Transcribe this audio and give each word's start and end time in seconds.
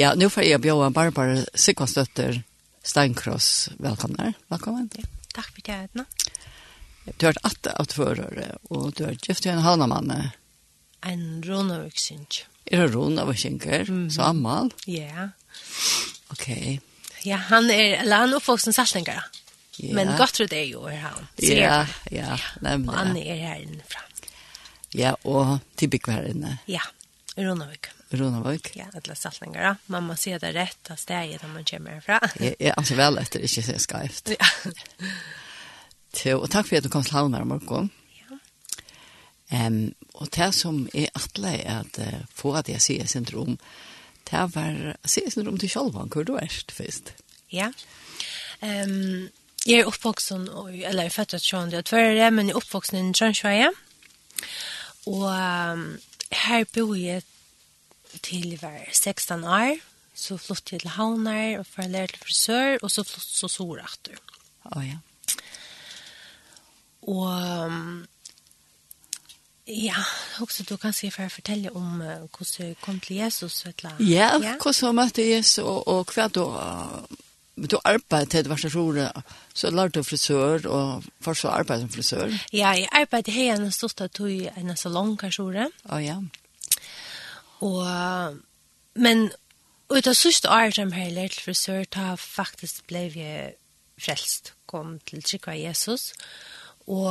Ja, 0.00 0.14
nu 0.14 0.30
får 0.30 0.42
jag 0.42 0.60
bjuda 0.60 0.90
Barbara 0.90 1.44
Sikonsdötter 1.54 2.42
Steinkross. 2.82 3.70
Välkomna. 3.78 4.32
Välkommen. 4.48 4.90
Tack 5.34 5.54
för 5.54 5.62
det. 5.62 6.04
Du 7.16 7.26
har 7.26 7.34
varit 7.42 7.66
att 7.66 7.92
förare 7.92 8.56
och 8.62 8.92
du 8.92 9.04
har 9.04 9.16
gift 9.22 9.46
en 9.46 9.58
hanamann. 9.58 10.30
En 11.00 11.42
ronavöksink. 11.42 12.46
Är 12.64 12.78
det 12.78 12.86
ronavöksinker? 12.86 13.80
Mm. 13.80 14.10
Så 14.10 14.22
ammal? 14.22 14.74
Ja. 14.86 15.28
Okej. 16.28 16.54
Okay. 16.54 16.78
Ja, 17.30 17.36
han 17.36 17.70
är, 17.70 17.96
eller 17.96 18.16
han 18.16 18.32
är 18.32 18.36
uppvuxen 18.36 18.72
saltlängare. 18.72 19.24
Yeah. 19.78 19.94
Men 19.94 20.18
gott 20.18 20.40
det 20.50 20.56
är 20.56 20.64
ju 20.64 20.88
är 20.88 20.96
han. 20.96 21.26
Ja, 21.36 21.86
ja, 22.10 22.38
nämligen. 22.60 22.88
Och 22.88 22.94
han 22.94 23.16
är 23.16 23.36
här 23.36 23.60
inne 23.60 23.82
fram. 23.88 24.02
Ja, 24.90 25.14
och 25.14 25.58
till 25.74 25.90
inne. 26.30 26.58
Ja, 26.66 26.82
i 27.36 27.44
Ronavöken. 27.44 27.92
Ronavik. 28.10 28.70
Ja, 28.76 28.84
alla 28.94 29.14
saltningar. 29.14 29.62
Ja. 29.62 29.74
Mamma 29.86 30.16
ser 30.16 30.38
det 30.38 30.52
rett 30.52 30.90
av 30.90 30.96
steget 30.96 31.42
når 31.42 31.52
man 31.52 31.64
kommer 31.64 31.90
herfra. 31.90 32.20
jeg 32.40 32.56
ja, 32.58 32.72
alltså 32.76 32.96
vel 32.96 33.18
etter 33.20 33.44
ikke 33.44 33.62
se 33.62 33.78
skarft. 33.78 34.32
Ja. 34.32 34.48
Så, 36.14 36.38
og 36.38 36.48
takk 36.50 36.68
for 36.68 36.78
at 36.78 36.86
du 36.86 36.88
kom 36.88 37.04
till 37.04 37.18
Halmar 37.18 37.44
morgon. 37.44 37.90
Ja. 38.16 38.38
Um, 39.66 39.94
og 40.14 40.30
det 40.34 40.54
som 40.56 40.86
er 40.94 41.12
atle 41.14 41.52
er 41.52 41.82
at 41.82 41.98
uh, 42.00 42.24
få 42.34 42.54
att 42.54 42.68
jag 42.68 42.82
ser 42.82 43.06
syndrom. 43.06 43.58
Det 44.30 44.54
var 44.54 44.96
ser 45.04 45.30
syndrom 45.30 45.58
til 45.58 45.70
själva 45.70 46.08
hvor 46.08 46.24
du 46.24 46.34
er 46.36 46.48
først. 46.72 47.12
Ja. 47.52 47.72
Ehm 48.62 48.90
um, 48.90 49.28
Jag 49.66 49.80
är 49.80 49.84
uppvuxen, 49.84 50.48
eller 50.68 51.02
jeg 51.02 51.06
er 51.06 51.10
født 51.10 51.34
att 51.34 51.42
tjån 51.42 51.70
det 51.70 51.92
er 51.92 52.30
men 52.30 52.46
jeg 52.46 52.54
er 52.54 52.56
oppvoksen 52.56 53.10
i 53.10 53.12
Trönsjöje. 53.12 53.68
Og 55.06 55.24
um, 55.72 55.98
her 56.32 56.64
bor 56.74 56.94
jeg 56.94 57.22
til 58.22 58.52
jeg 58.54 58.62
var 58.62 58.78
16 58.92 59.44
år, 59.44 59.78
så 60.18 60.36
flyttet 60.40 60.72
jeg 60.72 60.80
til 60.84 60.94
Havnar 60.96 61.60
og 61.60 61.66
for 61.68 61.84
å 61.84 61.92
lære 61.92 62.14
til 62.14 62.24
frisør, 62.26 62.78
og 62.82 62.90
så 62.90 63.04
flyttet 63.06 63.34
jeg 63.34 63.40
til 63.40 63.54
Sorachter. 63.54 64.22
Å 64.68 64.84
ja. 64.84 64.98
Og 67.08 68.06
ja, 69.68 70.00
også 70.40 70.64
du 70.68 70.76
kan 70.80 70.94
si 70.96 71.10
for 71.12 71.28
å 71.28 71.32
fortelle 71.32 71.72
om 71.76 72.00
uh, 72.00 72.24
hvordan 72.32 72.72
du 72.72 72.80
kom 72.80 73.00
til 73.04 73.20
Jesus. 73.20 73.62
Etla. 73.68 73.94
Ja, 74.00 74.32
ja, 74.40 74.56
hvordan 74.56 74.94
du 74.94 74.96
møtte 74.96 75.24
Jesus, 75.28 75.64
og, 75.64 75.82
og 75.88 76.14
hva 76.14 76.28
du... 76.32 76.44
Uh, 76.48 77.24
du 77.58 77.74
arbeidde 77.82 78.30
til 78.30 78.44
det 78.46 78.58
store, 78.70 79.08
så 79.50 79.70
lærte 79.74 79.98
du 79.98 80.06
frisør, 80.06 80.68
og 80.70 81.04
først 81.20 81.42
så 81.42 81.48
arbeidde 81.48 81.80
som 81.80 81.90
frisør. 81.90 82.34
Ja, 82.52 82.70
jeg 82.78 82.86
arbeidde 82.94 83.34
her 83.34 83.56
en 83.56 83.72
stort 83.74 84.00
at 84.00 84.14
du 84.14 84.28
i 84.30 84.46
en 84.46 84.76
salong, 84.78 85.16
kanskje. 85.18 85.66
Å 85.66 85.66
oh, 85.90 85.98
ja. 85.98 86.20
Ja. 86.22 86.47
Og, 87.64 88.38
men 88.94 89.30
ut 89.90 90.06
av 90.06 90.14
sørste 90.14 90.50
året 90.52 90.78
som 90.78 90.92
jeg 90.94 91.14
lærte 91.16 91.38
til 91.38 91.48
frisør, 91.48 91.88
da 91.94 92.12
faktisk 92.20 92.86
ble 92.90 93.08
jeg 93.14 93.56
frelst, 93.98 94.52
kom 94.70 94.98
til 95.08 95.22
Trikva 95.24 95.56
Jesus. 95.58 96.12
Og 96.86 97.10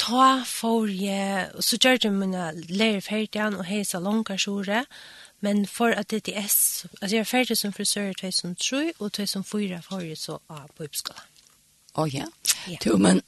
ta 0.00 0.28
for 0.48 0.88
jeg, 0.88 1.50
og 1.54 1.64
så 1.64 1.78
gjør 1.78 1.98
jeg 2.04 2.12
mine 2.12 2.50
lærer 2.68 3.04
ferdig 3.04 3.42
og 3.50 3.64
hei 3.68 3.82
salonger 3.84 4.40
sjore, 4.40 4.84
men 5.40 5.64
for 5.66 5.94
at 5.96 6.10
det 6.10 6.34
er 6.34 6.46
S, 6.48 6.86
altså 7.00 7.16
jeg 7.16 7.20
er 7.20 7.28
ferdig 7.28 7.56
som 7.56 7.72
frisør 7.72 8.10
i 8.10 8.14
2003, 8.14 8.92
og 8.98 9.12
2004 9.12 9.82
får 9.82 10.00
jeg 10.00 10.18
så 10.20 10.38
av 10.48 10.68
på 10.76 10.84
oppskolen. 10.84 11.28
Å 11.90 12.02
oh, 12.02 12.10
ja, 12.14 12.26
ja. 12.70 12.78
Jo, 12.86 12.96
men, 13.02 13.22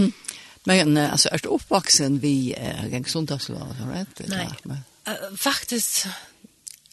men 0.68 0.96
altså, 0.98 1.30
er 1.32 1.40
du 1.40 1.54
oppvaksen 1.54 2.18
vi 2.22 2.52
uh, 2.52 2.84
gang 2.92 3.06
sundagsloven, 3.08 3.86
right? 3.88 4.26
Nei. 4.28 4.42
Ja, 4.44 4.58
men, 4.68 4.82
Uh, 5.04 5.36
faktisk, 5.36 6.06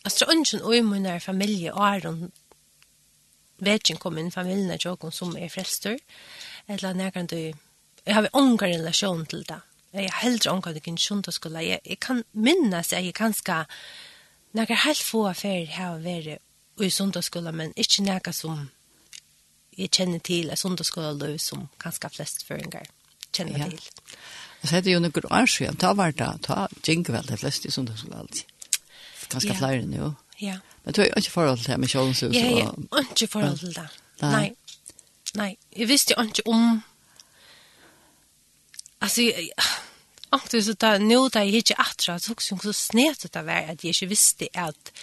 altså, 0.03 0.25
det 0.25 0.27
er 0.27 0.39
ikke 0.43 0.61
noe 0.63 0.81
min 0.83 1.21
familie 1.23 1.73
og 1.73 1.85
er 1.87 2.07
hun 2.09 2.31
vet 3.61 3.89
ikke 3.89 4.09
om 4.09 4.13
min 4.17 4.31
familie 4.31 4.73
er 4.73 4.85
noen 4.85 5.13
som 5.13 5.35
er 5.37 5.51
frelster, 5.53 5.97
eller 6.67 6.97
nærkere 6.97 7.29
du, 7.29 7.35
jeg 8.05 8.15
har 8.15 8.25
ikke 8.25 8.65
relasjon 8.65 9.25
til 9.25 9.45
det. 9.47 9.59
Jeg 9.93 10.09
har 10.09 10.21
heller 10.23 10.39
ikke 10.39 10.91
noen 10.91 10.97
kjønt 10.97 11.27
til 11.27 11.35
skolen. 11.35 11.63
Jeg, 11.65 11.79
jeg 11.85 11.99
kan 11.99 12.23
minnes 12.33 12.93
at 12.93 13.05
jeg 13.05 13.13
ganske, 13.13 13.65
nærkere 14.53 14.85
helt 14.85 15.03
få 15.03 15.25
affærer 15.29 15.75
har 15.75 15.99
vært 15.99 16.39
i 16.81 16.89
sundagsskolen, 16.89 17.55
men 17.55 17.73
ikke 17.75 18.03
nærkere 18.03 18.33
som 18.33 18.69
jeg 19.77 19.91
kjenner 19.91 20.19
til, 20.19 20.49
er 20.49 20.55
sundagsskolen 20.55 21.37
som 21.39 21.67
ganske 21.79 22.09
flest 22.09 22.45
føringer 22.47 22.87
kjenner 23.35 23.59
ja. 23.59 23.69
til. 23.69 23.81
Så 24.61 24.75
hette 24.75 24.93
jo 24.93 25.01
noen 25.01 25.27
år 25.33 25.49
siden, 25.49 25.77
ta 25.81 25.93
var 25.97 26.13
det, 26.13 26.29
ta 26.45 26.67
gikk 26.85 27.09
vel 27.13 27.25
de 27.27 27.37
fleste 27.41 27.71
som 27.73 27.87
det 27.87 27.97
skulle 27.97 28.19
alltid. 28.21 28.45
Ganske 29.31 29.49
ja. 29.49 29.57
flere 29.57 29.85
nå. 29.89 30.11
Ja. 30.41 30.59
Men 30.83 30.93
du 30.93 31.01
har 31.01 31.13
ikke 31.17 31.33
forhold 31.33 31.61
til 31.61 31.71
det 31.71 31.79
med 31.79 31.89
kjølenshuset? 31.89 32.35
Jeg 32.35 32.67
har 32.67 33.07
ikke 33.09 33.27
forhold 33.31 33.57
til 33.59 33.73
det. 33.75 33.87
Nei. 34.21 34.47
Nei. 35.39 35.51
Jeg 35.77 35.89
visste 35.89 36.17
jo 36.17 36.25
ikke 36.27 36.47
om... 36.51 36.81
Altså, 39.01 39.21
jeg... 39.29 39.49
Ankt 40.31 40.53
så 40.63 40.73
da, 40.79 40.93
nå 41.01 41.25
da 41.27 41.41
jeg 41.43 41.59
ikke 41.59 41.75
atra, 41.81 42.13
så 42.19 42.31
også 42.31 42.55
så 42.63 42.71
snet 42.71 43.25
det 43.33 43.41
var 43.43 43.65
at 43.73 43.81
jeg 43.83 43.91
ikke 43.91 44.07
visste 44.13 44.47
at 44.53 44.93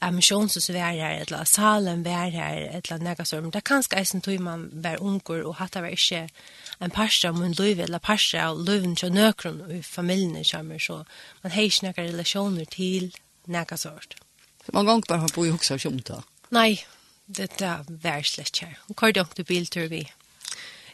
at 0.00 0.08
emissionshuset 0.08 0.74
var 0.74 0.92
her, 0.92 1.20
eller 1.20 1.44
salen 1.44 2.04
var 2.04 2.30
her, 2.32 2.70
eller 2.78 3.02
nega 3.04 3.24
sånn. 3.28 3.50
Det 3.52 3.60
er 3.60 3.66
kanskje 3.68 3.98
eisen 4.00 4.22
tog 4.24 4.40
man 4.40 4.68
var 4.72 5.02
unger, 5.04 5.44
og 5.44 5.58
hatt 5.60 5.76
det 5.76 5.82
var 5.84 5.96
ikke... 5.96 6.22
Äh, 6.24 6.69
en 6.80 6.90
parst 6.90 7.24
av 7.24 7.38
min 7.38 7.52
liv, 7.52 7.80
eller 7.80 7.98
parst 7.98 8.34
av 8.34 8.60
liven 8.64 8.96
til 8.96 9.12
nøkron 9.12 9.60
og 9.66 9.84
familien 9.84 10.44
kommer, 10.44 10.78
så 10.80 11.02
man 11.42 11.52
har 11.52 11.68
ikke 11.68 11.86
noen 11.86 11.98
relasjoner 12.12 12.70
til 12.72 13.10
noen 13.46 13.80
sort. 13.80 14.16
Så 14.64 14.72
Man 14.72 14.86
ganger 14.86 15.08
bare 15.08 15.24
har 15.26 15.34
bo 15.34 15.44
i 15.44 15.52
hoksa 15.52 15.76
og 15.76 15.84
kjomta? 15.84 16.22
Nei, 16.50 16.80
det 17.26 17.50
er 17.60 17.84
var 18.02 18.24
slett 18.24 18.62
her. 18.64 18.78
Hun 18.86 18.96
kvar 18.96 19.12
dunk 19.12 19.34
til 19.36 19.44
biltur 19.44 19.88
vi. 19.92 20.06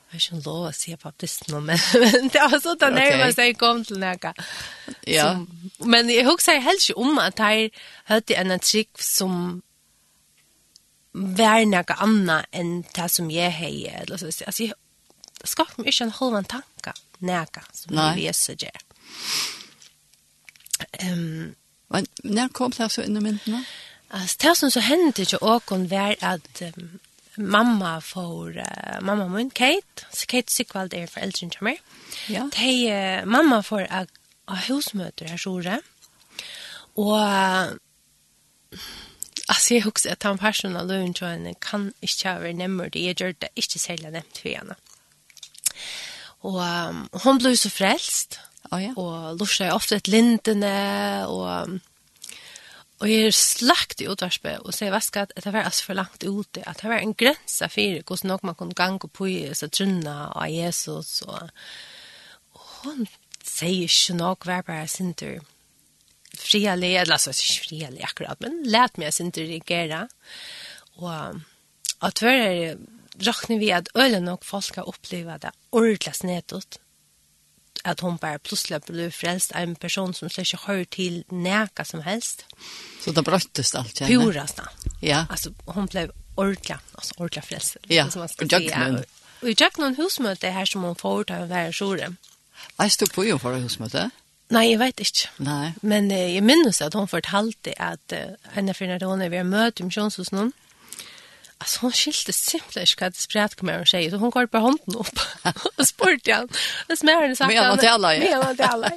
Jeg 0.06 0.20
har 0.20 0.22
ikke 0.22 0.46
lov 0.46 0.66
å 0.68 0.72
si 0.74 0.94
baptisten 1.02 1.54
nå, 1.54 1.60
men 1.66 1.78
men 2.02 2.28
det 2.30 2.42
var 2.42 2.60
sånn 2.62 2.78
at 2.78 2.94
nærmest 2.94 3.40
jeg 3.42 3.56
kom 3.58 3.84
til 3.84 3.98
noe. 4.02 4.32
Ja. 5.06 5.28
men 5.84 6.10
jeg 6.10 6.26
husker 6.26 6.60
helst 6.62 6.90
ikke 6.90 7.00
om 7.02 7.18
at 7.18 7.38
jeg 7.42 7.70
hørte 8.10 8.38
en 8.38 8.54
trikk 8.58 9.02
som 9.02 9.62
vær 11.16 11.64
noe 11.66 11.96
annet 12.04 12.46
enn 12.52 12.82
det 12.94 13.08
som 13.10 13.30
jeg 13.32 13.54
heier. 13.56 14.04
Altså, 14.10 14.30
jeg 14.46 14.72
skapte 15.48 15.80
meg 15.80 15.92
ikke 15.92 16.04
en 16.08 16.16
halv 16.20 16.34
en 16.40 16.44
tanke, 16.44 16.92
näka 17.18 17.64
som 17.72 17.94
Nei. 17.94 18.14
vi 18.16 18.28
är 18.28 18.32
så 18.32 18.54
Um, 21.02 21.54
Ehm, 21.88 22.06
vad 22.22 22.52
kom 22.52 22.70
det 22.70 22.88
så 22.88 23.02
inn 23.02 23.16
i 23.16 23.20
myndene? 23.20 23.64
Alltså 24.08 24.36
det 24.40 24.56
som 24.56 24.70
så 24.70 24.80
hände 24.80 25.22
ju 25.22 25.36
och 25.36 25.70
var 25.70 26.16
att 26.20 26.62
um, 26.62 26.98
mamma 27.36 28.00
får 28.00 28.58
uh, 28.58 29.00
mamma 29.00 29.28
min 29.28 29.50
Kate, 29.50 30.06
så 30.12 30.26
Kate 30.26 30.52
Sickvald 30.52 30.94
är 30.94 31.06
för 31.06 31.20
äldre 31.20 31.46
än 31.46 31.50
mig. 31.60 31.82
Ja. 32.28 32.50
De, 32.56 32.92
uh, 32.92 33.24
mamma 33.24 33.62
får 33.62 33.86
att 33.90 34.10
uh, 34.50 34.56
husmøter 34.56 35.28
her, 35.28 35.36
stora. 35.36 35.80
Og 36.96 37.18
uh, 37.18 37.72
altså, 39.48 39.74
jeg 39.74 39.82
husker 39.82 40.10
at 40.10 40.22
han 40.22 40.38
personen 40.38 40.76
av 40.76 40.86
løven 40.86 41.14
tror 41.14 41.28
han 41.28 41.54
kan 41.60 41.92
ikke 42.02 42.28
ha 42.28 42.38
vært 42.38 42.56
nämmer 42.56 42.88
det. 42.88 43.00
Jag 43.00 43.20
gör 43.20 43.34
det 43.40 43.48
ikke 43.56 43.78
særlig 43.78 44.10
nämnt 44.10 44.38
for 44.38 44.48
henne. 44.48 44.74
Og 46.46 46.60
um, 46.62 47.02
hon 47.24 47.42
ble 47.42 47.56
så 47.58 47.70
frelst. 47.72 48.38
Oh, 48.70 48.78
ja. 48.82 48.92
Og 48.98 49.38
lorsa 49.40 49.68
jeg 49.68 49.76
ofte 49.76 49.98
et 49.98 50.10
lintene. 50.10 50.76
og, 51.30 51.78
og 52.96 53.10
jeg 53.10 53.34
slagt 53.36 54.00
i 54.00 54.08
utvarspe, 54.08 54.54
og 54.62 54.72
sier 54.72 54.88
jeg 54.88 54.94
vaska 54.94 55.26
at 55.26 55.34
det 55.36 55.52
var 55.52 55.68
altså 55.68 55.90
for 55.90 55.98
langt 55.98 56.24
ute, 56.24 56.62
at 56.64 56.80
det 56.80 56.88
var 56.88 57.02
en 57.02 57.12
grensa 57.18 57.68
for 57.68 58.00
hvordan 58.08 58.32
nok 58.32 58.46
man 58.48 58.56
kunne 58.56 58.78
gange 58.78 59.10
på 59.12 59.28
i 59.28 59.36
seg 59.52 59.74
trunna 59.74 60.30
av 60.32 60.48
Jesus, 60.48 61.20
og, 61.28 61.50
og 62.56 62.72
hun 62.86 63.04
sier 63.44 63.84
ikke 63.84 64.16
nok 64.16 64.48
hver 64.48 64.64
bare 64.64 64.88
sin 64.88 65.12
tur 65.12 65.44
frialig, 66.36 66.94
eller 66.96 67.18
altså 67.18 67.34
ikke 67.36 67.66
frialig 67.68 68.04
akkurat, 68.04 68.40
men 68.40 68.62
let 68.64 68.96
meg 69.00 69.12
sin 69.12 69.32
tur 69.32 69.44
reagere, 69.44 70.06
og 70.96 71.42
at 72.04 72.24
hver 72.24 72.42
er 72.48 72.80
råkner 73.22 73.60
vi 73.60 73.70
at 73.74 73.88
øyne 73.96 74.20
nok 74.24 74.44
folk 74.44 74.76
har 74.76 74.88
opplevd 74.88 75.46
det 75.46 75.52
ordentlig 75.72 76.14
snedått. 76.14 76.78
At 77.86 78.00
hun 78.02 78.18
bare 78.18 78.40
plutselig 78.42 78.80
ble 78.88 79.10
frelst 79.14 79.52
av 79.54 79.62
en 79.62 79.76
person 79.78 80.14
som 80.16 80.30
slik 80.32 80.48
ikke 80.48 80.64
hører 80.66 80.88
til 80.90 81.18
næka 81.30 81.84
som 81.86 82.02
helst. 82.02 82.46
Så 83.02 83.12
det 83.14 83.24
brøttes 83.24 83.74
alt, 83.78 83.94
kjenne? 83.94 84.24
Purast 84.24 84.58
da. 84.58 84.66
Ja. 85.02 85.24
Altså, 85.30 85.52
hun 85.70 85.86
ble 85.86 86.08
ordentlig, 86.36 86.78
altså 86.96 87.14
ordentlig 87.18 87.44
frelst. 87.44 87.78
Ja, 87.88 88.08
som 88.10 88.24
man 88.24 88.32
skal 88.32 88.48
og 88.48 88.52
jøkken. 88.52 89.04
Og 89.42 89.50
i 89.52 89.54
jøkken 89.54 89.84
noen 89.84 89.98
husmøte 90.00 90.50
her 90.50 90.66
som 90.66 90.82
hun 90.82 90.98
får 90.98 91.28
til 91.28 91.44
å 91.44 91.50
være 91.50 91.74
sjore. 91.76 92.14
Veist 92.80 93.00
du 93.00 93.06
på 93.12 93.26
jo 93.28 93.38
for 93.38 93.54
husmøte? 93.60 94.08
Nei, 94.54 94.68
jeg 94.70 94.78
vet 94.78 95.02
ikke. 95.02 95.30
Nei. 95.42 95.72
Men 95.82 96.10
eh, 96.14 96.36
jeg 96.36 96.44
minnes 96.46 96.78
at 96.84 96.94
hun 96.94 97.08
fortalte 97.10 97.74
at 97.82 98.14
uh, 98.14 98.36
en 98.54 98.70
av 98.70 98.78
henne 98.78 98.98
da 99.02 99.08
hun 99.10 99.24
er 99.24 99.32
ved 99.32 99.42
å 99.42 99.48
møte 99.48 99.86
misjonshusen 99.86 100.38
noen, 100.38 100.52
Alltså 101.58 101.80
hon 101.80 101.92
skilte 101.92 102.32
simpelt 102.32 102.76
inte 102.76 103.04
vad 103.04 103.16
sprätt 103.16 103.54
kommer 103.54 103.76
hon 103.76 103.86
säger. 103.86 104.10
Så 104.10 104.16
hon 104.16 104.30
går 104.30 104.46
på 104.46 104.58
hånden 104.58 104.94
upp 104.94 105.18
och 105.76 105.88
spurte 105.88 106.32
han. 106.32 106.48
Det 106.88 106.96
smär 106.96 107.22
henne 107.22 107.36
sagt. 107.36 107.48
Menar 107.48 107.76
till 107.76 107.88
alla. 107.88 108.08
Menar 108.08 108.54
till 108.54 108.64
alla. 108.64 108.90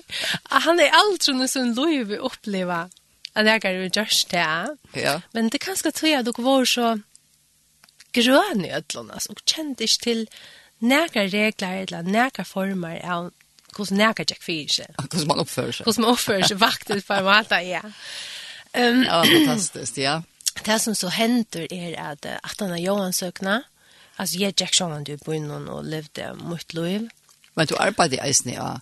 Han 0.43 0.79
är 0.79 0.89
allt 0.89 1.23
som 1.23 1.41
en 1.41 1.47
sån 1.47 1.73
lov 1.73 2.11
uppleva. 2.11 2.89
at 3.35 3.45
jeg 3.45 3.65
är 3.65 3.71
jo 3.71 3.89
just 3.95 4.29
det. 4.29 4.75
Ja. 4.93 5.21
Men 5.31 5.49
det 5.49 5.59
kan 5.59 5.75
skal 5.75 5.91
tror 5.91 6.17
at 6.17 6.25
dere 6.25 6.43
var 6.43 6.65
så 6.65 6.99
grøn 8.13 8.65
i 8.65 8.71
ödlorna. 8.71 9.19
og 9.29 9.43
kjente 9.45 9.83
ikke 9.83 10.03
til 10.03 10.27
nære 10.79 11.27
regler 11.29 11.83
eller 11.83 12.01
nære 12.01 12.45
former 12.45 12.99
av 13.03 13.31
hos 13.77 13.91
näka 13.91 14.25
jag 14.29 14.41
fyrs. 14.41 14.79
Hvordan 14.97 15.27
man 15.27 15.39
oppfører 15.39 15.71
seg. 15.71 15.85
Hvordan 15.85 16.01
man 16.01 16.11
oppfører 16.11 16.47
seg, 16.47 16.59
faktiskt 16.59 17.07
på 17.07 17.13
en 17.13 17.25
måte, 17.25 17.55
ja. 17.55 17.81
Um, 18.77 19.03
ja, 19.03 19.23
fantastiskt, 19.23 19.97
ja 19.97 20.21
det 20.65 20.81
som 20.81 20.95
så 20.95 21.07
er 21.07 21.95
at 21.97 22.25
at 22.25 22.61
ana 22.61 22.69
han 22.69 22.71
er 22.71 22.83
Johan 22.83 23.13
søkna, 23.13 23.63
Alltså 24.19 24.39
jeg 24.39 24.53
Jack 24.59 24.73
Sean 24.73 25.03
du 25.03 25.17
på 25.17 25.31
innan 25.31 25.67
og 25.67 25.85
levde 25.85 26.35
mot 26.35 26.73
liv. 26.73 27.09
Men 27.55 27.67
du 27.67 27.75
arbetade 27.79 28.15
i 28.15 28.19
eisen, 28.19 28.53
ja 28.53 28.79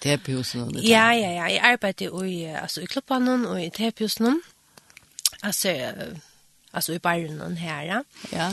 terapihusen. 0.00 0.70
Ja, 0.82 1.10
ja, 1.12 1.30
ja. 1.30 1.46
Jeg 1.50 1.60
arbetade 1.62 2.28
i 2.28 2.44
altså, 2.44 2.80
i 2.80 2.86
klubban 2.86 3.28
og 3.28 3.64
i 3.64 3.70
terapihusen. 3.70 4.40
Alltså 5.42 5.68
altså 6.72 6.92
i 6.92 6.98
baren 6.98 7.56
her. 7.56 7.82
Ja. 7.82 8.02
ja. 8.32 8.50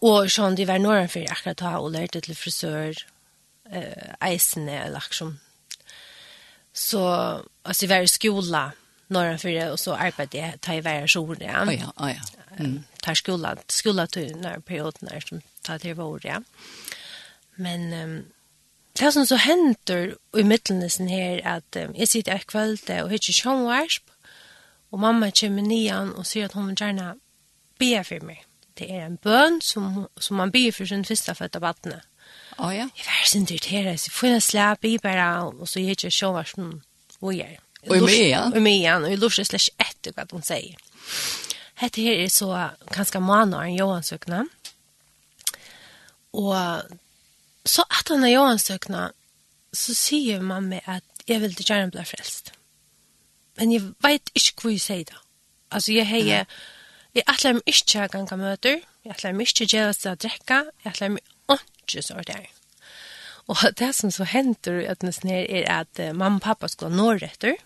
Og 0.00 0.30
sånn, 0.30 0.56
de 0.56 0.66
var 0.68 0.78
nåren 0.78 1.08
for 1.08 1.24
akkurat 1.32 1.58
da, 1.58 1.78
og 1.80 1.94
lærte 1.94 2.20
til 2.20 2.36
frisør, 2.36 2.98
eh, 3.72 4.12
eisene, 4.20 4.84
eller 4.84 5.00
liksom. 5.00 5.38
Så 6.76 7.00
alltså 7.66 7.84
i 7.84 7.88
varje 7.88 8.08
skola 8.08 8.72
några 9.06 9.38
för 9.38 9.70
och 9.70 9.80
så 9.80 9.94
arbetade 9.94 10.38
jag 10.38 10.60
ta 10.60 10.74
i 10.74 10.80
varje 10.80 11.08
jour 11.08 11.36
ja. 11.40 11.72
Ja, 11.72 11.92
oh 11.96 12.10
ja. 12.10 12.20
Mm. 12.58 12.82
Tar 13.02 13.14
skola, 13.14 13.56
skola 13.66 14.06
till 14.06 14.36
när 14.36 14.58
perioden 14.58 15.08
är 15.08 15.20
som 15.20 15.40
tar 15.62 15.78
till 15.78 15.94
vår 15.94 16.26
ja. 16.26 16.42
Men 17.54 17.92
um, 17.92 18.24
det 18.92 19.12
som 19.12 19.26
så 19.26 19.36
händer 19.36 20.16
i 20.36 20.42
mittelnesen 20.42 21.08
här 21.08 21.46
att 21.46 21.76
um, 21.76 21.94
jag 21.96 22.08
sitter 22.08 22.34
ett 22.34 22.46
kväll 22.46 22.78
och 23.02 23.10
hittar 23.10 23.32
Sjönvarsp 23.32 24.04
och 24.90 24.98
mamma 24.98 25.30
kommer 25.30 25.62
nian 25.62 26.12
och 26.12 26.26
säger 26.26 26.46
att 26.46 26.52
hon 26.52 26.66
vill 26.66 26.76
gärna 26.80 27.16
be 27.78 28.04
för 28.04 28.20
mig. 28.20 28.44
Det 28.74 28.96
är 28.96 29.00
en 29.00 29.16
bön 29.16 29.60
som, 29.62 30.08
som 30.16 30.36
man 30.36 30.50
ber 30.50 30.72
för 30.72 30.86
sin 30.86 31.04
första 31.04 31.34
födda 31.34 31.58
vattnet. 31.58 32.02
Oh, 32.58 32.76
ja. 32.76 32.88
Jag 32.94 33.04
var 33.04 33.24
så 33.24 33.38
irriterad, 33.38 34.00
så 34.00 34.10
får 34.10 34.28
jag 34.28 34.42
släpa 34.42 34.86
i 34.86 34.98
bara 34.98 35.42
och 35.42 35.68
så 35.68 35.78
hittar 35.78 36.10
Sjönvarsp 36.10 36.58
och 37.20 37.34
jag. 37.34 37.58
Och 37.88 38.02
med 38.02 38.28
ja. 38.28 38.50
Och 38.54 38.62
med 38.62 38.80
ja, 38.80 38.96
och 38.96 39.12
jag 39.12 39.18
lustar 39.18 39.44
slash 39.44 39.70
etter 39.78 40.12
hva 40.12 40.26
hun 40.30 40.42
sier. 40.42 40.76
Hette 41.74 42.00
her 42.00 42.24
er 42.24 42.28
så 42.28 42.50
ganske 42.90 43.20
månader 43.20 43.64
en 43.64 43.74
Johansökna. 43.76 44.46
Och 46.30 46.56
så 47.64 47.84
han 47.88 48.24
er 48.24 48.28
Johansökna 48.28 49.12
så 49.72 49.94
sier 49.94 50.40
man 50.40 50.68
med 50.68 50.80
att 50.84 51.04
jag 51.24 51.40
vill 51.40 51.50
inte 51.50 51.72
gärna 51.72 51.88
bli 51.88 52.04
frelst. 52.04 52.52
Men 53.54 53.72
jeg 53.72 53.92
vet 54.02 54.30
ikke 54.34 54.62
hva 54.62 54.72
jeg 54.72 54.80
sier 54.80 55.04
da. 55.04 55.20
Altså 55.70 55.92
jeg 55.92 56.06
har 56.06 56.44
mm. 56.44 56.56
Jeg 57.16 57.24
atler 57.32 57.54
meg 57.56 57.70
ikke 57.70 58.02
å 58.04 58.08
gange 58.12 58.36
møter, 58.36 58.82
jeg 59.06 59.14
atler 59.14 59.32
meg 59.32 59.48
ikke 59.48 59.64
å 59.64 59.70
gjøre 59.72 59.92
seg 59.96 60.10
å 60.10 60.18
drekke, 60.20 60.58
jeg 60.84 60.90
atler 60.90 61.14
meg 61.14 61.30
ikke 61.56 62.02
så 62.04 62.18
gjøre 62.18 62.26
det. 62.28 62.55
Og 63.50 63.62
det 63.80 63.92
som 63.94 64.12
så 64.14 64.26
henter 64.28 64.82
at 64.84 64.98
Øtnes 64.98 65.22
ned 65.24 65.46
er 65.48 65.70
at 65.82 66.02
mamma 66.14 66.40
og 66.40 66.46
pappa 66.48 66.70
skulle 66.72 66.96
nå 66.96 67.14
retter. 67.22 67.56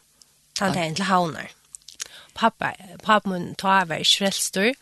Han 0.61 0.77
det 0.77 0.85
en 0.85 0.99
til 0.99 1.09
havner. 1.09 1.57
Pappa, 2.35 2.73
pappa 3.03 3.29
mun 3.29 3.55
tar 3.59 3.83
av 3.85 3.93
er 3.93 4.05
skrelstor. 4.07 4.75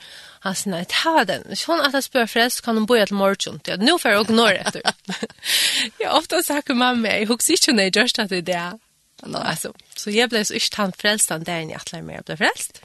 Han 0.45 0.57
sier, 0.59 0.73
nei, 0.75 0.83
ta 0.91 1.25
den. 1.27 1.47
Sånn 1.59 1.81
at 1.83 1.95
jeg 1.97 2.07
spør 2.07 2.29
frelst, 2.31 2.63
kan 2.67 2.77
hun 2.79 2.87
bo 2.87 2.99
til 2.99 3.19
morgen. 3.19 3.61
Ja, 3.67 3.79
nå 3.81 3.97
får 3.99 4.15
jeg 4.15 4.25
også 4.25 4.49
retter. 4.59 5.39
ja, 6.03 6.13
ofte 6.13 6.43
sagt 6.47 6.75
mamma, 6.75 7.15
jeg 7.15 7.31
husker 7.31 7.57
ikke 7.57 7.75
når 7.75 7.89
jeg 7.89 7.97
gjør 7.97 8.13
det 8.19 8.29
til 8.35 8.45
det. 8.51 8.67
No. 9.27 9.41
Altså, 9.43 9.73
så 9.99 10.15
jeg 10.15 10.31
ble 10.31 10.45
så 10.47 10.55
ikke 10.55 10.75
tant 10.77 11.01
frelst 11.01 11.33
den 11.33 11.47
dagen 11.47 11.73
jeg 11.73 11.81
atler 11.81 12.05
meg. 12.07 12.21
jeg 12.21 12.29
ble 12.29 12.39
frelst. 12.45 12.83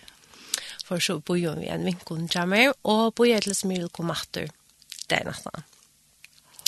For 0.88 1.02
så 1.04 1.20
bor 1.20 1.38
vi 1.38 1.70
en 1.70 1.86
vinkel 1.86 2.26
og 2.84 3.14
bor 3.16 3.30
jeg 3.30 3.46
til 3.46 3.56
Smyril 3.56 3.90
kom 3.94 4.12
atter 4.12 4.50
den 5.10 5.30
nesten 5.30 5.64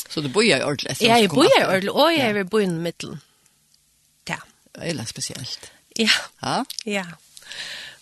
Så 0.09 0.21
du 0.21 0.29
bor 0.29 0.43
i 0.43 0.53
ordentlig? 0.53 0.97
Ja, 1.01 1.17
jeg 1.19 1.29
bor 1.29 1.45
i 1.45 1.63
ordentlig, 1.63 1.91
og 1.91 2.11
jeg 2.13 2.35
vil 2.35 2.49
bo 2.49 2.61
i 2.61 2.67
midten. 2.67 3.21
Ja. 4.29 4.37
Det 4.75 4.89
Eller 4.91 5.05
spesielt. 5.05 5.71
Ja. 5.97 6.11
Ja? 6.41 6.63
Ja. 6.85 7.05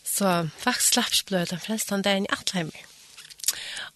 Så 0.03 0.49
faktisk 0.57 0.93
slapp 0.93 1.07
ikke 1.07 1.15
slappsblød 1.15 1.45
den 1.45 1.59
fleste 1.59 1.95
han 1.95 2.03
der 2.03 2.21
i 2.21 2.29
Atlheimer. 2.29 2.85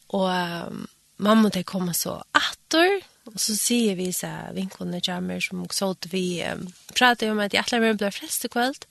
Og 0.10 0.30
um, 0.68 0.88
mamma 1.18 1.50
det 1.50 1.66
kommer 1.66 1.94
så 1.94 2.22
atter, 2.34 3.02
og 3.28 3.40
så 3.42 3.56
sier 3.58 3.98
vi 4.00 4.12
så 4.16 4.30
vinkene 4.56 5.02
kommer 5.04 5.42
som 5.44 5.66
også 5.66 5.96
vi 6.12 6.42
um, 6.48 6.68
prater 6.96 7.32
om 7.32 7.40
at 7.44 7.54
i 7.54 7.62
ble 7.98 8.12
frelst 8.12 8.46
i 8.46 8.48
kveld, 8.48 8.88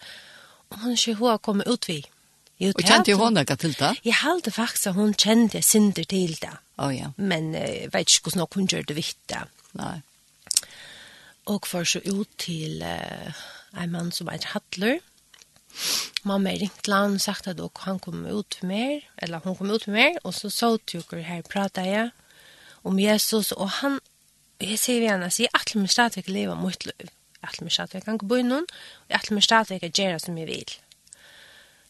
og 0.70 0.82
hun 0.82 0.92
er 0.92 0.98
ikke 0.98 1.14
hun 1.14 1.30
har 1.30 1.38
kommet 1.38 1.68
ut 1.68 1.88
vidt. 1.88 2.10
Jo, 2.56 2.70
og 2.72 2.84
kjente 2.88 3.12
jo 3.12 3.18
hun 3.20 3.36
ikke 3.36 3.56
til 3.60 3.74
det? 3.76 3.90
Jeg 4.04 4.16
halte 4.22 4.50
faktisk 4.54 4.88
at 4.88 4.96
hun 4.96 5.12
kjente 5.12 5.60
synder 5.62 6.06
til 6.08 6.38
det. 6.40 6.54
Oh, 6.80 6.92
ja. 6.92 7.10
Men 7.16 7.52
jeg 7.54 7.88
uh, 7.88 7.92
vet 7.92 8.08
ikke 8.08 8.30
hvordan 8.30 8.48
hun 8.54 8.70
gjør 8.72 8.86
det 8.88 8.96
vitt 8.96 9.20
det. 9.28 9.42
Nei. 9.76 9.98
Og 11.52 11.68
for 11.68 11.84
så 11.84 12.00
ut 12.00 12.32
til 12.40 12.80
uh, 12.80 13.44
en 13.76 13.92
mann 13.92 14.08
som 14.12 14.32
er 14.32 14.48
Hattler. 14.54 15.02
Mamma 16.24 16.54
er 16.54 16.62
ringt 16.64 16.80
til 16.84 16.96
han 16.96 17.18
og 17.18 17.20
sagt 17.20 17.48
at 17.50 17.60
han 17.84 18.00
kom 18.00 18.24
ut 18.24 18.56
for 18.58 18.70
mer, 18.70 19.04
eller 19.20 19.44
hun 19.44 19.56
kom 19.58 19.70
ut 19.70 19.84
for 19.84 19.92
mer, 19.92 20.16
og 20.24 20.32
så 20.34 20.48
så 20.50 20.78
tjokker 20.88 21.20
her 21.28 21.44
pratet 21.44 21.84
jeg 21.86 22.10
om 22.86 22.98
Jesus, 22.98 23.52
og 23.52 23.68
han, 23.82 24.00
og 24.60 24.64
jeg 24.64 24.78
sier 24.80 25.02
vi 25.02 25.10
henne, 25.10 25.28
jeg 25.28 25.36
sier 25.42 25.60
at 25.60 25.74
min 25.76 25.90
stadigvæk 25.90 26.32
leve 26.32 26.56
mot 26.56 26.86
liv. 26.86 27.12
At 27.42 27.60
min 27.60 27.70
stadigvæk 27.70 28.08
kan 28.08 28.18
gå 28.18 28.26
på 28.26 28.40
innom, 28.40 28.64
og 29.08 29.14
at 29.14 29.30
min 29.30 29.42
stadigvæk 29.42 29.92
gjør 29.92 30.16
det 30.16 30.22
som 30.22 30.38
jeg 30.38 30.46
vil. 30.46 30.76
Mm 30.80 30.85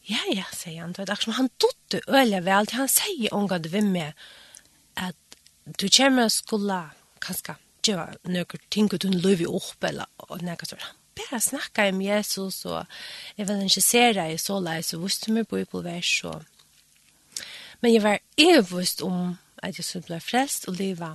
ja, 0.06 0.23
ja, 0.31 0.44
sier 0.55 0.82
han. 0.82 0.94
Det 0.94 1.06
er 1.06 1.14
akkurat 1.17 1.41
han 1.41 1.53
dotte 1.62 2.00
øyelig 2.06 2.44
vel, 2.47 2.67
til 2.67 2.82
han 2.82 2.91
sier 2.91 3.35
unga 3.35 3.58
du 3.58 3.70
vil 3.73 3.88
med 3.91 4.26
at 4.97 5.38
du 5.67 5.88
kommer 5.91 6.29
og 6.29 6.35
skulle 6.35 6.79
kanskje 7.23 7.56
gjøre 7.87 8.31
noen 8.31 8.62
ting 8.70 8.91
du 8.91 9.08
løver 9.11 9.50
opp 9.50 9.87
eller 9.87 10.06
og 10.29 10.43
noe 10.47 10.69
sånt. 10.69 10.82
Han 10.82 11.19
bare 11.19 11.41
snakker 11.41 11.91
om 11.91 12.03
Jesus 12.05 12.64
og 12.69 12.87
evangeliserer 13.41 14.35
i 14.35 14.38
så 14.41 14.61
leis 14.62 14.94
og 14.94 15.06
visste 15.06 15.35
meg 15.35 15.49
bibelvers 15.50 16.19
og 16.29 16.44
Men 17.82 17.93
jeg 17.93 18.03
var 18.03 18.23
evust 18.41 19.03
om 19.05 19.37
at 19.62 19.76
jeg 19.76 19.85
skulle 19.85 20.06
bli 20.06 20.20
frelst 20.25 20.64
og 20.69 20.79
leve 20.79 21.11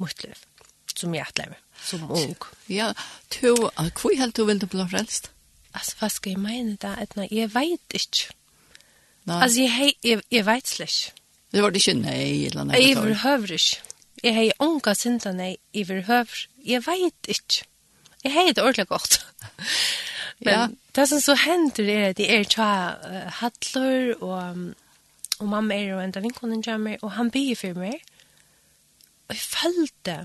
mot 0.00 0.22
liv, 0.24 0.38
som 0.96 1.14
jeg 1.14 1.26
atlever, 1.28 1.60
som 1.76 2.10
ung. 2.10 2.46
Ja, 2.72 2.94
to, 3.28 3.52
hvor 4.00 4.16
helt 4.16 4.36
du 4.36 4.46
ville 4.48 4.66
bli 4.66 4.86
frelst? 4.88 5.33
altså, 5.74 5.96
hva 5.98 6.08
skal 6.12 6.34
jeg 6.34 6.42
mene 6.42 6.78
da? 6.80 6.94
Nei, 7.18 7.28
jeg 7.34 7.50
vet 7.54 7.98
ikke. 7.98 8.34
Nei. 9.24 9.40
Altså, 9.40 9.60
jeg, 9.60 9.72
hei, 9.74 9.90
jeg, 10.04 10.22
jeg 10.32 10.46
vet 10.46 10.68
slik. 10.68 11.00
Det 11.54 11.62
var 11.62 11.70
det 11.70 11.82
ikke 11.84 11.98
nei, 12.00 12.46
eller 12.48 12.66
nei? 12.68 12.80
Jeg 12.82 12.96
behøver 12.98 13.54
ikke. 13.54 13.94
Jeg 14.24 14.34
har 14.34 14.64
unga 14.64 14.94
synda 14.96 15.32
nei, 15.36 15.52
jeg 15.74 15.86
behøver. 15.86 16.46
Jeg 16.64 16.82
vet 16.86 17.28
ikke. 17.28 17.66
Jeg 18.24 18.32
har 18.32 18.52
det 18.52 18.62
ordentlig 18.64 18.88
godt. 18.88 19.20
Men 20.44 20.54
ja. 20.54 20.66
det 20.96 21.08
som 21.08 21.20
så 21.20 21.36
hender 21.38 21.90
er 21.92 22.08
at 22.10 22.20
jeg 22.20 22.40
er 22.40 22.48
tja 22.50 22.70
uh, 22.98 23.20
hattler, 23.40 24.14
og, 24.18 24.64
og 25.38 25.48
mamma 25.48 25.76
er 25.76 25.94
og 25.94 26.04
enda 26.04 26.22
vinkonen 26.24 26.62
kommer, 26.64 26.96
og 27.02 27.14
han 27.18 27.30
byr 27.30 27.54
for 27.60 27.78
meg. 27.78 28.00
Og 29.28 29.36
jeg 29.36 29.44
følte. 29.44 30.16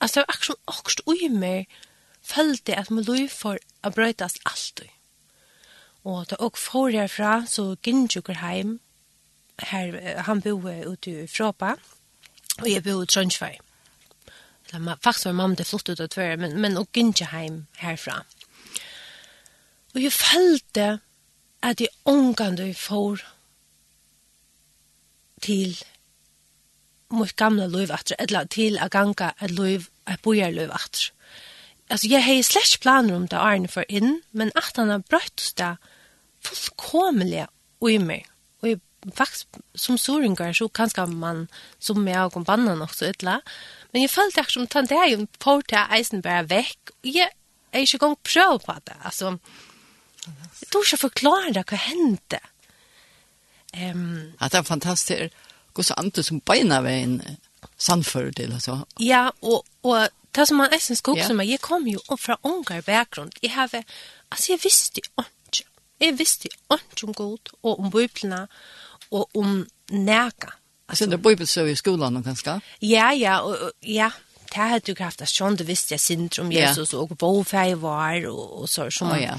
Altså, 0.00 0.20
det 0.20 0.24
var 0.24 0.34
akkurat 0.34 0.74
akkurat 0.74 1.04
ui 1.06 1.28
meg, 1.32 1.78
følte 2.26 2.76
at 2.76 2.90
min 2.90 3.06
liv 3.06 3.28
får 3.30 3.60
å 3.86 3.92
brøytas 3.94 4.38
alltid. 4.44 4.90
Og 6.06 6.26
da 6.30 6.38
og 6.42 6.58
får 6.58 6.94
herfra, 6.94 7.32
så 7.50 7.74
gikk 7.82 8.28
jeg 8.28 8.38
hjem. 8.42 8.80
her, 9.58 10.20
han 10.22 10.40
bor 10.40 10.68
ute 10.68 11.10
i 11.10 11.26
Fråpa, 11.26 11.76
og 12.60 12.68
jeg 12.68 12.82
bor 12.84 13.02
i 13.02 13.06
Trøndsvei. 13.06 13.56
Faktisk 15.02 15.26
var 15.26 15.32
mamma 15.32 15.54
det 15.54 15.66
flott 15.66 15.88
ut 15.88 16.00
av 16.00 16.08
tvær, 16.08 16.36
men, 16.36 16.60
men 16.60 16.76
og 16.76 16.88
gynnsjukker 16.92 17.40
hjem 17.40 17.66
herfra. 17.78 18.20
Og 19.94 20.02
jeg 20.02 20.12
følte 20.12 21.00
at 21.62 21.80
jeg 21.80 21.88
omgående 22.04 22.74
får 22.74 23.24
til 25.42 25.78
mot 27.10 27.36
gamla 27.36 27.66
liv 27.66 27.90
attra, 27.94 28.16
eller 28.18 28.44
til 28.50 28.78
å 28.82 28.90
ganga 28.92 29.32
et 29.40 29.54
liv, 29.56 29.88
et 30.10 30.22
bojarliv 30.22 30.72
attra 30.74 31.15
alltså 31.88 32.06
jag 32.06 32.20
har 32.20 32.42
slash 32.42 32.78
planer 32.80 33.14
om 33.14 33.26
det 33.26 33.36
är 33.36 33.66
för 33.66 33.92
in 33.92 34.22
men 34.30 34.52
att 34.54 34.76
han 34.76 34.88
har 34.88 34.98
bröt 34.98 35.52
det 35.56 35.76
fullkomliga 36.40 37.48
och 37.78 37.90
i 37.90 37.98
mig 37.98 38.26
och 38.60 38.68
i 38.68 38.80
faktiskt 39.14 39.48
som 39.74 39.98
såringar 39.98 40.52
så 40.52 40.68
kanske 40.68 41.06
man 41.06 41.48
som 41.78 42.08
jag 42.08 42.36
och 42.36 42.44
banan 42.44 42.88
så 42.88 43.04
illa 43.04 43.40
men 43.90 44.02
jag 44.02 44.10
följde 44.10 44.40
också 44.40 44.52
som 44.52 44.66
tant 44.66 44.88
det 44.88 44.94
är 44.94 45.08
ju 45.08 45.14
en 45.14 45.26
porta 45.26 45.88
Eisenberg 45.92 46.46
väck 46.46 46.78
och 46.90 47.06
jag 47.06 47.30
är 47.70 47.80
ju 47.80 47.98
gång 47.98 48.16
pröv 48.22 48.58
på 48.58 48.74
det 48.84 48.96
alltså 49.02 49.38
jag 50.60 50.68
tror 50.70 50.84
jag 50.90 51.00
förklarar 51.00 51.50
det 51.50 51.64
vad 51.70 51.80
hände 51.80 52.40
ehm 53.72 54.32
att 54.38 54.52
det 54.52 54.58
är 54.58 54.62
fantastiskt 54.62 55.34
Gustav 55.76 55.98
Anton 55.98 56.24
som 56.24 56.40
beina 56.40 56.80
beinavägen 56.80 57.38
sannfører 57.76 58.30
til, 58.32 58.52
altså. 58.52 58.78
Ja, 59.00 59.30
og, 59.42 59.64
og 59.82 60.08
det 60.36 60.48
som 60.48 60.60
man 60.60 60.74
eisen 60.74 60.98
skog 60.98 61.22
som 61.24 61.40
jeg 61.40 61.60
kom 61.64 61.86
jo 61.88 62.02
opp 62.08 62.20
fra 62.20 62.36
ungar 62.44 62.84
bakgrunn. 62.86 63.32
Jeg 63.42 63.54
har, 63.56 63.72
altså 64.30 64.52
jeg 64.52 64.62
visste 64.64 65.02
ikke. 65.04 65.26
Jeg 66.00 66.18
visste 66.18 66.50
ikke 66.52 67.06
om 67.08 67.14
god 67.16 67.52
og 67.62 67.80
om 67.80 67.90
bøyplene 67.90 68.46
og 69.10 69.30
om 69.36 69.66
næga. 69.90 70.52
Altså 70.88 71.06
det 71.06 71.16
er 71.16 71.22
bøypelsøy 71.24 71.70
i 71.72 71.74
skolan 71.78 72.22
kanskje? 72.22 72.60
Ja, 72.82 73.10
ja, 73.16 73.40
og, 73.40 73.72
ja. 73.82 74.10
Det 74.46 74.62
hadde 74.62 74.92
jo 74.92 74.94
kraft 74.94 75.22
at 75.24 75.28
sånn, 75.28 75.56
det 75.58 75.66
visste 75.66 75.96
jeg 75.96 76.00
sint 76.00 76.38
om 76.38 76.52
Jesus 76.54 76.92
og 76.94 77.16
bofei 77.18 77.72
var 77.80 78.28
og, 78.30 78.60
og 78.62 78.68
så, 78.70 78.86
som, 78.94 79.10
oh, 79.10 79.18
ja. 79.18 79.34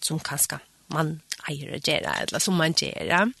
som 0.00 0.20
kanskje 0.22 0.60
man 0.94 1.16
eier 1.50 1.74
å 1.74 1.80
gjøre, 1.80 2.14
eller 2.22 2.42
som 2.42 2.54
man 2.60 2.76
gjør. 2.78 3.32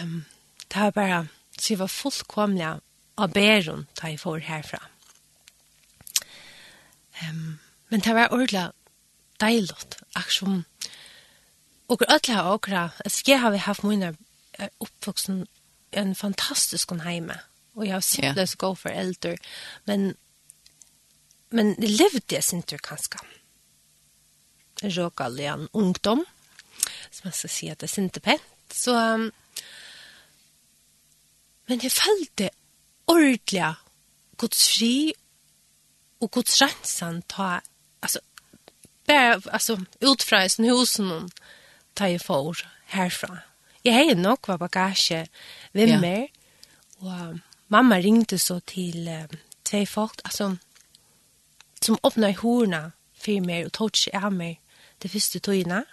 Um, 0.00 0.24
det 0.66 0.80
var 0.80 0.96
bare, 0.96 1.20
så 1.58 1.74
jeg 1.74 1.82
var 1.84 1.92
fullkomlig 1.94 2.66
av 2.72 3.36
bæren 3.36 3.86
da 4.00 4.10
jeg 4.10 4.20
får 4.24 4.42
herfra. 4.48 4.82
Um, 7.30 7.58
men 7.90 8.00
det 8.00 8.14
var 8.14 8.32
ordentlig 8.32 8.70
deilig, 9.40 9.76
akkurat 10.14 10.32
som 10.32 10.64
og 11.88 12.02
ødelig 12.08 12.36
har 12.36 12.52
akkurat, 12.52 12.90
altså 13.04 13.22
jeg 13.26 13.40
har 13.40 13.56
haft 13.56 13.84
mine 13.84 14.16
oppvoksen 14.80 15.46
en 15.92 16.14
fantastisk 16.14 16.92
heime, 17.04 17.34
og 17.74 17.86
jeg 17.86 17.92
har 17.92 18.00
simpelthen 18.00 18.46
så 18.46 18.56
god 18.56 18.76
for 18.76 18.88
eldre, 18.88 19.36
men 19.84 20.14
men 21.50 21.74
det 21.76 21.90
levde 21.90 22.34
jeg 22.34 22.44
sin 22.44 22.62
tur 22.62 22.80
kanskje. 22.80 23.18
Råkall 24.82 25.40
i 25.40 25.44
en 25.46 25.68
ungdom, 25.72 26.24
som 27.10 27.28
jeg 27.28 27.34
skal 27.34 27.50
si 27.50 27.68
at 27.68 27.80
det 27.80 27.90
er 27.90 27.92
sinte 27.92 28.20
pent. 28.20 28.42
Så, 28.72 28.96
um, 28.96 29.28
men 31.68 31.82
jeg 31.82 31.92
følte 31.92 32.48
ordentlig 33.06 33.74
gods 34.40 34.64
fri 34.72 35.12
og 36.22 36.30
Guds 36.30 36.60
rensan 36.62 37.22
ta 37.28 37.60
altså, 38.02 38.20
bare, 39.06 39.40
altså, 39.50 39.80
utfra 40.00 40.44
i 40.44 40.52
sin 40.52 40.70
husen 40.70 41.30
ta 41.98 42.08
i 42.08 42.18
for 42.18 42.62
herfra. 42.94 43.42
Jeg 43.84 43.94
har 43.94 44.14
nok 44.14 44.48
var 44.48 44.56
bagasje 44.56 45.26
ved 45.72 45.88
ja. 45.88 46.00
mig 46.00 46.32
och 46.98 47.38
mamma 47.68 47.98
ringte 47.98 48.38
så 48.38 48.60
til 48.60 49.08
eh, 49.08 49.26
två 49.64 49.86
folk 49.86 50.20
altså, 50.24 50.56
som 51.82 51.98
öppnar 52.04 52.36
horna 52.38 52.92
for 53.14 53.40
meg 53.40 53.66
og 53.66 53.72
tog 53.72 53.96
sig 53.96 54.14
av 54.14 54.32
meg 54.32 54.60
det 55.02 55.10
første 55.10 55.38
togene. 55.38 55.84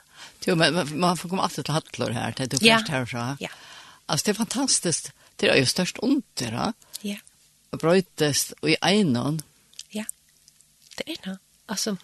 Jo, 0.48 0.55
men 0.55 0.75
man 1.00 1.17
får 1.17 1.29
komme 1.29 1.43
alltid 1.43 1.63
til 1.65 1.74
hattlor 1.74 2.12
her, 2.12 2.31
det 2.31 2.51
du 2.51 2.57
ja. 2.62 2.77
først 2.77 2.89
herfra. 2.89 3.38
Ja. 3.39 3.50
Altså, 4.07 4.25
det 4.25 4.33
er 4.33 4.38
fantastisk. 4.38 5.12
Det 5.39 5.50
er 5.50 5.57
jo 5.57 5.65
størst 5.65 6.00
ont 6.03 6.25
det. 6.39 6.74
Ja. 7.03 7.17
Och 7.71 7.79
bröjtest 7.79 8.53
och 8.62 8.69
i 8.69 8.77
enon 8.81 9.41
det 11.00 11.15
er 11.15 11.22
det. 11.25 11.38
Altså, 11.70 11.96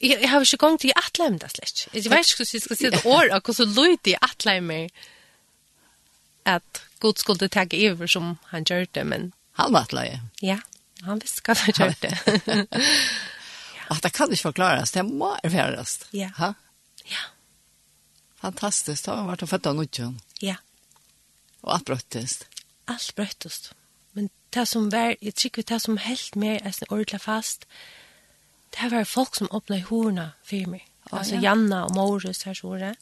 jeg, 0.00 0.18
jeg 0.20 0.30
har 0.30 0.44
ikke 0.44 0.60
gang 0.60 0.78
til 0.80 0.92
å 0.92 1.00
atle 1.00 1.28
det 1.40 1.52
slett. 1.54 1.84
Jeg 1.92 2.10
vet 2.12 2.26
ikke 2.26 2.42
hvordan 2.42 2.56
jeg 2.56 2.64
skal 2.64 2.80
si 2.80 2.90
det 2.92 3.04
år, 3.04 3.30
og 3.32 3.48
hvordan 3.48 3.76
løy 3.76 3.96
det 4.04 4.16
atle 4.22 4.56
er 4.60 4.88
at 6.46 6.82
Gud 7.00 7.20
skulle 7.20 7.48
takke 7.52 7.80
over 7.90 8.10
som 8.10 8.36
han 8.52 8.66
gjør 8.68 8.86
det, 8.94 9.06
men... 9.06 9.32
Han 9.60 9.72
var 9.72 9.88
atle, 9.88 10.04
ja. 10.06 10.20
Ja, 10.44 10.58
han 11.06 11.20
visste 11.22 11.42
hva 11.44 11.56
han 11.58 11.80
gjør 11.80 11.96
det. 12.04 12.12
Og 13.92 14.02
det 14.02 14.12
kan 14.12 14.32
ikke 14.32 14.48
forklares, 14.48 14.92
det 14.96 15.04
må 15.06 15.30
erfares. 15.46 16.00
Ja. 16.16 16.32
Ha? 16.40 16.52
Ja. 17.06 17.24
Fantastisk, 18.42 19.06
da 19.06 19.14
har 19.14 19.22
han 19.22 19.30
vært 19.30 19.44
og 19.46 19.52
født 19.52 19.68
av 19.70 19.76
nødgjøn. 19.78 20.16
Ja. 20.42 20.56
Og 21.62 21.76
alt 21.76 21.86
brøttest. 21.88 22.46
Alt 22.90 23.12
brøttest 23.18 23.72
det 24.56 24.66
som 24.68 24.90
var, 24.92 25.14
jeg 25.20 25.34
trykker 25.34 25.66
det 25.68 25.80
som 25.82 26.00
helt 26.00 26.36
mer, 26.36 26.60
er 26.62 26.74
sånn 26.74 26.90
ordentlig 26.90 27.22
fast, 27.24 27.66
det 28.76 28.90
var 28.92 29.08
folk 29.08 29.36
som 29.36 29.50
åpnet 29.54 29.88
horna 29.90 30.30
for 30.44 30.68
meg. 30.70 30.84
Ah, 31.10 31.20
altså 31.20 31.38
ja. 31.38 31.50
Janna 31.50 31.84
og 31.86 31.94
Morus 31.96 32.44
her 32.48 32.56
så 32.56 32.76
det. 32.80 32.94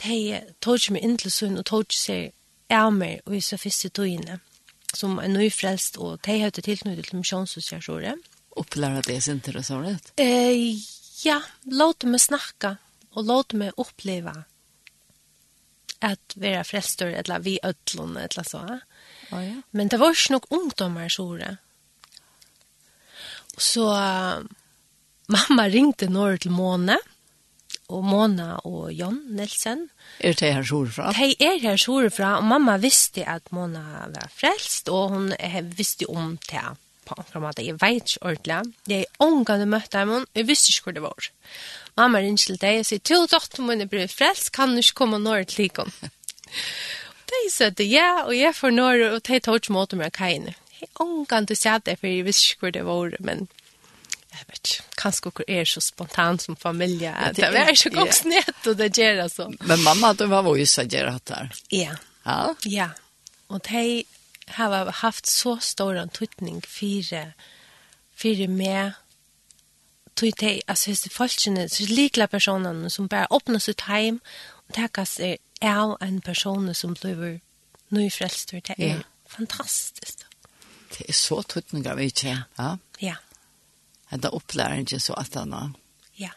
De 0.00 0.40
tog 0.64 0.86
meg 0.94 1.04
inn 1.04 1.18
til 1.20 1.32
sunn 1.32 1.58
og 1.60 1.66
tog 1.68 1.92
seg 1.92 2.32
av 2.72 2.92
meg 2.94 3.20
og 3.26 3.36
i 3.36 3.42
så 3.44 3.58
første 3.60 3.90
togene 3.92 4.38
som 4.96 5.18
er 5.22 5.30
nøyfrelst 5.30 5.98
og 6.02 6.22
de 6.26 6.38
hadde 6.40 6.64
tilknyttet 6.66 7.10
til 7.10 7.20
misjonshus 7.20 7.70
her 7.74 7.82
så 7.84 7.98
det. 8.02 8.14
Opplærer 8.58 9.04
det 9.06 9.20
sin 9.22 9.42
til 9.44 9.58
det 9.58 9.66
så 9.68 9.78
rett? 9.82 10.12
Eh, 10.18 10.80
ja, 11.22 11.38
låt 11.70 12.06
meg 12.08 12.22
snakke 12.22 12.76
og 13.14 13.28
låt 13.28 13.54
meg 13.58 13.76
oppleve 13.78 14.32
at 16.00 16.34
være 16.40 16.64
frelstor 16.64 17.12
eller 17.12 17.44
vi 17.44 17.58
ødlån 17.62 18.16
eller 18.24 18.48
så. 18.48 18.64
Ja 18.66 18.80
Ja. 19.30 19.60
Men 19.72 19.90
det 19.90 20.00
var 20.00 20.16
ikke 20.16 20.36
nok 20.36 20.46
ungdommer, 20.50 21.08
så 21.08 21.26
det. 21.38 21.54
Så 23.60 23.86
uh, 23.92 24.42
mamma 25.28 25.66
ringte 25.70 26.08
når 26.10 26.42
til 26.44 26.54
Måne, 26.56 26.98
og 27.90 28.04
Mona 28.06 28.52
og 28.66 28.92
Jon 28.94 29.18
Nelsen. 29.34 29.88
Er 30.20 30.36
det 30.38 30.52
her 30.54 30.66
sjore 30.66 30.92
fra? 30.94 31.10
De 31.16 31.32
er 31.42 31.58
her 31.62 31.80
sjore 31.80 32.10
fra, 32.14 32.36
og 32.38 32.46
mamma 32.46 32.76
visste 32.82 33.26
at 33.28 33.50
Mona 33.54 34.06
var 34.12 34.30
frelst, 34.34 34.88
og 34.88 35.10
hun 35.14 35.32
visste 35.76 36.06
om 36.10 36.36
det 36.50 36.62
på 37.08 37.16
en 37.18 37.42
måte. 37.42 37.66
Jeg 37.66 37.80
vet 37.82 38.14
ikke 38.14 38.30
ordentlig. 38.30 38.74
Jeg 38.92 39.10
omgående 39.18 39.66
møtte 39.66 39.98
dem, 39.98 40.14
og 40.20 40.38
jeg 40.38 40.46
visste 40.46 40.70
ikke 40.70 40.86
hvor 40.86 40.98
det 40.98 41.04
var. 41.08 41.30
Mamma 41.98 42.22
ringte 42.22 42.50
til 42.50 42.60
deg 42.62 42.82
og 42.82 42.88
sier, 42.88 43.02
«Til 43.02 43.26
dotter 43.30 43.66
min 43.66 43.82
er 43.82 44.06
frelst, 44.12 44.52
kan 44.54 44.74
du 44.74 44.82
ikke 44.82 45.00
komme 45.02 45.18
når 45.18 45.48
til 45.50 45.66
likom?» 45.66 45.92
de 47.32 47.50
søtte, 47.52 47.86
ja, 47.86 48.24
og 48.24 48.34
jeg 48.36 48.54
får 48.56 48.74
når, 48.74 49.06
og 49.14 49.22
de 49.26 49.40
tog 49.40 49.60
ikke 49.60 49.72
måte 49.76 49.96
med 49.96 50.12
kajene. 50.16 50.54
Jeg 50.80 50.88
er 50.88 51.02
ångan 51.04 51.46
til 51.46 51.56
sæt 51.56 51.86
det, 51.86 51.98
for 52.00 52.08
jeg 52.08 52.24
visste 52.24 52.52
ikke 52.52 52.64
hvor 52.64 52.76
det 52.76 52.84
var, 52.86 53.16
men 53.20 53.48
jeg 54.30 54.46
vet 54.48 54.70
ikke, 54.70 54.84
kanskje 55.02 55.32
hvor 55.34 55.44
er 55.48 55.64
så 55.68 55.82
spontan 55.84 56.38
som 56.38 56.56
familie, 56.56 57.12
at 57.12 57.36
det 57.36 57.50
er 57.50 57.74
så 57.74 57.90
godt 57.90 58.14
snett, 58.14 58.66
og 58.66 58.78
det 58.78 58.92
gjør 58.96 59.22
det 59.22 59.28
sånn. 59.32 59.58
Men 59.66 59.82
mamma, 59.84 60.12
du 60.14 60.26
var 60.30 60.46
jo 60.46 60.66
så 60.66 60.86
gjør 60.86 61.10
det 61.18 61.36
her. 61.36 61.60
Ja. 61.74 61.98
Ja? 62.24 62.40
Ja. 62.64 62.88
Og 63.50 63.62
de 63.66 64.04
har 64.54 64.90
haft 65.02 65.28
så 65.30 65.56
stor 65.60 65.98
antutning 65.98 66.62
fire, 66.66 67.32
fire 68.14 68.46
med, 68.46 68.92
tog 70.16 70.32
de, 70.40 70.60
altså, 70.68 70.90
hvis 70.90 71.00
det 71.00 71.12
folkene, 71.12 71.68
så 71.68 71.86
likla 71.88 72.26
personene 72.26 72.90
som 72.90 73.08
bare 73.08 73.30
åpner 73.30 73.58
sitt 73.58 73.86
heim, 73.88 74.20
og 74.68 74.74
takkast 74.74 75.20
er 75.20 75.36
av 75.62 75.96
en 76.00 76.20
person 76.20 76.74
som 76.74 76.94
blir 76.94 77.40
nyfrelst. 77.88 78.50
Det 78.50 78.76
er 78.78 78.86
ja. 78.86 79.02
fantastisk. 79.28 80.26
Det 80.90 81.06
er 81.08 81.14
så 81.14 81.42
tøtninger 81.42 81.94
vi 81.94 82.10
ikke, 82.10 82.36
ja? 82.58 82.76
Ja. 83.00 83.16
Det 84.10 84.24
er 84.24 84.34
opplæringen 84.34 85.00
så 85.00 85.14
at 85.18 85.34
han 85.34 85.52
har. 85.52 85.70
Ja. 86.18 86.30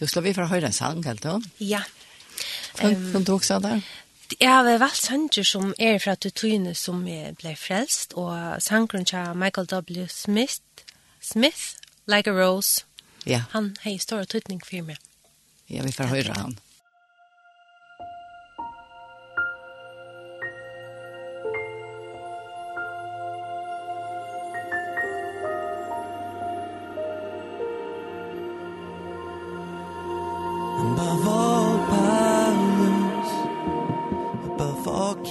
Du 0.00 0.06
skal 0.06 0.22
vi 0.22 0.34
for 0.36 0.46
høre 0.46 0.66
en 0.66 0.76
sang, 0.76 1.04
helt 1.04 1.22
da? 1.22 1.38
Ja. 1.60 1.82
Kan 2.76 3.24
du 3.24 3.32
også 3.32 3.58
der? 3.58 3.80
Jeg 4.40 4.50
har 4.50 4.78
valgt 4.78 4.96
sanger 4.96 5.42
som 5.42 5.74
er 5.78 5.98
fra 5.98 6.14
Tutuine 6.14 6.74
som 6.74 7.04
ble 7.06 7.54
frelst, 7.56 8.12
og 8.12 8.62
sangeren 8.62 9.04
til 9.04 9.38
Michael 9.38 9.68
W. 9.70 10.06
Smith, 10.10 10.60
Smith, 11.22 11.78
Like 12.06 12.30
a 12.30 12.34
Rose. 12.34 12.84
Ja. 13.26 13.44
Han 13.50 13.76
har 13.80 13.90
en 13.90 13.98
stor 13.98 14.24
tøtning 14.24 14.60
for 14.66 14.82
meg. 14.82 14.98
Ja, 15.70 15.82
vi 15.82 15.92
får 15.92 16.10
høre 16.12 16.34
han. 16.36 16.58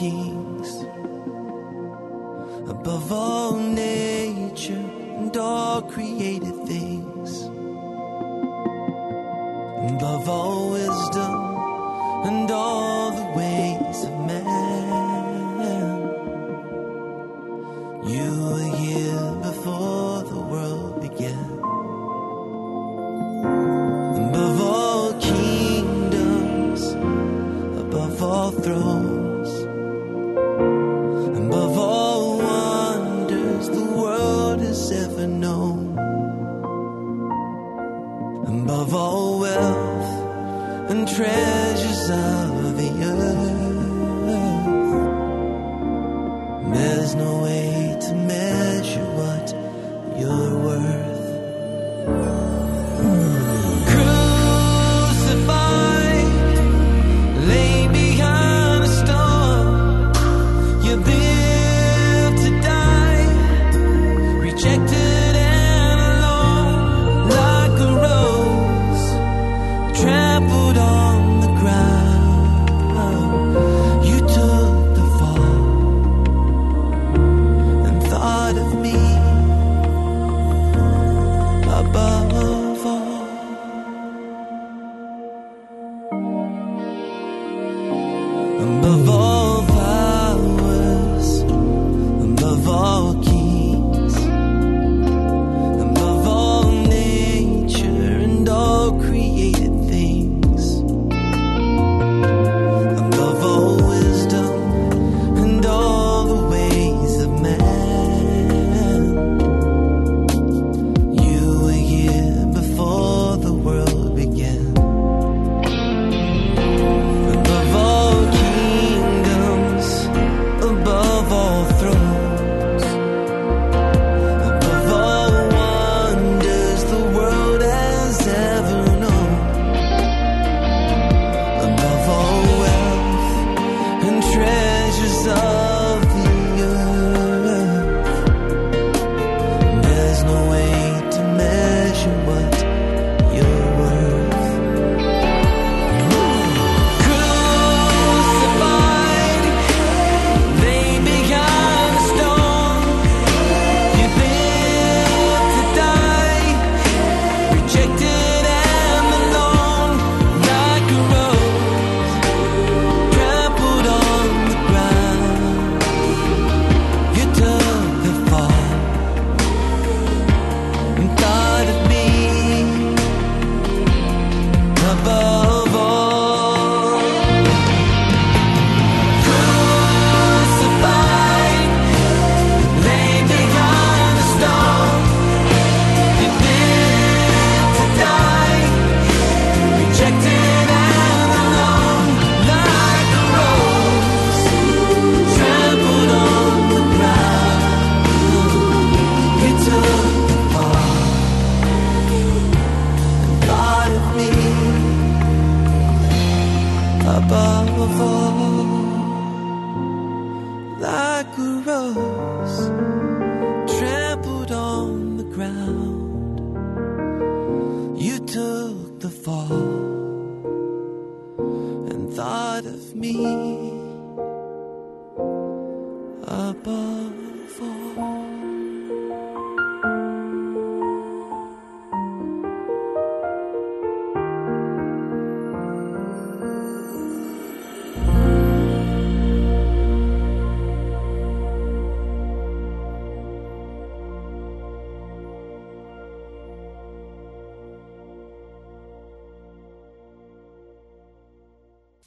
kings 0.05 0.85
Above 2.69 3.11
all 3.11 3.55
nature 3.57 4.85
and 5.19 5.35
all 5.37 5.81
created 5.81 6.55
things. 6.67 7.43
Above 9.93 10.27
all 10.27 10.74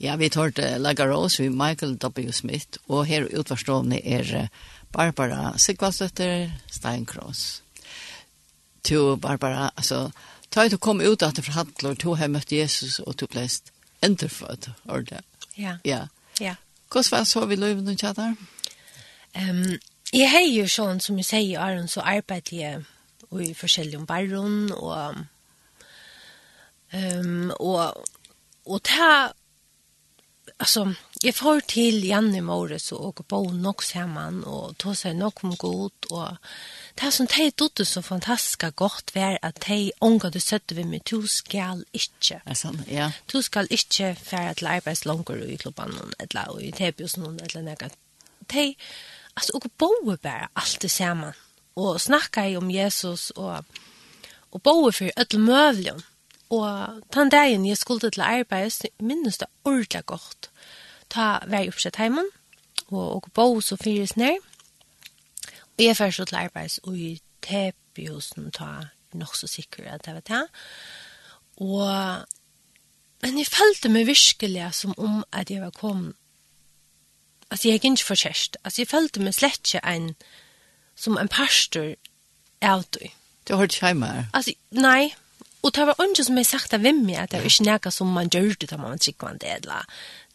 Ja, 0.08 0.16
vi 0.16 0.30
tar 0.30 0.50
det 0.50 0.78
Laga 0.78 1.06
Rose 1.06 1.42
med 1.42 1.52
Michael 1.52 1.98
W. 1.98 2.32
Smith, 2.32 2.78
og 2.88 3.06
her 3.06 3.26
utvarstående 3.28 4.00
er 4.00 4.48
Barbara 4.92 5.58
Sigvastøtter 5.58 6.48
Steinkross. 6.72 7.62
To 8.88 9.16
Barbara, 9.16 9.70
altså, 9.76 10.10
ta 10.50 10.68
du 10.68 10.78
kom 10.78 11.00
ut 11.00 11.22
at 11.22 11.36
det 11.36 11.44
forhandler, 11.44 11.94
to 11.94 12.14
har 12.14 12.30
møtt 12.32 12.52
Jesus, 12.52 12.98
og 13.04 13.18
to 13.18 13.26
blest 13.26 13.68
enterfødt, 14.02 14.70
or 14.88 15.04
det? 15.04 15.20
Ja. 15.58 15.76
Ja. 15.84 16.06
Ja. 16.40 16.54
Hvordan 16.90 17.10
var 17.10 17.24
så 17.24 17.44
vi 17.46 17.56
løyven 17.56 17.88
og 17.88 17.98
tjater? 17.98 18.32
Um, 19.36 19.76
jeg 20.12 20.30
har 20.30 20.46
jo 20.46 20.64
sånn, 20.72 21.02
som 21.04 21.18
jeg 21.20 21.28
sier, 21.28 21.60
Aron, 21.60 21.88
så 21.88 22.00
arbeider 22.00 22.56
jeg 22.56 22.80
i 23.28 23.52
forskjellige 23.52 24.06
barron, 24.06 24.72
og, 24.72 25.20
um, 26.94 27.52
og, 27.60 28.08
og 28.64 28.82
ta 28.88 29.34
alltså 30.56 30.94
jag 31.22 31.34
får 31.34 31.60
till 31.60 32.04
Janne 32.04 32.40
Morris 32.40 32.92
och 32.92 33.06
åker 33.06 33.24
på 33.24 33.36
nog 33.52 33.84
samman 33.84 34.44
och 34.44 34.78
ta 34.78 34.94
sig 34.94 35.14
nog 35.14 35.32
om 35.44 35.56
god 35.56 35.92
och 36.10 36.28
det 36.94 37.12
som 37.12 37.26
de 37.26 37.52
dotte 37.56 37.84
så 37.84 38.02
fantastiska 38.02 38.70
gott 38.70 39.14
var 39.14 39.38
att 39.42 39.60
de 39.60 39.92
ångar 39.98 40.30
du 40.30 40.40
sätter 40.40 40.74
vi 40.74 40.84
med 40.84 41.00
du 41.04 41.26
skall 41.28 41.84
inte 41.92 42.40
alltså, 42.44 42.74
ja. 42.88 43.12
du 43.26 43.42
skall 43.42 43.66
inte 43.70 44.14
färra 44.14 44.54
till 44.54 44.66
arbetslångor 44.66 45.42
i 45.42 45.56
klubban 45.56 46.12
eller 46.18 46.62
i 46.62 46.72
någon 47.16 47.40
eller 47.40 47.62
något. 47.62 47.92
De 48.38 48.74
alltså 49.34 49.52
åker 49.52 49.68
på 49.68 50.18
bara 50.22 50.48
allt 50.52 50.80
det 50.80 50.88
samman 50.88 51.32
och 51.74 52.00
i 52.48 52.56
om 52.56 52.70
Jesus 52.70 53.30
och 53.30 53.64
och 54.50 54.60
boer 54.60 54.92
för 54.92 55.12
öll 55.16 55.38
mövljon 55.38 56.02
Og 56.50 57.02
den 57.14 57.28
dagen 57.28 57.66
jeg 57.66 57.76
skulle 57.76 58.10
til 58.10 58.20
arbeid, 58.24 58.70
minnes 59.00 59.38
det 59.38 59.48
ordentlig 59.64 60.06
godt. 60.06 60.50
Ta 61.10 61.38
vei 61.48 61.68
oppsett 61.68 61.96
heimen, 61.96 62.28
og, 62.88 63.14
og 63.14 63.28
bo 63.34 63.60
så 63.60 63.76
fyres 63.76 64.16
ned. 64.16 64.40
Og 65.78 65.84
jeg 65.84 65.96
først 65.96 66.22
til 66.26 66.36
arbeid, 66.36 66.78
og 66.82 66.96
i 66.96 67.20
tepehusen 67.42 68.50
ta 68.52 68.88
nok 69.12 69.36
så 69.36 69.46
sikker 69.46 69.90
at 69.92 70.04
det 70.04 70.14
var 70.14 70.20
det. 70.20 70.42
Og, 71.56 72.26
men 73.22 73.38
jeg 73.38 73.46
følte 73.46 73.88
meg 73.88 74.06
virkelig 74.06 74.74
som 74.74 74.94
om 74.98 75.24
at 75.32 75.50
jeg 75.50 75.62
var 75.62 75.70
kommet. 75.70 76.16
Altså, 77.50 77.68
jeg 77.68 77.74
er 77.74 77.80
ikke 77.80 78.04
for 78.04 78.14
kjærest. 78.14 78.56
Altså, 78.64 78.82
jeg 78.82 78.88
følte 78.88 79.20
meg 79.20 79.34
slett 79.34 79.74
ikke 79.74 79.80
en, 79.88 80.14
som 80.96 81.16
en 81.16 81.28
pastor 81.28 81.94
av 82.60 82.84
det. 82.92 83.10
Du 83.48 83.54
har 83.54 83.60
hørt 83.60 83.80
hjemme? 83.80 84.06
her. 84.06 84.24
Altså, 84.34 84.52
nei, 84.70 85.14
Og 85.68 85.74
det 85.76 85.84
var 85.84 85.98
ikke 86.00 86.24
som 86.24 86.38
jeg 86.40 86.48
sagt 86.48 86.72
av 86.72 86.80
hvem 86.80 87.02
jeg, 87.10 87.20
at 87.20 87.34
det 87.34 87.42
var 87.42 87.50
ikke 87.50 87.64
noe 87.66 87.90
som 87.92 88.12
man 88.16 88.30
gjør 88.32 88.54
det 88.56 88.70
da 88.70 88.78
man 88.80 89.00
trykker 89.04 89.28
man 89.28 89.40
det, 89.42 89.50
eller 89.58 89.84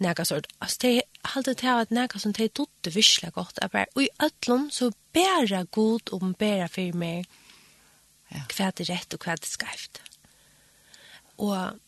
noe 0.06 0.26
sånt. 0.30 0.52
Altså, 0.62 0.78
det 0.84 0.92
er 0.92 1.32
alltid 1.32 1.56
til 1.64 1.72
at 1.74 1.96
noe 1.98 2.22
som 2.22 2.36
det 2.38 2.46
er 2.46 2.52
dutt 2.60 2.90
virkelig 2.94 3.32
godt. 3.34 3.62
Jeg 3.62 3.74
bare, 3.74 3.90
og 3.96 4.04
i 4.04 4.12
øtlån 4.28 4.68
så 4.76 4.92
bæra 5.18 5.64
god 5.74 6.14
og 6.14 6.28
bæra 6.38 6.70
for 6.70 7.00
meg 7.02 7.26
hva 8.30 8.70
det 8.78 8.86
er 8.86 8.94
rett 8.94 9.18
og 9.18 9.26
hva 9.26 9.34
det 9.40 9.50
er 9.50 9.56
skreft. 9.56 10.02
Og 11.42 11.82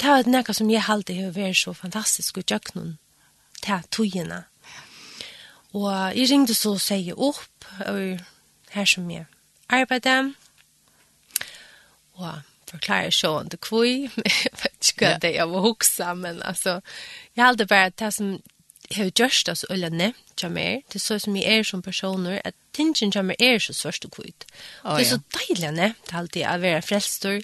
det 0.00 0.08
var 0.08 0.32
noe 0.32 0.56
som 0.56 0.72
jeg 0.72 0.88
alltid 0.88 1.20
har 1.20 1.36
vært 1.36 1.60
så 1.60 1.76
fantastisk 1.76 2.40
og 2.40 2.48
gjør 2.48 2.74
noen 2.78 2.94
til 3.60 3.88
togene. 3.92 4.44
Og 5.76 5.90
jeg 6.16 6.30
ringde 6.32 6.56
så 6.56 6.78
og 6.78 6.80
sier 6.80 7.20
opp, 7.20 7.68
og 7.84 8.24
her 8.72 8.88
som 8.88 9.10
jeg 9.12 9.28
arbeidet, 9.68 10.32
og 12.16 12.49
förklara 12.70 13.10
så 13.10 13.40
inte 13.40 13.56
kvui. 13.56 14.10
Jag 14.16 14.62
vet 14.62 14.92
inte 14.92 15.10
vad 15.10 15.20
det 15.20 15.36
är 15.36 15.56
att 15.56 15.62
huxa, 15.62 16.14
men 16.14 16.42
alltså, 16.42 16.80
jag 17.34 17.44
hade 17.44 17.66
bara 17.66 17.90
det 17.90 18.12
som 18.12 18.42
jag 18.88 18.96
har 18.96 19.04
gjort 19.04 19.46
det 19.46 19.56
så 19.56 19.66
ölla 19.70 19.88
nämnt 19.88 20.42
jag 20.42 20.52
mer. 20.52 20.82
Det 20.88 20.96
är 20.96 20.98
så 20.98 21.20
som 21.20 21.36
jag 21.36 21.52
är 21.52 21.64
som 21.64 21.82
personer, 21.82 22.42
att 22.44 22.54
tingen 22.72 23.12
jag 23.14 23.24
mer 23.24 23.36
är 23.38 23.58
så 23.58 23.74
svårt 23.74 24.04
och 24.04 24.12
kvui. 24.12 24.32
Det 24.82 24.88
är 24.88 25.04
så 25.04 25.20
dejligt 25.48 25.74
nämnt 25.74 26.12
alltid 26.12 26.44
att 26.46 26.60
vara 26.60 26.82
frälstor 26.82 27.42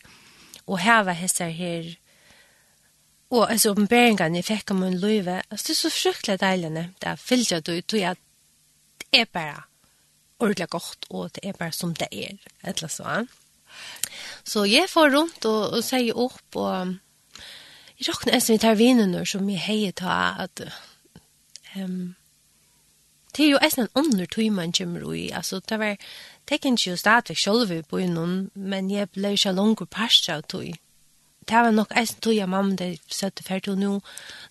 och 0.65 0.79
häva 0.79 1.13
hästar 1.13 1.49
här 1.49 1.97
Og 3.31 3.51
altså 3.51 3.71
åpenberingen 3.71 4.37
jeg 4.39 4.45
fikk 4.45 4.71
om 4.71 4.77
min 4.85 5.01
løyve, 5.03 5.41
altså 5.51 5.65
det 5.67 5.75
er 5.75 5.81
så 5.81 5.91
fryktelig 5.91 6.41
deilig 6.41 6.71
det 7.03 7.09
er 7.11 7.17
fyllt 7.17 7.67
du, 7.67 7.81
du 7.81 7.97
er 7.97 8.15
det 9.01 9.21
er 9.21 9.25
bare 9.33 9.63
ordentlig 10.39 10.69
godt, 10.69 11.07
og 11.11 11.35
det 11.35 11.45
er 11.45 11.53
bare 11.53 11.73
som 11.73 11.95
det 11.95 12.09
er, 12.13 12.39
et 12.63 12.77
eller 12.77 12.93
sånn. 12.93 13.29
Så 14.47 14.65
jeg 14.71 14.87
får 14.91 15.11
rundt 15.15 15.45
og, 15.49 15.75
og 15.75 15.83
sier 15.85 16.15
opp, 16.15 16.55
og 16.55 16.95
jeg 17.99 18.09
råkner 18.09 18.37
en 18.37 18.45
som 18.45 18.55
vi 18.55 18.63
tar 18.63 18.79
vinen 18.79 19.17
som 19.27 19.49
jeg 19.51 19.65
heier 19.65 19.97
ta, 19.97 20.37
at 20.45 20.63
um, 21.75 22.15
det 23.37 23.45
er 23.45 23.51
jo 23.51 23.61
en 23.61 23.89
under 23.95 24.27
tog 24.27 24.53
man 24.53 24.73
kommer 24.73 25.15
i, 25.15 25.31
altså 25.31 25.61
det 25.69 25.79
var, 25.79 25.97
det 26.49 26.61
kan 26.61 26.79
ikke 26.79 26.91
jo 26.91 26.97
stadigvæk 26.97 27.39
selv 27.39 27.83
på 27.83 27.99
innom, 27.99 28.51
men 28.55 28.91
jeg 28.91 29.11
ble 29.11 29.35
ikke 29.35 29.53
langt 29.53 29.91
parst 29.91 30.29
av 30.29 30.43
tog. 30.43 30.71
Det 31.47 31.55
var 31.55 31.71
nok 31.71 31.93
en 31.97 32.07
tog 32.07 32.35
jeg 32.35 32.49
mamma 32.49 32.77
det 32.77 33.01
søtte 33.09 33.43
ferdig 33.43 33.75
og 33.75 33.79
nå, 33.79 34.01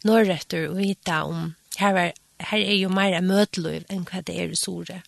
når 0.04 0.36
etter 0.36 0.68
å 0.70 0.76
vite 0.76 1.22
om, 1.24 1.56
her, 1.78 1.94
var, 1.94 2.12
her 2.52 2.60
er 2.60 2.76
jo 2.76 2.92
mer 2.92 3.22
møteløy 3.22 3.86
enn 3.90 4.06
hva 4.08 4.22
det 4.22 4.36
er 4.44 4.52
i 4.52 4.60
Sore. 4.60 5.02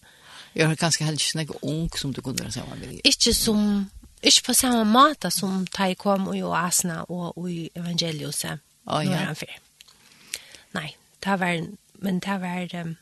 Jeg 0.56 0.66
har 0.66 0.74
er 0.74 0.80
ganske 0.80 1.06
helst 1.06 1.36
ikke 1.36 1.60
ung 1.62 1.90
som 1.96 2.14
du 2.14 2.22
kunne 2.22 2.42
være 2.42 2.52
sammen 2.52 2.80
med. 2.82 3.02
Ikke 3.06 3.34
som 3.34 3.90
Ikke 4.22 4.48
på 4.50 4.54
samme 4.58 4.84
måte 4.90 5.30
som 5.32 5.66
de 5.66 5.96
kom 6.00 6.30
i 6.34 6.42
oasene 6.44 7.04
og 7.14 7.50
i 7.50 7.68
evangeliuset. 7.76 8.64
Oh, 8.88 9.04
ja. 9.04 9.28
han 9.28 9.36
fyr. 9.36 9.58
Nei, 10.78 10.96
det 11.24 11.36
var, 11.42 11.60
men 12.02 12.22
det 12.24 12.38
var 12.42 12.74
um, 12.82 12.96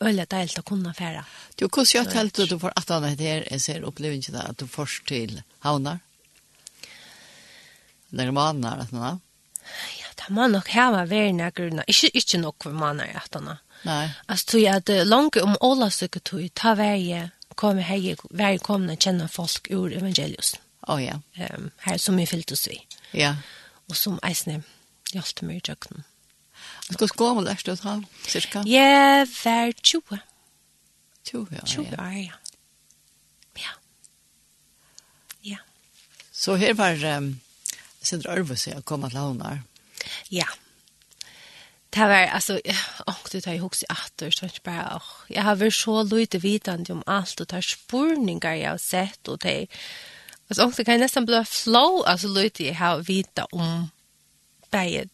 øyelig 0.00 0.26
deilt 0.30 0.60
å 0.60 0.66
kunne 0.66 0.92
fære. 0.94 1.24
Du, 1.56 1.66
hvordan 1.66 1.90
gjør 1.94 2.12
telt 2.12 2.42
du 2.50 2.58
får 2.60 2.76
at 2.76 2.92
han 2.92 3.08
er 3.08 3.16
her, 3.18 3.48
jeg 3.50 3.64
ser 3.64 3.88
opplevelsen 3.88 4.38
at 4.40 4.60
du 4.60 4.68
først 4.70 5.06
til 5.08 5.40
havnar? 5.64 5.98
Eller 8.12 8.32
manar, 8.34 8.84
at 8.84 8.94
han 8.94 9.06
er? 9.06 9.18
Ja, 9.98 10.12
det 10.22 10.30
må 10.34 10.46
nok 10.50 10.70
hava 10.74 11.04
vært 11.08 11.36
nærgrunna. 11.38 11.86
Ikke, 11.88 12.12
ikke 12.14 12.40
nok 12.42 12.66
for 12.66 12.76
manar, 12.76 13.10
at 13.22 13.36
han 13.38 13.52
er. 13.54 13.60
Nei. 13.86 14.06
Altså, 14.28 14.46
tror 14.52 14.60
jeg 14.60 14.82
at 14.82 15.06
langt 15.08 15.38
om 15.40 15.56
åla 15.64 15.88
søker 15.94 16.20
tog, 16.20 16.44
ta 16.54 16.74
vært 16.78 17.32
kom 17.54 17.78
här 17.78 18.16
varje 18.30 18.58
kommer 18.58 18.92
att 18.92 19.02
kjenne 19.02 19.28
folk 19.28 19.70
ur 19.70 19.92
evangelius. 19.92 20.56
Oh, 20.86 21.04
ja. 21.04 21.20
Um, 21.54 21.70
her 21.76 21.98
som 21.98 22.16
vi 22.16 22.26
fyllt 22.26 22.52
oss 22.52 22.68
i. 22.68 22.86
Ja. 23.10 23.36
Og 23.88 23.96
som 23.96 24.18
eisne 24.22 24.62
hjälpte 25.12 25.44
meg 25.44 25.56
i 25.56 25.60
tjöknen. 25.60 26.04
Hur 26.88 27.16
gammal 27.16 27.46
är 27.46 27.60
du 27.64 27.74
då, 27.74 28.02
cirka? 28.26 28.62
Jeg 28.66 29.26
var 29.44 29.72
20. 29.82 30.18
20 31.24 31.46
ja. 31.50 31.66
20 31.66 31.82
år, 31.82 32.12
ja. 32.12 32.32
Ja. 33.54 33.72
Ja. 35.40 35.58
Så 36.32 36.56
her 36.56 36.74
var 36.74 37.04
um, 37.04 37.40
Sindra 38.02 38.32
Örvus 38.32 38.66
jag 38.66 38.84
kom 38.84 39.04
att 39.04 39.12
låna. 39.12 39.58
Ja, 40.28 40.46
det 41.90 42.00
var, 42.00 42.26
alltså, 42.26 42.60
åh, 43.06 43.16
det 43.32 43.40
tar 43.40 43.52
ju 43.52 43.62
också 43.62 43.86
att 43.88 44.22
och 44.22 44.32
sånt 44.32 44.62
bara, 44.62 44.96
åh, 44.96 45.12
jag 45.28 45.42
har 45.42 45.56
väl 45.56 45.72
så 45.72 46.02
lite 46.02 46.38
vitande 46.38 46.92
om 46.92 47.02
allt 47.06 47.40
och 47.40 47.48
tar 47.48 47.60
spurningar 47.60 48.54
jag 48.54 48.70
har 48.70 48.78
sett 48.78 49.28
och 49.28 49.38
det, 49.38 49.66
alltså, 50.48 50.64
åh, 50.64 50.72
det 50.76 50.84
kan 50.84 51.00
nästan 51.00 51.24
bli 51.24 51.44
flow, 51.44 52.02
alltså 52.06 52.28
lite 52.28 52.64
jag 52.64 52.74
har 52.74 52.98
vita 53.02 53.44
om 53.44 53.90
bäget 54.70 55.08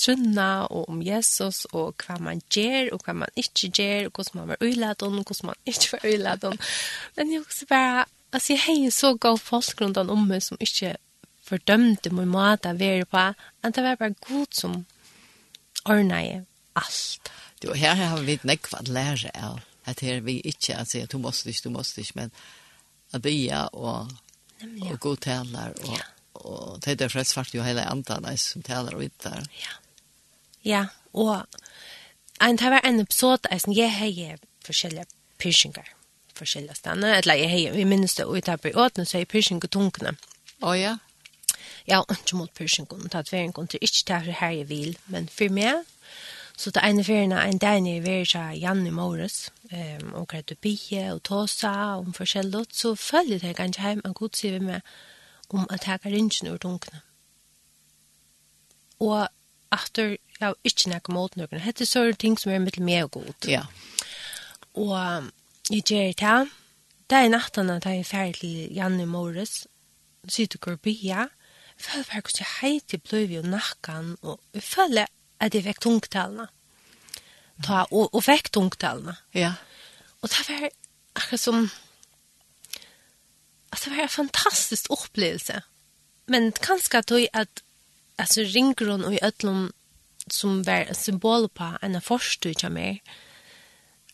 trunna 0.00 0.66
og 0.70 0.88
om 0.88 1.02
Jesus 1.04 1.66
og 1.76 2.04
hva 2.04 2.16
man 2.22 2.40
gjør 2.52 2.94
og 2.94 3.04
hva 3.04 3.14
man 3.24 3.34
ikke 3.36 3.68
gjør 3.68 4.08
og 4.08 4.12
hvordan 4.14 4.40
man 4.40 4.52
var 4.52 4.62
øylet 4.64 5.02
og 5.02 5.10
hvordan 5.10 5.50
man 5.50 5.60
ikke 5.66 5.92
var 5.92 6.06
øylet 6.08 6.46
men 7.16 7.32
jeg 7.32 7.40
også 7.40 7.66
bare 7.68 8.04
altså 8.32 8.52
jeg 8.52 8.62
har 8.66 8.78
jo 8.84 8.90
så 8.90 9.14
god 9.16 9.38
folk 9.38 9.80
rundt 9.80 9.98
om 9.98 10.26
meg 10.28 10.42
som 10.42 10.60
ikke 10.60 10.94
fordømte 11.44 12.12
min 12.14 12.30
måte 12.30 12.72
å 12.72 12.78
være 12.78 13.04
på 13.10 13.18
at 13.18 13.76
det 13.76 13.84
var 13.84 14.00
bare 14.00 14.16
god 14.28 14.56
som 14.56 14.84
ordnaði 15.84 16.40
alt. 16.78 17.30
Du, 17.60 17.72
her 17.76 17.98
har 17.98 18.22
vi 18.24 18.38
nekva 18.48 18.80
at 18.80 18.88
lære 18.88 19.32
av. 19.34 19.60
At 19.88 20.02
her 20.04 20.20
vi 20.24 20.38
ikke 20.44 20.76
at 20.76 20.90
sier, 20.92 21.08
du 21.08 21.18
måste 21.18 21.50
ikke, 21.50 21.68
du 21.68 21.74
måste 21.74 22.02
ikke, 22.02 22.16
men 22.20 22.32
at 23.16 23.22
bya 23.24 23.66
og, 23.72 24.10
Nemlig, 24.60 24.92
og 24.92 25.00
god 25.00 25.22
taler, 25.24 25.72
og, 25.82 25.94
ja. 25.96 26.04
og 26.44 26.82
det 26.84 27.00
er 27.00 27.12
flest 27.12 27.34
svart 27.34 27.54
jo 27.54 27.64
hele 27.64 27.86
andre 27.88 28.36
som 28.38 28.62
taler 28.62 28.94
og 28.94 29.02
vittar. 29.02 29.48
Ja, 29.60 29.78
ja 30.62 30.84
og 31.12 31.46
en 32.40 32.60
tar 32.60 32.70
var 32.70 32.84
en 32.84 33.00
episode, 33.00 33.48
jeg 33.50 33.90
har 33.92 34.38
forskjellige 34.64 35.06
pyrsinger, 35.38 35.88
forskjellige 36.36 36.74
stedene, 36.74 37.16
eller 37.18 37.34
jeg 37.34 37.50
har, 37.50 37.74
vi 37.74 37.84
minnes 37.84 38.14
det, 38.14 38.24
og 38.24 38.38
jeg 38.38 38.44
tar 38.44 38.56
på 38.56 38.72
åtene, 38.74 39.06
så 39.06 39.18
er 39.18 39.24
pyrsinger 39.28 39.68
tungene. 39.68 40.14
Å 40.60 40.70
oh, 40.70 40.76
ja, 40.78 40.98
ja, 41.88 42.02
ikke 42.10 42.36
mot 42.36 42.52
pyrkjengen, 42.56 43.04
og 43.06 43.10
tatt 43.10 43.32
veien 43.32 43.52
til 43.52 43.80
ikke 43.82 44.04
ta 44.06 44.20
for 44.24 44.40
her 44.40 44.56
jeg 44.60 44.68
vil, 44.68 44.98
men 45.06 45.28
for 45.28 45.52
meg, 45.52 45.84
så 46.60 46.70
det 46.70 46.82
ene 46.84 47.04
ferien 47.04 47.32
er 47.32 47.48
en 47.48 47.58
dag 47.58 47.80
når 47.80 47.94
jeg 47.94 48.02
vil 48.04 48.26
ta 48.28 48.42
Janne 48.52 48.90
Måres, 48.92 49.50
um, 49.72 50.10
og 50.20 50.26
greit 50.28 50.52
å 50.52 50.58
bie, 50.60 51.06
og 51.14 51.22
tåsa, 51.24 51.72
om 51.96 52.12
forskjellig, 52.12 52.66
så 52.76 52.94
følger 52.94 53.46
jeg 53.46 53.56
ganske 53.56 53.80
hjem, 53.80 54.02
og 54.04 54.14
god 54.18 54.36
sier 54.36 54.58
vi 54.58 54.66
meg 54.66 54.82
om 55.50 55.64
at 55.70 55.86
jeg 55.88 56.02
kan 56.02 56.12
ringe 56.12 56.52
ur 56.52 56.60
dunkene. 56.60 57.00
Og 59.00 59.24
etter, 59.72 60.16
jeg 60.36 60.44
har 60.44 60.56
ikke 60.68 60.92
noe 60.92 61.14
mot 61.16 61.36
noen, 61.40 61.62
dette 61.64 61.86
er 61.86 61.88
sånne 61.88 62.20
ting 62.20 62.36
som 62.38 62.52
er 62.52 62.60
mitt 62.60 62.76
mer 62.76 63.08
god. 63.08 63.48
Ja. 63.48 63.64
Og 64.76 64.92
jeg 65.70 65.84
gjør 65.86 66.12
det. 66.12 66.20
Her, 66.20 66.48
Det 67.10 67.18
er 67.18 67.28
nattene 67.32 67.80
da 67.80 67.90
jeg 67.90 68.04
er 68.04 68.06
ferdig 68.06 68.40
til 68.40 68.74
Janne 68.76 69.06
Morris, 69.06 69.66
sitter 70.28 70.60
og 70.60 70.66
går 70.66 70.76
bia, 70.76 71.28
føler 71.82 72.06
bare 72.08 72.22
hvordan 72.24 72.42
jeg 72.44 72.54
heiter 72.60 72.98
jeg 72.98 73.02
bløy 73.08 73.38
og 73.38 73.50
nakken, 73.52 74.16
og 74.22 74.40
jeg 74.54 74.62
føler 74.62 75.10
at 75.40 75.54
jeg 75.54 75.64
fikk 75.64 75.80
tungtallene. 75.80 76.46
Ta, 77.64 77.84
og, 77.90 78.14
og 78.14 78.24
fikk 78.24 78.52
tungtallene. 78.52 79.16
Ja. 79.34 79.54
Og 80.20 80.28
det 80.28 80.44
var 80.48 80.68
akkurat 81.16 81.40
som, 81.40 81.70
altså 83.72 83.90
det 83.90 83.96
var 83.96 84.02
en 84.02 84.16
fantastisk 84.16 84.90
opplevelse. 84.90 85.60
Men 86.30 86.52
kanskje 86.52 86.98
at 86.98 87.10
jeg, 87.10 87.28
at, 87.32 87.62
altså 88.18 88.46
ringer 88.54 88.92
hun 88.92 89.04
og 89.04 89.14
i 89.14 89.24
ødlom 89.24 89.70
som 90.30 90.66
var 90.66 90.86
en 90.88 90.94
symbol 90.94 91.48
på 91.48 91.72
en 91.82 91.96
av 91.96 92.04
forstudja 92.06 92.68
mer. 92.68 93.00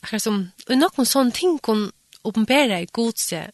Akkurat 0.02 0.22
som, 0.22 0.40
og 0.68 0.78
noen 0.78 1.08
sånne 1.08 1.34
ting 1.34 1.58
kunne 1.62 1.90
åpenbære 2.26 2.82
i 2.82 2.92
god 2.92 3.20
seg, 3.20 3.52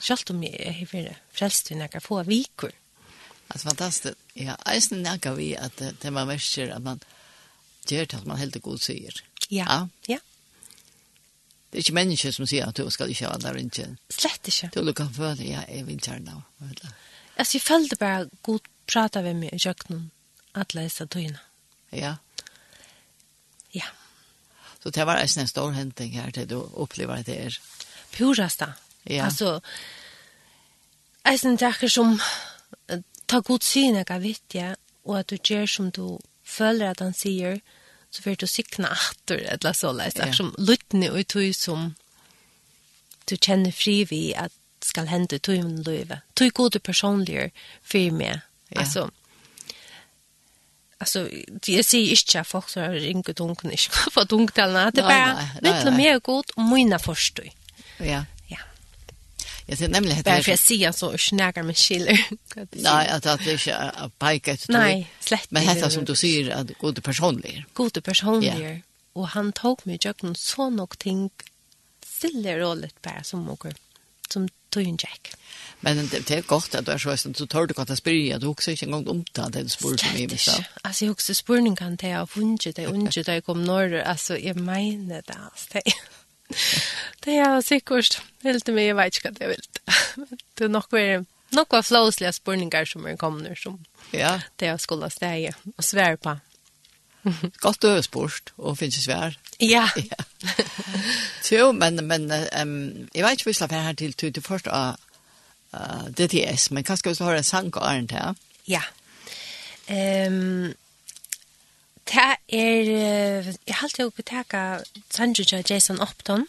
Selv 0.00 0.34
om 0.34 0.42
jeg 0.42 0.74
har 0.78 0.90
vært 0.90 1.20
frelst 1.32 1.68
til 1.68 1.78
noen 1.78 2.02
få 2.02 2.22
viker. 2.26 2.74
Det 3.44 3.56
er 3.56 3.62
fantastisk. 3.62 4.18
Ja, 4.34 4.56
eisen 4.66 5.04
nækker 5.04 5.36
vi 5.38 5.52
at 5.54 5.78
det 5.78 6.12
man 6.12 6.28
verser 6.28 6.72
at 6.74 6.82
man 6.82 7.02
gjør 7.86 8.08
til 8.08 8.22
at 8.22 8.26
man 8.26 8.40
helt 8.40 8.56
god 8.62 8.80
sier. 8.82 9.20
Ja, 9.50 9.86
ja. 10.08 10.18
Det 11.70 11.80
er 11.80 11.84
ikke 11.84 11.96
mennesker 11.98 12.30
som 12.30 12.46
sier 12.46 12.68
at 12.70 12.78
du 12.78 12.86
skal 12.90 13.10
ikke 13.10 13.28
ha 13.28 13.38
der 13.42 13.58
ikke. 13.58 13.88
Slett 14.10 14.46
ikke. 14.46 14.70
Du 14.74 14.92
kan 14.92 15.10
føle, 15.14 15.42
ja, 15.42 15.64
jeg 15.68 15.86
vil 15.86 15.98
gjerne. 15.98 16.42
Altså, 17.36 17.56
jeg 17.56 17.62
følte 17.62 17.96
bare 17.98 18.28
god 18.42 18.60
prata 18.86 19.22
med 19.22 19.40
meg 19.40 19.54
i 19.54 19.58
kjøkkenen 19.58 20.10
at 20.54 20.74
lese 20.74 21.06
tøyene. 21.10 21.40
Ja. 21.92 22.14
Ja. 23.74 23.90
Så 24.82 24.90
det 24.90 25.06
var 25.06 25.18
eisen 25.18 25.42
en 25.42 25.50
stor 25.50 25.74
henting 25.74 26.14
her 26.14 26.30
til 26.30 26.46
du 26.50 26.60
opplever 26.62 27.22
det 27.26 27.34
her. 27.34 27.58
Purasta. 28.14 28.74
Ja. 29.04 29.24
Alltså 29.24 29.60
Eisen 31.24 31.56
tackar 31.56 31.88
som 31.88 32.20
ta 33.26 33.40
god 33.40 33.62
syn 33.62 34.04
jag 34.08 34.20
vet 34.20 34.54
ja 34.54 34.74
och 35.04 35.18
att 35.18 35.28
du 35.28 35.38
gjør 35.44 35.66
som 35.66 35.90
du 35.90 36.18
føler 36.44 36.90
at 36.90 37.00
han 37.00 37.14
sier, 37.14 37.60
så 38.10 38.22
får 38.22 38.36
du 38.40 38.46
sikna 38.46 38.88
atter, 38.88 39.36
eller 39.36 39.72
så 39.72 39.92
läs 39.92 40.16
ja. 40.16 40.32
som 40.32 40.54
lutne 40.58 41.10
og 41.12 41.26
tog 41.28 41.54
som 41.54 41.94
du 43.30 43.36
kjenner 43.36 43.72
fri 43.72 44.04
vi 44.04 44.34
at 44.34 44.52
skal 44.84 45.06
hende 45.08 45.38
tog 45.38 45.64
min 45.64 45.82
löve. 45.82 46.20
Tog 46.34 46.52
gode 46.52 46.78
personlige 46.78 47.50
för 47.82 48.10
mig. 48.10 48.40
Ja. 48.68 48.80
altså, 48.80 49.10
alltså 50.98 51.28
jag 51.66 51.84
säger 51.84 52.10
inte 52.10 52.40
att 52.40 52.46
folk 52.46 52.68
så 52.68 52.80
har 52.80 52.88
ringt 52.88 53.28
och 53.28 53.34
dunkna 53.34 53.70
inte 53.70 54.10
för 54.10 54.24
dunkna 54.24 54.90
det 54.90 55.00
är 55.00 55.08
bara 55.08 55.48
mitt 55.62 55.86
och 55.86 55.92
mer 55.92 56.18
god 56.18 56.50
och 56.56 56.62
mina 56.62 56.98
förstår. 56.98 57.48
Ja. 57.98 58.24
Jag 59.66 59.78
ser 59.78 59.88
nämligen 59.88 60.18
att 60.18 60.24
det 60.24 60.30
är... 60.30 60.36
Varför 60.36 60.92
så 60.92 61.12
och 61.12 61.20
snägar 61.20 61.62
med 61.62 61.76
skiller. 61.76 62.26
Nej, 62.70 63.08
att 63.08 63.22
det 63.22 63.52
inte 63.52 63.70
är 63.70 64.08
pajkat. 64.08 64.64
Nej, 64.68 65.10
slett 65.20 65.50
Men 65.50 65.66
detta 65.66 65.90
som 65.90 66.04
du 66.04 66.16
säger, 66.16 66.50
att 66.50 66.78
god 66.78 67.04
personlig. 67.04 67.64
God 67.72 68.04
personlighet. 68.04 68.60
Yeah. 68.60 68.78
Och 69.12 69.28
han 69.28 69.52
tog 69.52 69.86
mig 69.86 69.98
i 70.02 70.08
ögonen 70.08 70.34
så 70.34 70.70
någonting 70.70 71.30
stille 72.06 72.58
rollet 72.58 73.02
bara 73.02 73.22
som 73.22 73.50
åker 73.50 73.74
som 74.30 74.48
tog 74.68 74.82
en 74.82 74.98
jack. 74.98 75.32
Men 75.80 76.08
det 76.08 76.30
är 76.30 76.42
gott 76.42 76.74
att 76.74 76.86
du 76.86 76.92
är 76.92 76.98
så 76.98 77.10
att 77.10 77.34
du 77.34 77.46
tar 77.46 77.66
det 77.66 77.74
gott 77.74 77.90
att 77.90 77.98
spyrja. 77.98 78.38
Du 78.38 78.46
också 78.46 78.70
inte 78.70 78.84
en 78.84 78.90
gång 78.90 79.08
omtad 79.08 79.52
den 79.52 79.68
spår 79.68 79.96
som 79.96 80.08
är 80.16 80.28
med 80.28 80.40
Alltså 80.82 81.04
jag 81.04 81.12
också 81.12 81.34
spårning 81.34 81.76
kan 81.76 81.96
ta 81.96 82.18
av 82.18 82.26
funge 82.26 82.72
det. 82.74 82.86
Unge 82.86 83.22
det 83.22 83.40
kom 83.40 83.64
norr. 83.64 83.94
Alltså 83.94 84.38
jag 84.38 84.56
menar 84.56 85.22
det 85.26 85.82
det 87.24 87.36
er 87.40 87.60
sikkert 87.64 88.22
helt 88.44 88.68
med 88.68 88.88
jeg 88.88 88.96
vet 88.96 89.16
ikke 89.16 89.30
hva 89.30 89.38
det 89.38 89.48
vil. 89.54 89.64
Det 90.58 90.64
er 90.64 90.70
nok 90.70 90.92
väl 90.92 91.24
nok 91.54 91.74
av 91.74 91.82
flåslige 91.82 92.32
spurningar 92.32 92.84
som 92.84 93.06
er 93.06 93.16
kommet, 93.16 93.58
som 93.58 93.78
ja. 94.10 94.40
det 94.56 94.66
jag 94.66 94.80
skulle 94.80 95.10
stäga 95.10 95.54
og 95.76 95.84
svære 95.84 96.16
på. 96.16 96.36
Gott 97.62 97.80
du 97.80 98.02
spurst 98.02 98.52
och 98.56 98.78
finns 98.78 98.98
ju 98.98 99.02
svär. 99.02 99.38
Ja. 99.58 99.90
ja. 99.96 100.24
Jo, 101.50 101.72
men 101.72 102.06
men 102.06 102.32
um, 102.32 103.08
jeg 103.14 103.24
vet 103.24 103.30
inte 103.30 103.44
vad 103.44 103.54
jag 103.54 103.56
ska 103.56 103.94
til 103.94 104.12
till 104.12 104.42
først 104.42 104.66
av 104.66 104.96
uh, 105.74 106.08
DTS 106.10 106.70
men 106.70 106.84
hva 106.84 106.96
skal 106.96 107.10
vi 107.10 107.14
ska 107.14 107.24
höra 107.24 107.36
en 107.38 107.44
sang 107.44 107.74
og 107.74 107.90
Arnt 107.90 108.12
här. 108.12 108.34
Ja. 108.64 108.82
Ehm 109.86 110.64
um, 110.64 110.74
det 112.08 112.24
er, 112.48 113.52
jeg 113.66 113.76
halte 113.80 114.02
jo 114.02 114.10
betaka 114.10 114.80
Sandra 115.10 115.62
Jason 115.70 116.00
Upton, 116.02 116.46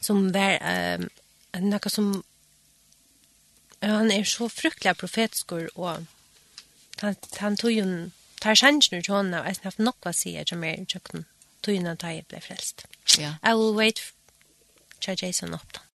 som 0.00 0.34
var 0.34 0.58
um, 0.98 1.08
noe 1.62 1.90
som, 1.90 2.12
han 3.82 4.10
er 4.10 4.26
så 4.26 4.48
fruktelig 4.50 4.96
profetskur, 4.98 5.68
og 5.74 6.04
han, 7.00 7.16
han 7.38 7.56
tog 7.56 7.72
jo, 7.72 7.86
en, 7.86 8.12
tar 8.42 8.58
sjansen 8.58 9.02
til 9.02 9.14
henne, 9.14 9.40
og 9.40 9.46
jeg 9.46 9.60
har 9.62 9.70
haft 9.70 9.82
nok 9.82 10.06
å 10.06 10.14
si, 10.14 10.34
at 10.34 10.46
jeg 10.46 10.52
tror 10.52 10.62
mer 10.62 10.78
i 10.78 10.86
kjøkken, 10.86 11.26
tog 11.62 11.74
jo 11.74 11.82
når 11.82 12.08
jeg 12.10 12.26
ble 12.30 12.42
frelst. 12.42 12.86
Ja. 13.18 13.36
I 13.42 13.54
will 13.54 13.74
wait 13.74 14.02
for 14.02 15.14
Jason 15.14 15.54
Upton. 15.54 15.87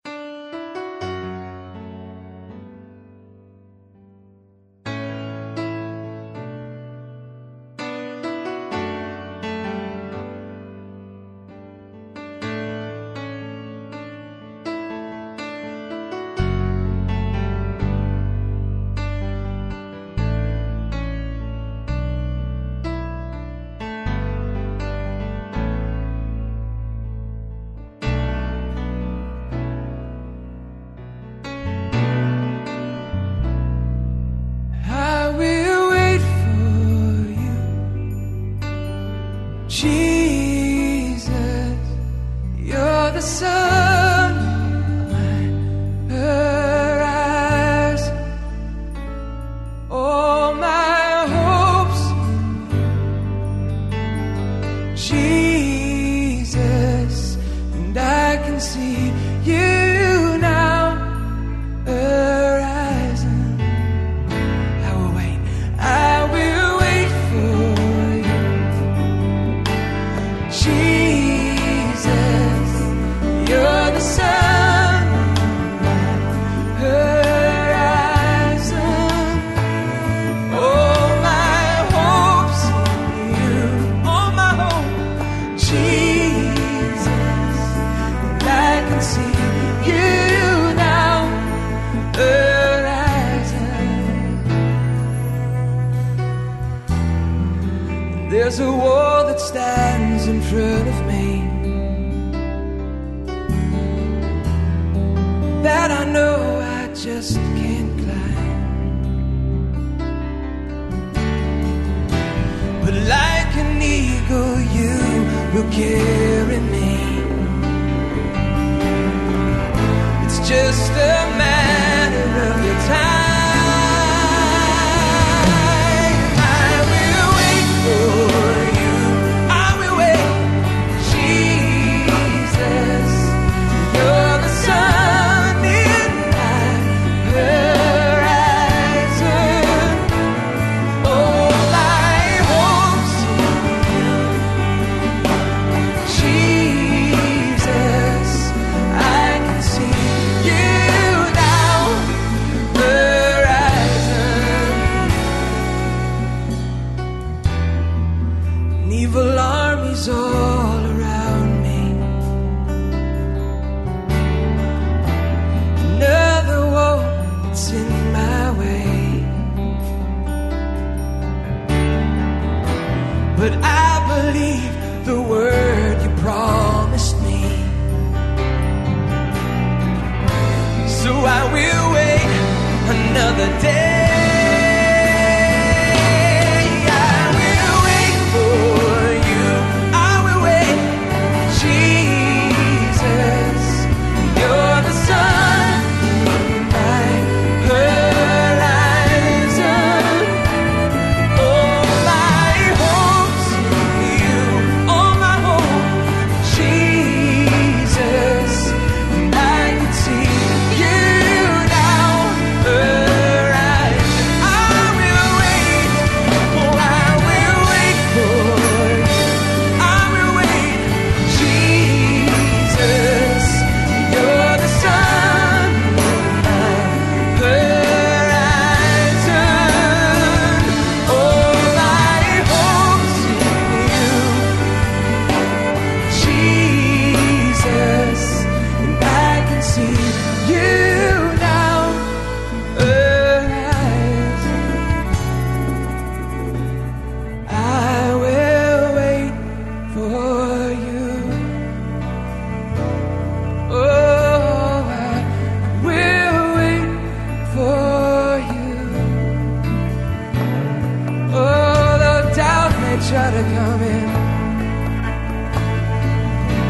try 263.09 263.31
to 263.31 263.43
come 263.55 263.81
in 263.81 264.05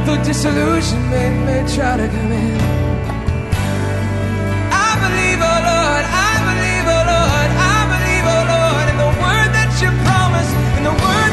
The 0.06 0.16
disillusionment 0.24 1.36
may 1.46 1.62
try 1.76 1.98
to 1.98 2.08
come 2.08 2.32
in 2.32 2.60
I 4.72 4.90
believe, 5.04 5.40
oh 5.44 5.60
Lord, 5.72 6.06
I 6.08 6.34
believe, 6.48 6.86
oh 6.96 7.04
Lord 7.14 7.50
I 7.74 7.80
believe, 7.94 8.26
oh 8.36 8.44
Lord 8.54 8.86
In 8.92 8.98
the 9.04 9.12
word 9.24 9.50
that 9.58 9.72
you 9.82 9.90
promised 10.08 10.54
In 10.78 10.84
the 10.88 10.96
word 11.04 11.31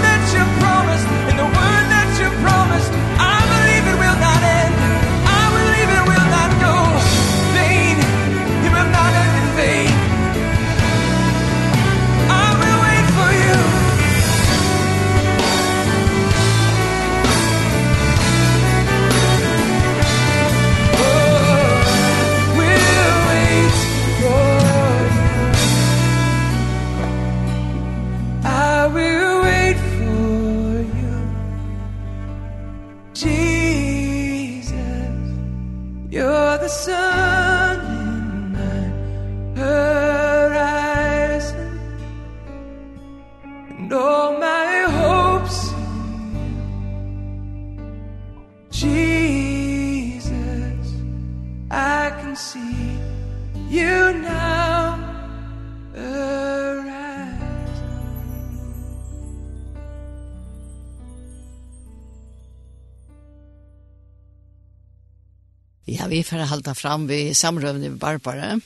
vi 66.19 66.25
får 66.25 66.37
halda 66.37 66.75
fram 66.75 67.07
vi 67.07 67.35
samrövning 67.35 67.91
med 67.91 67.99
Barbara. 67.99 68.61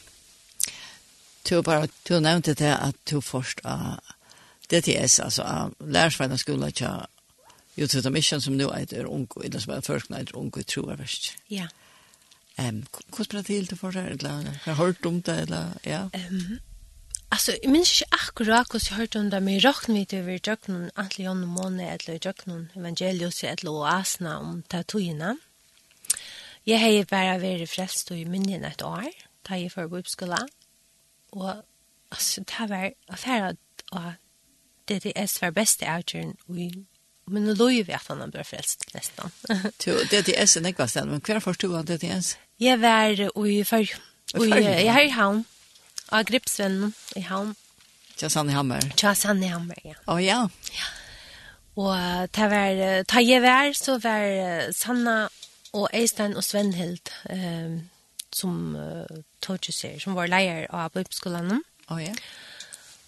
Du 1.43 1.63
bara 1.63 1.89
du 2.03 2.21
nämnt 2.21 2.45
det 2.59 2.77
att 2.77 2.97
du 3.05 3.23
först 3.23 3.61
av 3.65 4.01
DTS 4.69 5.21
alltså 5.21 5.43
av 5.43 5.75
lärsvarna 5.79 6.39
skola 6.39 6.71
tja 6.71 7.07
Youth 7.77 8.11
Mission 8.11 8.43
som 8.43 8.57
nu 8.57 8.65
är 8.65 9.05
ung 9.05 9.27
eller 9.45 9.59
som 9.59 9.73
är 9.73 9.81
försknad 9.81 10.31
ung 10.35 10.53
i 10.57 10.63
tror 10.63 10.91
jag 10.91 10.97
värst. 10.97 11.37
Ja. 11.47 11.67
Ehm 12.57 12.87
hur 13.17 13.25
spelar 13.25 13.43
det 13.43 13.47
till 13.47 13.77
för 13.77 13.93
det 13.93 14.01
eller 14.01 14.59
har 14.67 14.75
hört 14.75 15.07
om 15.07 15.21
det 15.21 15.35
eller 15.35 15.67
ja. 15.83 16.11
Ehm 16.13 16.59
Alltså, 17.29 17.53
jag 17.63 17.73
minns 17.73 18.03
inte 18.03 18.15
akkurat 18.15 18.75
hur 18.75 18.83
jag 18.91 18.97
hörde 18.97 19.19
om 19.19 19.31
det, 19.31 19.41
men 19.41 19.55
jag 19.55 19.65
råkade 19.65 19.93
mig 19.93 20.07
över 20.13 20.41
Jöknun, 20.45 20.91
antingen 20.95 21.43
och 21.43 21.49
Måne, 21.49 21.97
eller 21.97 22.19
Jöknun, 22.27 22.69
evangelius, 22.75 23.45
eller 23.45 23.71
oasna 23.71 24.39
om 24.39 24.63
tatuina. 24.63 25.37
Jeg 26.67 26.81
har 26.81 27.05
bare 27.11 27.41
vært 27.43 27.71
frelst 27.71 28.11
og 28.15 28.19
i 28.19 28.25
minnen 28.25 28.65
et 28.65 28.83
år, 28.83 29.11
da 29.49 29.59
jeg 29.59 29.73
var 29.75 29.89
på 29.91 29.99
oppskola. 29.99 30.39
Og 31.33 31.51
altså, 32.11 32.45
det 32.47 32.69
var 32.71 32.91
affæret 33.09 33.59
av 33.93 34.13
DDS 34.89 35.41
var 35.43 35.55
beste 35.57 35.89
avgjøren 35.89 36.37
i 36.49 36.71
Men 37.27 37.45
nu 37.45 37.55
låg 37.55 37.73
ju 37.73 37.83
vi 37.83 37.93
att 37.93 38.09
han 38.09 38.31
blev 38.31 38.45
frälst 38.45 38.95
nästan. 38.95 39.31
Jo, 39.85 39.95
DTS 40.11 40.57
er 40.57 40.61
nekva 40.61 40.89
sted, 40.89 41.07
men 41.07 41.21
hver 41.21 41.41
först 41.41 41.61
du 41.61 41.67
var 41.67 41.83
DTS? 41.83 42.37
Jag 42.57 42.79
var 42.79 43.47
i 43.47 43.65
förr. 43.65 43.91
Jag 44.35 44.93
har 44.93 45.01
i 45.01 45.09
havn. 45.09 45.45
Av 46.09 46.23
gripsvännen 46.23 46.93
i 47.15 47.21
havn. 47.21 47.55
Tja 48.17 48.29
Sanne 48.31 48.53
Hammer. 48.53 48.93
Tja 48.97 49.15
Sanne 49.15 49.49
Hammer, 49.49 49.79
ja. 49.85 49.95
Å 50.07 50.19
ja. 50.21 50.49
Ja. 50.73 50.91
Og 51.75 52.33
ta 52.33 52.49
var, 52.53 53.05
ta 53.09 53.23
jeg 53.25 53.41
var, 53.43 53.73
så 53.73 53.97
var 53.99 54.73
Sanna 54.77 55.29
Og 55.73 55.89
Eistein 55.97 56.37
og 56.37 56.45
Svenhild, 56.45 57.13
eh, 57.31 57.81
som 58.33 58.77
uh, 58.77 59.23
tågjuser, 59.45 59.99
som 60.01 60.17
var 60.17 60.29
leier 60.29 60.67
av 60.73 60.93
Bibelskolen. 60.93 61.63
Å 61.89 61.95
oh, 61.95 62.01
ja. 62.01 62.13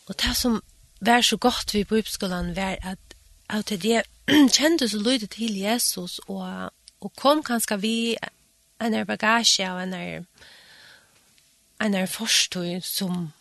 Og 0.09 0.17
det 0.21 0.33
som 0.37 0.59
var 1.01 1.25
så 1.25 1.37
godt 1.37 1.75
ved 1.75 1.85
Bibelskolen 1.89 2.53
var 2.57 2.77
at, 2.83 3.17
at 3.49 3.69
det 3.69 4.03
kjente 4.57 4.89
så 4.89 5.01
lydet 5.01 5.31
til 5.37 5.57
Jesus, 5.57 6.21
og, 6.27 6.71
og 7.01 7.17
kom 7.17 7.43
kanskje 7.45 7.81
vi 7.81 7.97
en 8.81 9.07
bagasje 9.07 9.71
og 9.73 9.83
en 9.83 9.97
er 9.97 10.27
en 11.85 11.95
er 11.95 12.07
forstøy 12.07 12.81
som 12.85 13.33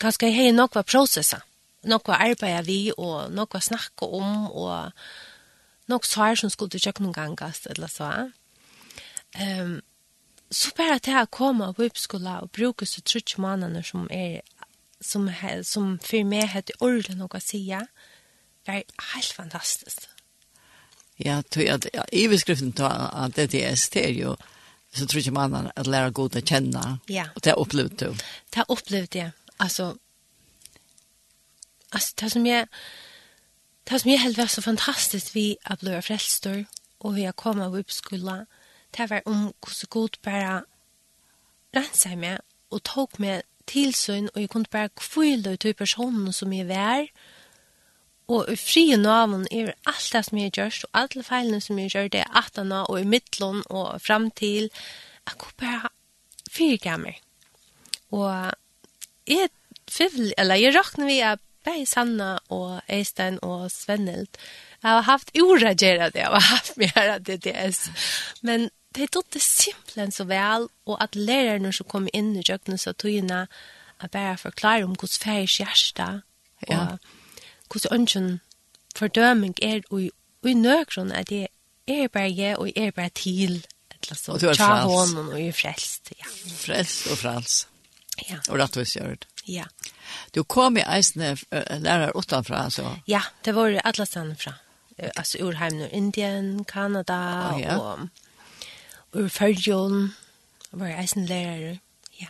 kanskje 0.00 0.30
hei 0.32 0.50
nok 0.52 0.76
var 0.76 0.86
prosessa. 0.86 1.40
Nok 1.88 2.08
var 2.08 2.22
arbeid 2.22 2.66
vi, 2.66 2.92
og 2.96 3.32
nok 3.32 3.54
var 3.54 3.64
snakket 3.64 4.06
om, 4.06 4.46
og 4.50 4.92
nok 5.90 6.06
svar 6.06 6.38
som 6.38 6.50
skulle 6.50 6.78
tjøkken 6.78 7.12
gangast, 7.12 7.66
eller 7.70 7.90
så 7.90 8.10
um, 9.40 9.80
så 10.50 10.70
bare 10.76 10.98
til 10.98 11.12
jeg 11.12 11.30
kommer 11.30 11.72
på 11.72 11.84
uppskola 11.84 12.40
og 12.40 12.50
bruka 12.50 12.84
så 12.84 13.00
trutje 13.00 13.40
måneder 13.40 13.82
som 13.82 14.08
er 14.10 14.40
som, 15.00 15.28
som 15.62 15.98
for 15.98 16.24
meg 16.24 16.50
heter 16.52 16.78
ordet 16.80 17.16
noe 17.18 17.34
å 17.34 17.40
si, 17.42 17.64
var 18.66 18.82
helt 19.14 19.32
fantastisk. 19.34 20.08
Ja, 21.16 21.42
tog 21.42 21.62
jag 21.62 21.86
ja, 21.92 22.04
i 22.12 22.28
beskriften 22.28 22.70
då 22.70 22.84
att 22.84 23.34
det 23.34 23.64
är 23.64 23.76
stereo 23.76 24.36
så 24.94 25.06
tror 25.06 25.22
jag 25.26 25.34
man 25.34 25.70
att 25.76 25.86
lära 25.86 26.10
god 26.10 26.36
att 26.36 26.48
känna 26.48 26.98
ja. 27.06 27.26
och 27.34 27.40
det 27.40 27.52
upplevde 27.52 28.04
du. 28.04 28.14
Det 28.50 28.64
upplevde 28.68 29.18
jag. 29.18 29.30
Alltså 29.56 29.96
alltså 31.88 32.12
det 32.16 32.30
som 32.30 32.46
jag 32.46 32.68
det 33.84 33.98
som 34.00 34.10
jag 34.10 34.18
helt 34.18 34.38
var 34.38 34.46
så 34.46 34.62
fantastiskt 34.62 35.36
vi 35.36 35.56
att 35.62 35.80
bli 35.80 36.02
frälstor 36.02 36.64
och 36.98 37.16
vi 37.16 37.24
har 37.24 37.32
kommit 37.32 37.80
upp 37.80 37.92
skolan 37.92 38.46
det 38.96 39.10
var 39.10 39.22
om 39.26 39.52
hvordan 39.52 39.90
god 39.90 40.18
bare 40.22 40.62
rensa 41.76 42.16
meg 42.16 42.38
og 42.70 42.82
tok 42.84 43.18
meg 43.20 43.42
tilsyn, 43.66 44.28
og 44.34 44.40
jeg 44.40 44.50
kunne 44.50 44.70
bare 44.72 44.92
kvile 44.98 45.54
ut 45.54 45.64
i 45.64 45.72
personen 45.72 46.32
som 46.32 46.52
jeg 46.52 46.68
var, 46.68 47.06
og 48.32 48.48
i 48.48 48.56
fri 48.56 48.84
av 48.96 49.34
er 49.50 49.74
alt 49.86 50.12
det 50.12 50.24
som 50.24 50.38
jeg 50.38 50.52
gjør, 50.56 50.76
og 50.86 51.00
alle 51.00 51.24
feilene 51.26 51.60
som 51.60 51.78
jeg 51.78 51.90
gjør, 51.90 52.08
det 52.08 52.20
er 52.20 52.36
at 52.38 52.56
han 52.56 52.72
og 52.72 53.00
i 53.00 53.04
midtlån 53.08 53.64
og 53.70 54.00
frem 54.00 54.30
til, 54.30 54.70
jeg 55.26 55.38
kunne 55.38 55.58
bare 55.58 55.90
fire 56.50 56.78
gammel. 56.78 57.16
Og 58.10 58.52
jeg 59.26 59.50
tvivl, 59.86 60.32
eller 60.38 60.60
jeg 60.60 60.76
råkner 60.76 61.06
vi 61.06 61.18
at 61.20 61.40
Bei 61.62 61.84
Sanna 61.86 62.38
og 62.50 62.80
Eistein 62.90 63.38
og 63.42 63.70
Svennelt. 63.70 64.38
Jeg 64.82 64.90
har 64.90 65.04
haft 65.06 65.30
ordet 65.38 65.76
gjerne 65.78 66.08
det, 66.10 66.24
jeg 66.24 66.32
har 66.32 66.48
haft 66.48 66.76
mer 66.76 67.10
av 67.12 67.20
DTS. 67.22 67.84
Men 68.42 68.70
det 68.94 69.10
tog 69.12 69.24
det 69.32 69.42
simpelthen 69.42 70.12
så 70.12 70.24
vel, 70.24 70.68
og 70.86 71.02
at 71.02 71.16
lærerne 71.16 71.72
som 71.72 71.88
kom 71.88 72.08
inn 72.12 72.34
i 72.36 72.44
kjøkkenet 72.44 72.80
så 72.80 72.92
togene, 72.92 73.46
at 74.02 74.10
bare 74.10 74.38
forklare 74.38 74.84
om 74.84 74.96
hvordan 74.96 75.22
færges 75.22 75.92
ja. 75.98 76.18
og 76.68 76.98
hvordan 77.70 78.00
ønsken 78.00 78.40
fordøming 78.96 79.54
er, 79.62 79.80
og, 79.90 80.10
og 80.42 80.50
i 80.50 80.54
nøkron 80.54 81.12
er 81.12 81.22
det 81.22 81.46
er 81.86 82.08
bare 82.08 82.32
jeg, 82.36 82.56
og 82.58 82.72
er 82.76 82.90
bare 82.90 83.08
til, 83.08 83.66
eller 83.90 84.14
så, 84.14 84.38
tja 84.38 84.74
hånden, 84.86 85.32
og 85.32 85.40
er 85.40 85.52
frelst, 85.52 86.12
ja. 86.18 86.28
Frelst 86.56 87.06
og 87.10 87.18
frelst. 87.18 87.68
Ja. 88.28 88.38
Og 88.48 88.58
rettvis 88.60 88.96
gjør 88.96 89.14
det. 89.16 89.28
Ja. 89.48 89.64
Du 90.34 90.42
kom 90.42 90.76
i 90.76 90.84
eisene 90.86 91.36
lærer 91.82 92.12
utenfra, 92.16 92.68
så? 92.70 92.96
Ja, 93.08 93.22
det 93.44 93.54
var 93.54 93.80
alle 93.84 94.06
stedene 94.06 94.36
fra. 94.38 94.52
Altså, 94.98 95.38
Urheim, 95.42 95.72
Nord-Indien, 95.80 96.64
Kanada, 96.64 97.18
oh, 97.50 97.60
ja. 97.60 97.78
og 97.78 98.08
ur 99.12 99.28
fyrjon, 99.28 100.14
var 100.72 101.00
eisen 101.00 101.26
lærere, 101.28 101.78
ja. 102.20 102.28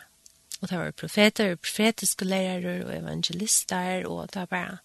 Og 0.61 0.71
det 0.71 0.79
var 0.79 0.91
profeter, 0.91 1.55
profetiske 1.57 2.25
lærere 2.25 2.85
og 2.85 2.97
evangelister, 2.97 4.07
og 4.07 4.35
det 4.35 4.47
var 4.51 4.81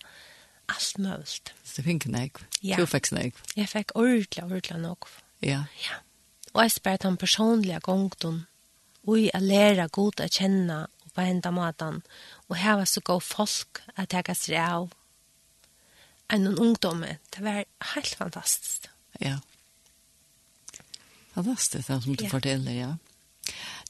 alt 0.70 1.00
mølt. 1.00 1.54
Så 1.64 1.82
det 1.82 1.86
fikk 1.86 2.08
nek? 2.12 2.42
Ja. 2.64 2.78
Du 2.78 2.86
fikk 2.86 3.12
nek? 3.12 3.40
Jeg 3.56 3.70
fikk 3.70 3.96
ordentlig, 3.96 4.44
ordentlig 4.44 4.80
nok. 4.82 5.10
Ja. 5.42 5.64
Ja. 5.86 6.02
Og 6.54 6.62
jeg 6.64 6.72
spør 6.72 7.00
at 7.00 7.04
han 7.04 7.18
personlige 7.18 7.80
gongton, 7.80 8.46
og 9.08 9.20
jeg 9.22 9.42
lærer 9.42 9.88
god 9.88 10.22
å 10.22 10.30
kjenne 10.30 10.86
og 11.06 11.12
på 11.16 11.26
henda 11.26 11.52
maten, 11.52 12.02
og 12.48 12.58
her 12.62 12.78
var 12.82 12.86
så 12.86 13.02
god 13.02 13.22
folk 13.22 13.82
at 13.96 14.14
jeg 14.14 14.26
kan 14.26 14.38
se 14.38 14.58
av 14.58 14.90
enn 16.30 16.44
en 16.50 16.60
ungdommer. 16.60 17.22
Det 17.32 17.44
var 17.44 17.64
helt 17.94 18.16
fantastisk. 18.20 18.90
Ja. 19.22 19.38
Ja 19.38 19.38
Jag 21.38 21.46
läste 21.46 21.78
det 21.78 21.84
som 21.84 22.16
du 22.16 22.24
yeah. 22.24 22.32
forteller, 22.32 22.72
ja. 22.72 22.98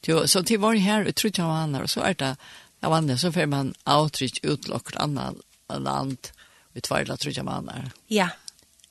Jo, 0.07 0.27
så 0.27 0.41
til 0.43 0.59
var 0.59 0.73
her, 0.73 1.07
och 1.07 1.15
tror 1.15 1.29
ikke 1.29 1.41
han 1.41 1.49
var 1.49 1.63
andra 1.63 1.83
och 1.83 1.89
så 1.89 2.01
er 2.01 2.13
det 2.13 2.35
jag 2.81 2.89
vann 2.89 3.17
så 3.17 3.31
får 3.31 3.45
man 3.45 3.73
outreach 3.85 4.39
ut 4.43 4.69
och 4.69 4.91
annat 4.95 5.35
land 5.69 6.17
vi 6.73 6.81
tvärla 6.81 7.17
tror 7.17 7.33
jag 7.37 7.43
var 7.43 7.51
andra. 7.51 7.89
Ja. 8.07 8.29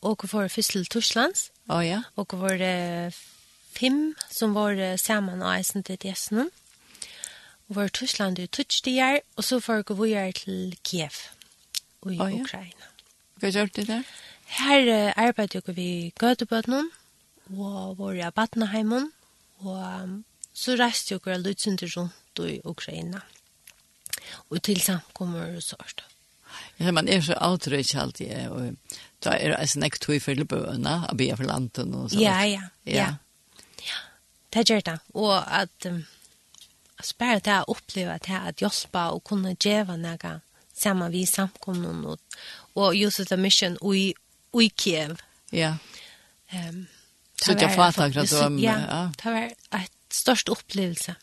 var 0.03 0.49
først 0.49 0.71
til 0.71 0.87
Torslands. 0.87 1.51
Å, 1.69 1.81
Ja 1.81 2.03
Og 2.17 2.35
Och 2.35 2.41
var 2.41 2.57
det 2.57 3.15
fem 3.73 4.15
som 4.31 4.55
var 4.55 4.97
samman 4.97 5.43
och 5.43 5.55
eisen 5.55 5.83
til 5.83 5.99
Dessen. 6.03 6.51
Og 7.69 7.77
var 7.77 7.89
Torsland 7.89 8.39
i 8.39 8.47
touch 8.47 8.83
og 9.37 9.45
så 9.45 9.61
får 9.61 9.77
vi 9.77 9.83
gå 9.83 10.33
til 10.33 10.77
Kiev 10.85 11.13
i 12.07 12.19
och 12.19 12.31
ja. 12.31 12.41
Ukraina. 12.43 12.87
Hva 13.37 13.49
gjør 13.49 13.67
du 13.67 13.85
där? 13.85 14.03
Här 14.47 15.13
arbetar 15.17 15.63
jag 15.67 15.75
vid 15.75 16.15
Göteborg 16.15 16.91
og 17.51 17.59
var 17.59 17.95
våre 17.99 18.33
batneheimen, 18.35 19.11
og 19.63 20.23
så 20.57 20.77
reiste 20.79 21.15
jo 21.15 21.23
kvar 21.23 21.41
lutsunder 21.43 21.91
rundt 21.97 22.45
i 22.45 22.61
Ukraina. 22.65 23.23
Og 24.51 24.63
til 24.63 24.81
samkommer 24.83 25.57
og 25.57 25.63
sånt. 25.63 26.05
Ja, 26.81 26.91
man 26.93 27.09
er 27.09 27.21
så 27.21 27.37
outrage 27.41 27.99
alltid, 28.01 28.49
og 28.49 28.77
da 29.25 29.37
er 29.37 29.53
det 29.53 29.77
en 29.77 29.87
ekk 29.87 29.99
tog 30.01 30.19
for 30.25 30.49
bøene, 30.49 30.97
å 31.09 31.15
be 31.17 31.29
for 31.37 31.49
landet 31.49 31.85
og 31.87 32.11
sånt. 32.11 32.21
Ja, 32.21 32.41
ja, 32.49 32.69
ja. 32.85 33.07
Ja, 33.85 34.01
det 34.55 34.67
gjør 34.71 34.85
det. 34.87 34.99
Og 35.15 35.35
at, 35.37 35.89
um, 35.89 36.03
altså 36.99 37.17
bare 37.21 37.41
det 37.45 37.61
å 37.61 37.77
oppleve 37.77 38.19
det, 38.27 38.41
at 38.51 38.65
hjelpe 38.65 39.07
og 39.13 39.25
kunne 39.29 39.57
gjøre 39.57 39.99
noe 40.01 40.35
sammen 40.77 41.13
vi 41.13 41.25
samkommer 41.29 42.13
og, 42.13 42.41
og 42.77 42.97
just 42.97 43.25
det 43.31 43.39
mission 43.41 43.79
i, 43.95 44.11
i 44.61 44.69
Kiev. 44.77 45.17
Ja. 45.53 45.77
Um, 46.53 46.87
Så 47.43 47.53
jag 47.53 47.75
fattar 47.75 48.19
att 48.19 48.31
de 48.31 48.59
ja, 48.59 49.13
det 49.23 49.31
var 49.31 49.81
ett 49.83 49.93
störst 50.11 50.49
upplevelse. 50.49 51.15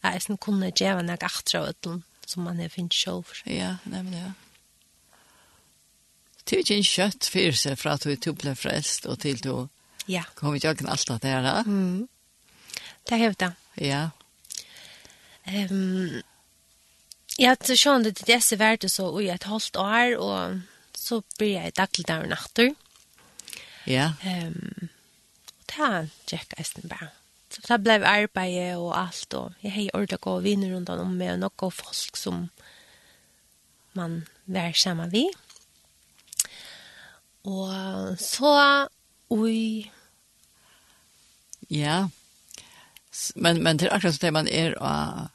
Jag 0.00 0.14
är 0.14 0.18
sen 0.18 0.36
kunde 0.36 0.72
ge 0.76 0.86
en 0.86 1.08
jag 1.52 1.68
åt 1.68 1.86
som 2.26 2.42
man 2.42 2.60
har 2.60 2.68
fint 2.68 2.94
show. 2.94 3.26
Ja, 3.44 3.76
nej 3.84 4.02
men 4.02 4.12
ja. 4.12 4.32
Det 6.44 6.56
är 6.56 6.70
ju 6.70 6.76
en 6.76 6.84
kött 6.84 7.26
för 7.26 7.52
sig 7.52 7.76
för 7.76 7.90
att 7.90 8.00
du 8.00 8.16
tog 8.16 8.36
blev 8.36 8.54
frälst 8.54 9.06
och 9.06 9.20
till 9.20 9.38
då. 9.38 9.68
Ja. 10.06 10.22
Kom 10.34 10.54
inte 10.54 10.66
jag 10.66 10.88
allt 10.88 11.22
det 11.22 11.28
här. 11.28 11.60
Mm. 11.60 12.08
Det 13.02 13.18
har 13.18 13.34
det. 13.38 13.52
Ja. 13.74 14.10
Ehm 15.44 15.70
um, 15.70 16.22
Ja, 17.38 17.56
så 17.60 17.76
sjón 17.76 18.02
det 18.02 18.26
desse 18.26 18.56
vart 18.58 18.84
så 18.90 19.06
og 19.08 19.24
et 19.24 19.44
halvt 19.44 19.76
år 19.76 20.16
og 20.18 20.60
så 20.94 21.22
blir 21.38 21.54
jeg 21.54 21.76
daglig 21.76 22.06
der 22.08 22.26
natter. 22.26 22.74
Ja. 23.86 24.12
Ehm 24.24 24.46
um, 24.46 24.88
det 25.76 26.08
gikk 26.28 26.58
Eisenberg. 26.58 26.98
bare. 26.98 27.16
Så 27.50 27.62
det 27.66 27.80
ble 27.82 27.96
arbeidet 28.06 28.76
og 28.78 28.92
alt, 28.94 29.34
og 29.34 29.64
jeg 29.64 29.72
har 29.74 29.96
ordet 29.98 30.20
å 30.20 30.22
gå 30.22 30.36
vinner 30.44 30.70
rundt 30.70 30.92
om 30.94 31.16
med 31.18 31.40
noen 31.42 31.74
folk 31.74 32.18
som 32.18 32.44
man 33.98 34.20
var 34.46 34.76
sammen 34.78 35.10
vi. 35.10 35.24
Og 37.50 38.14
så, 38.22 38.54
oi. 39.34 39.90
Ja, 41.70 42.04
men, 43.34 43.62
men 43.64 43.82
til 43.82 43.90
akkurat 43.90 44.14
som 44.14 44.22
det 44.22 44.32
man 44.34 44.48
er 44.50 44.78
og 44.78 45.26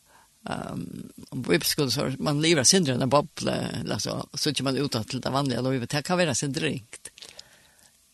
um, 0.47 0.87
bibelskolen 1.49 1.91
så 1.91 2.07
man 2.23 2.39
lever 2.43 2.63
sindre 2.63 2.95
en 2.95 3.11
boble, 3.11 3.55
altså, 3.83 4.21
så 4.35 4.51
ikke 4.51 4.69
man 4.69 4.79
ut 4.79 4.95
til 5.09 5.23
det 5.23 5.35
vanlige 5.35 5.63
lovet, 5.65 5.91
det 5.91 6.05
kan 6.07 6.19
være 6.21 6.35
sindringt. 6.35 7.11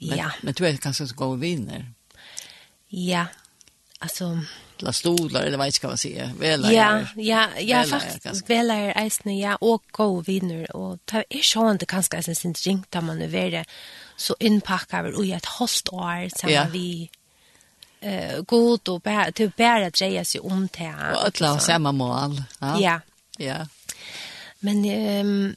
Men, 0.01 0.17
ja. 0.17 0.31
men 0.41 0.57
du 0.57 0.65
er 0.65 0.81
kanskje 0.81 1.11
så 1.11 1.33
vinner. 1.35 1.37
viner. 1.37 1.89
Ja, 2.93 3.25
alltså 3.99 4.39
la 4.77 4.93
stolar 4.93 5.41
eller 5.41 5.57
vad 5.57 5.67
jag 5.67 5.73
ska 5.73 5.87
man 5.87 5.97
säga. 5.97 6.31
Väl 6.39 6.73
Ja, 6.73 7.07
ja, 7.15 7.47
ja 7.59 7.83
faktiskt 7.83 8.49
väl 8.49 8.71
är 8.71 9.05
isne 9.05 9.39
ja 9.39 9.55
och 9.55 9.83
go 9.91 10.21
vinner 10.21 10.75
och 10.75 11.05
ta 11.05 11.23
är 11.29 11.57
ju 11.65 11.71
inte 11.71 11.85
kanske 11.85 12.23
sen 12.23 12.35
sin 12.35 12.53
drink 12.53 12.85
där 12.89 13.01
man 13.01 13.21
är 13.21 13.51
det 13.51 13.65
så 14.15 14.35
inpackar 14.39 15.03
väl 15.03 15.13
och 15.13 15.25
ett 15.25 15.45
host 15.45 15.89
år 15.89 16.29
så 16.39 16.49
ja. 16.49 16.67
vi 16.71 17.09
eh 17.99 18.41
god 18.41 18.89
och 18.89 19.01
bär 19.01 19.31
till 19.31 19.51
bära 19.57 19.89
dreja 19.89 20.25
sig 20.25 20.41
om 20.41 20.67
till. 20.67 20.93
Och 21.13 21.41
alla 21.41 21.59
samma 21.59 21.91
mål. 21.91 22.43
Ja. 22.59 22.79
Ja. 22.79 22.99
ja. 23.37 23.67
Men 24.59 24.85
ehm 24.85 25.55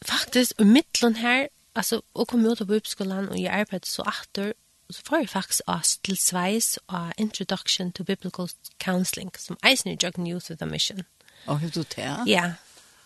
faktiskt 0.00 0.60
i 0.60 0.64
mitten 0.64 1.14
här 1.14 1.48
alltså 1.72 2.02
och 2.12 2.28
kom 2.28 2.46
ut 2.46 2.58
på 2.58 2.74
uppskolan 2.74 3.28
och 3.28 3.38
jag 3.38 3.54
arbetade 3.54 3.86
så 3.86 4.02
åter 4.02 4.54
så 4.90 5.02
får 5.04 5.18
jeg 5.18 5.28
faktisk 5.28 5.62
oss 5.66 5.96
til 6.04 6.18
sveis 6.20 6.76
og 6.86 7.12
Introduction 7.18 7.92
to 7.92 8.04
Biblical 8.04 8.48
Counseling, 8.82 9.32
som 9.38 9.58
eisen 9.66 9.90
i 9.90 9.98
Joggen 10.02 10.26
Youth 10.26 10.50
with 10.50 10.62
a 10.62 10.66
Mission. 10.66 11.02
Og 11.46 11.60
hva 11.60 11.70
du 11.70 11.82
til? 11.82 12.26
Ja. 12.30 12.52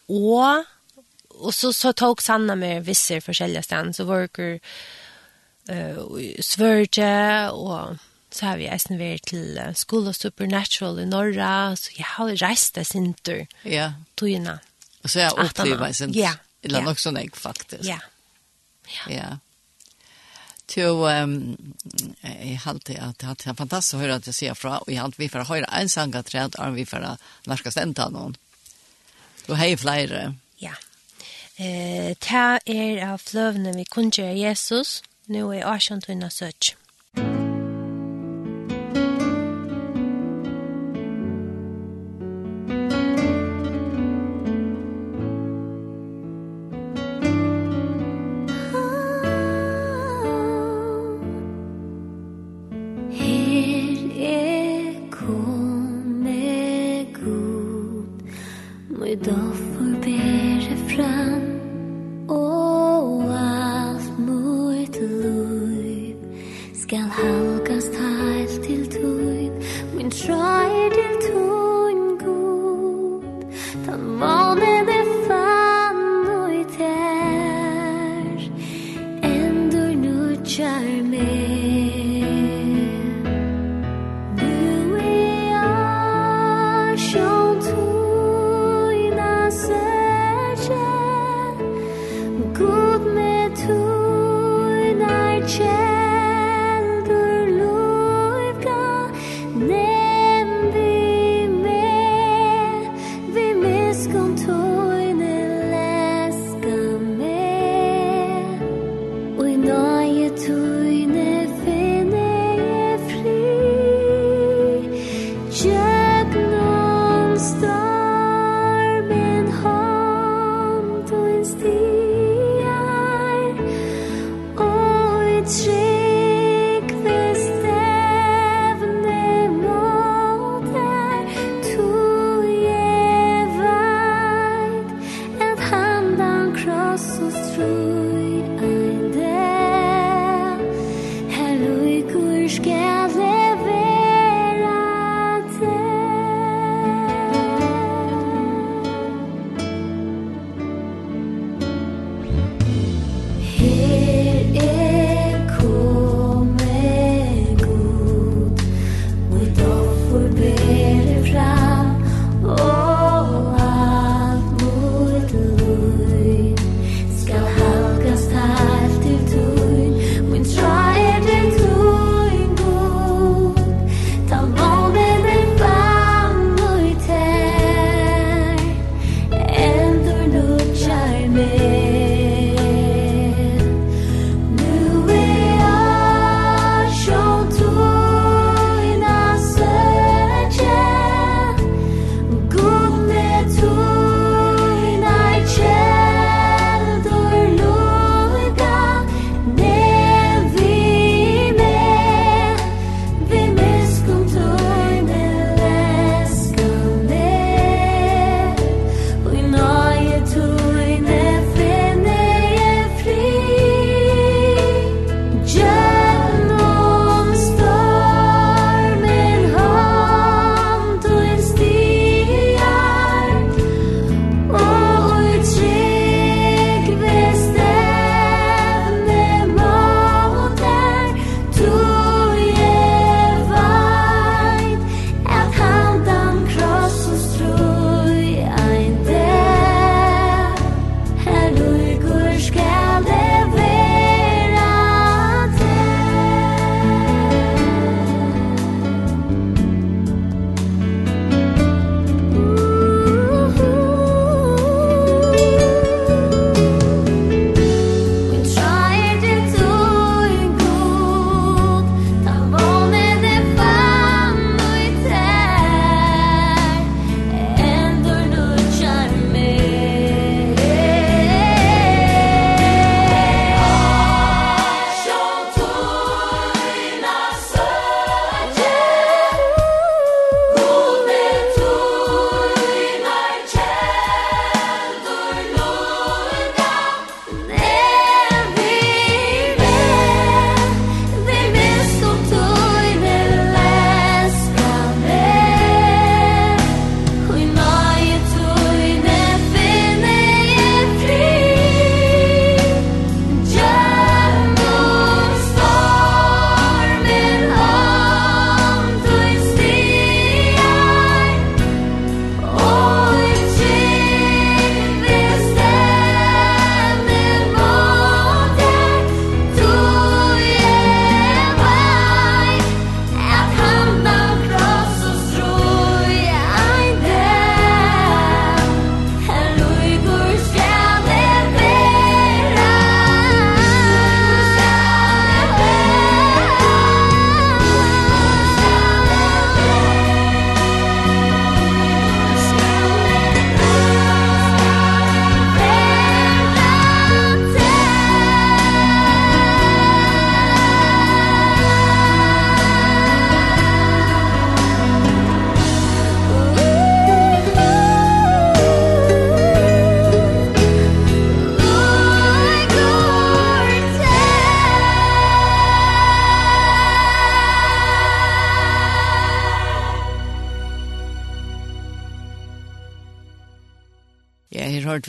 Og, 0.09 0.64
og 1.31 1.55
så, 1.55 1.72
så 1.72 1.93
tok 1.93 2.20
Sanna 2.20 2.55
med 2.59 2.85
visse 2.89 3.20
forskjellige 3.24 3.62
steder, 3.62 3.93
så 3.93 4.05
worker 4.09 4.59
uh, 5.70 6.20
Sverige, 6.41 7.51
og 7.53 7.99
så 8.31 8.47
har 8.47 8.61
vi 8.61 8.68
eisen 8.70 9.01
vært 9.01 9.31
til 9.33 9.59
uh, 9.59 9.72
School 9.74 10.09
of 10.09 10.18
Supernatural 10.20 11.01
i 11.03 11.09
Norra, 11.09 11.76
så 11.76 11.95
jeg 11.97 12.09
har 12.16 12.35
reist 12.43 12.76
det 12.76 12.87
sinter. 12.87 13.47
Ja. 13.64 13.93
Togene. 14.16 14.59
Og 15.03 15.11
så 15.11 15.20
har 15.20 15.31
jeg 15.31 15.49
opplivet 15.49 15.97
sin. 15.97 16.14
Ja. 16.16 16.37
Eller 16.62 16.83
ja. 16.83 16.91
nok 16.91 17.01
sånn 17.01 17.16
jeg 17.16 17.33
faktisk. 17.37 17.87
Ja. 17.89 18.01
Ja. 18.91 19.12
Ja 19.14 19.31
till 20.70 21.04
ehm 21.10 21.56
jag 22.22 22.60
hade 22.64 22.98
at 23.02 23.18
det 23.18 23.50
er 23.50 23.58
fantastisk 23.58 23.98
å 23.98 24.02
høre 24.04 24.18
at 24.20 24.28
jeg 24.30 24.36
sier 24.36 24.54
fra 24.54 24.78
och 24.78 24.92
jag 24.92 25.02
hade 25.02 25.18
vi 25.18 25.28
för 25.28 25.38
att 25.38 25.48
höra 25.48 25.64
en 25.64 25.88
sanga 25.88 26.22
träd 26.22 26.54
og 26.58 26.74
vi 26.74 26.86
för 26.86 27.00
att 27.00 27.20
närska 27.46 27.70
stenta 27.70 28.08
noen. 28.08 28.36
Du 29.46 29.54
har 29.54 29.76
flere. 29.76 30.34
Ja. 30.56 30.74
Eh 31.56 32.14
ta 32.18 32.58
er 32.66 33.04
av 33.12 33.18
fløvene 33.18 33.74
vi 33.76 33.84
kunne 33.84 34.14
gjøre 34.14 34.38
Jesus 34.38 35.02
nå 35.26 35.52
er 35.54 35.66
Arshantunna 35.66 36.30
söch. 36.30 36.76
Mm. 37.16 37.39
却。 95.51 95.80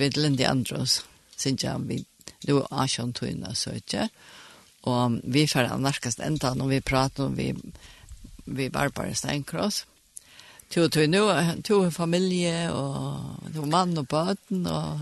vid 0.02 0.18
Lindy 0.18 0.48
Andros, 0.50 1.02
synes 1.38 1.64
jeg 1.64 1.88
vi, 1.88 2.02
det 2.42 2.56
var 2.56 2.68
Asjon 2.84 3.14
Tøyna 3.14 3.54
ikke. 3.76 4.10
og 4.82 5.20
vi 5.24 5.46
får 5.48 5.70
av 5.70 5.82
nærkast 5.82 6.20
enda 6.26 6.54
når 6.58 6.68
vi 6.68 6.82
prater 6.82 7.28
om 7.28 7.36
vi, 7.38 7.54
vi 8.46 8.70
Barbara 8.70 9.14
Steinkross. 9.14 9.86
Tu 10.72 10.80
og 10.82 10.92
tu 10.92 11.04
nu, 11.06 11.26
tu 11.68 11.82
er 11.84 11.92
familie, 11.92 12.72
og 12.72 13.52
tu 13.54 13.66
mann 13.66 13.98
og 13.98 14.08
bøten, 14.08 14.66
og 14.66 15.02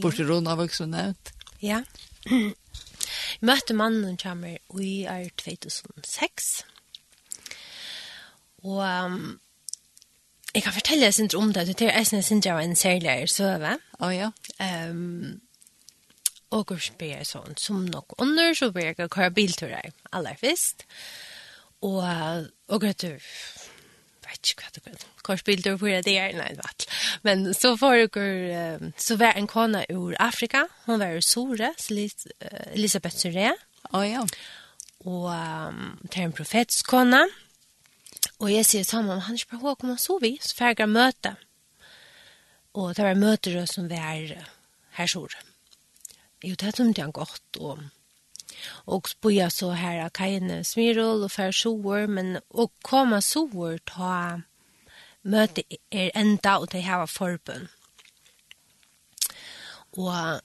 borti 0.00 0.24
rona 0.24 0.56
var 0.56 0.72
nevnt. 0.86 1.32
Ja. 1.60 1.82
Jeg 2.30 2.54
møtte 3.48 3.74
mannen 3.74 4.16
kommer 4.16 4.56
i 4.80 5.02
er 5.04 5.28
2006. 5.36 6.64
Og 8.64 8.80
um, 8.80 9.38
jeg 10.54 10.62
kan 10.62 10.72
fortelle 10.72 11.12
sin 11.12 11.30
om 11.36 11.52
det, 11.52 11.78
det 11.78 11.90
er 11.90 12.06
jeg 12.14 12.24
synes 12.24 12.46
jeg 12.46 12.54
var 12.54 12.60
en 12.60 12.76
særlig 12.76 13.28
søve. 13.28 13.76
Mm 13.76 13.91
Ja, 14.02 14.10
ja. 14.10 14.30
og 16.52 16.64
hvor 16.68 16.80
spør 16.82 17.12
jeg 17.14 17.26
sånn, 17.28 17.54
som 17.56 17.84
nok 17.86 18.16
under 18.20 18.54
så 18.54 18.72
blir 18.74 18.90
vill 18.90 18.98
jag 18.98 19.10
köra 19.14 19.30
bilturer 19.30 19.92
først. 20.40 20.84
Og, 21.82 22.02
og 22.68 22.82
och 22.84 22.94
du, 23.02 23.18
vet 24.22 24.50
ikke 24.50 24.62
hva 24.62 24.70
det 24.74 24.82
går. 24.84 25.06
Korsbilder 25.22 25.76
på 25.78 25.86
det 25.86 26.18
er, 26.18 26.32
nei, 26.34 26.54
vet. 26.54 26.86
Men 27.22 27.54
så 27.54 27.76
foregår, 27.76 28.90
så 28.96 29.16
var 29.16 29.32
en 29.36 29.46
kona 29.46 29.84
ur 29.90 30.14
Afrika, 30.18 30.66
hun 30.86 30.98
var 30.98 31.16
ur 31.16 31.20
Sore, 31.20 31.74
Elisabeth 32.74 33.16
Sore. 33.16 33.54
Å 33.90 33.98
oh, 33.98 34.06
ja. 34.06 34.26
Og 35.04 35.30
um, 35.30 35.98
det 36.02 36.18
er 36.18 36.24
en 36.24 36.32
profetisk 36.32 36.90
profetskona. 36.90 37.24
Og 38.38 38.52
jeg 38.52 38.66
sier 38.66 38.84
sammen, 38.84 39.20
han 39.20 39.34
er 39.34 39.42
ikke 39.42 39.58
på 39.58 39.74
hva 39.86 39.96
så 39.98 40.18
vi, 40.22 40.38
så 40.42 40.54
ferger 40.56 40.86
møte. 40.86 41.30
Mm 41.30 41.51
Og 42.74 42.94
det 42.96 43.04
var 43.04 43.18
møter 43.20 43.66
som 43.66 43.88
var 43.90 44.30
her 44.96 45.06
sår. 45.06 45.34
Jo, 46.42 46.54
det 46.58 46.76
som 46.76 46.92
det 46.92 47.04
er 47.04 47.12
godt, 47.12 47.60
og 47.60 47.82
og 48.86 49.08
spøya 49.08 49.48
så 49.50 49.72
her 49.78 50.00
av 50.04 50.12
kajene 50.16 50.62
smirol 50.66 51.24
og 51.26 51.32
fær 51.32 51.54
soer, 51.56 52.06
men 52.06 52.38
å 52.50 52.68
komme 52.84 53.20
soer 53.24 53.80
ta 53.88 54.42
møte 55.22 55.64
er 55.90 56.10
enda 56.18 56.58
og 56.60 56.70
det 56.72 56.84
her 56.86 57.02
var 57.02 57.10
forbund. 57.10 57.68
Og 59.92 60.40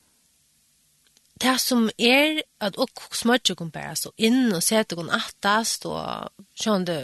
det 1.42 1.56
som 1.62 1.90
er 1.98 2.42
at 2.64 2.78
å 2.78 2.88
smøtje 3.14 3.56
kom 3.58 3.70
bare 3.74 3.96
så 3.96 4.12
inn 4.18 4.50
og 4.52 4.64
sette 4.66 4.98
kom 4.98 5.10
attast 5.14 5.86
og 5.90 6.34
skjønne 6.58 6.88
det 6.90 7.02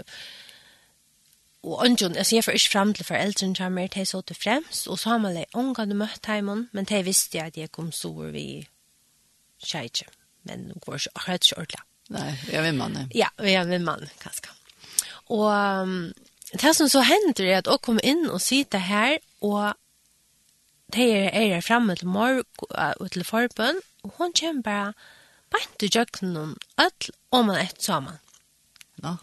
og 1.64 1.80
ungen, 1.86 2.18
altså 2.18 2.36
jeg 2.36 2.44
får 2.44 2.58
ikke 2.58 2.72
frem 2.72 2.94
til 2.94 3.06
foreldrene 3.08 3.56
som 3.56 3.78
er 3.78 3.88
til 3.88 4.08
så 4.08 4.22
til 4.22 4.36
fremst, 4.36 4.88
og 4.88 5.00
så 5.00 5.14
har 5.14 5.22
man 5.24 5.36
litt 5.38 5.56
unga 5.56 5.86
du 5.88 5.96
møtt 5.96 6.28
heimen, 6.28 6.68
men 6.74 6.86
det 6.90 7.06
visste 7.06 7.38
jeg 7.38 7.54
at 7.54 7.58
jeg 7.58 7.72
kom 7.72 7.92
så 7.92 8.12
over 8.12 8.34
vi 8.36 8.68
tjeitje, 9.64 10.10
men 10.44 10.68
hun 10.74 10.84
går 10.84 11.00
ikke 11.00 11.14
akkurat 11.16 11.48
ikke 11.48 11.60
ordentlig. 11.62 11.86
Nei, 12.14 12.34
jeg 12.52 12.64
vil 12.66 12.76
mann. 12.76 13.00
Ja, 13.16 13.30
jeg 13.40 13.68
vil 13.70 13.82
mann, 13.82 14.10
kanskje. 14.20 14.52
Og 15.32 15.48
um, 15.48 16.12
det 16.52 16.76
som 16.76 16.92
så 16.92 17.02
hender 17.08 17.48
er 17.48 17.62
at 17.62 17.72
å 17.72 17.80
komme 17.80 18.04
inn 18.04 18.28
og 18.28 18.44
sitte 18.44 18.84
her, 18.84 19.16
og 19.42 19.72
det 20.94 21.08
er 21.16 21.32
jeg 21.32 21.58
er 21.58 21.66
fremme 21.66 21.96
til 21.96 22.12
morgen 22.12 22.44
og 23.00 23.12
til 23.12 23.24
forbund, 23.24 23.80
og 24.04 24.18
hun 24.20 24.36
kommer 24.36 24.68
bare 24.68 24.94
bare 25.54 25.80
til 25.80 25.92
jøkkenen, 25.96 26.56
alt 26.78 27.10
om 27.32 27.48
man 27.48 27.62
etter 27.62 27.88
sammen. 27.88 28.20
Ja. 29.04 29.16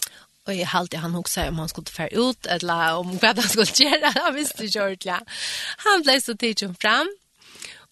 Og 0.48 0.56
jeg 0.56 0.68
halte 0.68 0.98
han 0.98 1.14
också 1.14 1.40
om 1.40 1.58
han 1.58 1.68
skulle 1.68 1.92
fære 1.92 2.16
ut 2.18 2.46
eller 2.50 2.98
om 2.98 3.12
hva 3.20 3.34
han 3.36 3.48
skulle 3.48 3.72
gjøre, 3.76 4.12
Han 4.24 4.34
visste 4.34 4.64
ikke 4.64 4.82
ordentlig. 4.82 5.18
Han 5.86 6.04
ble 6.04 6.20
så 6.20 6.34
tidsom 6.34 6.74
fram. 6.74 7.08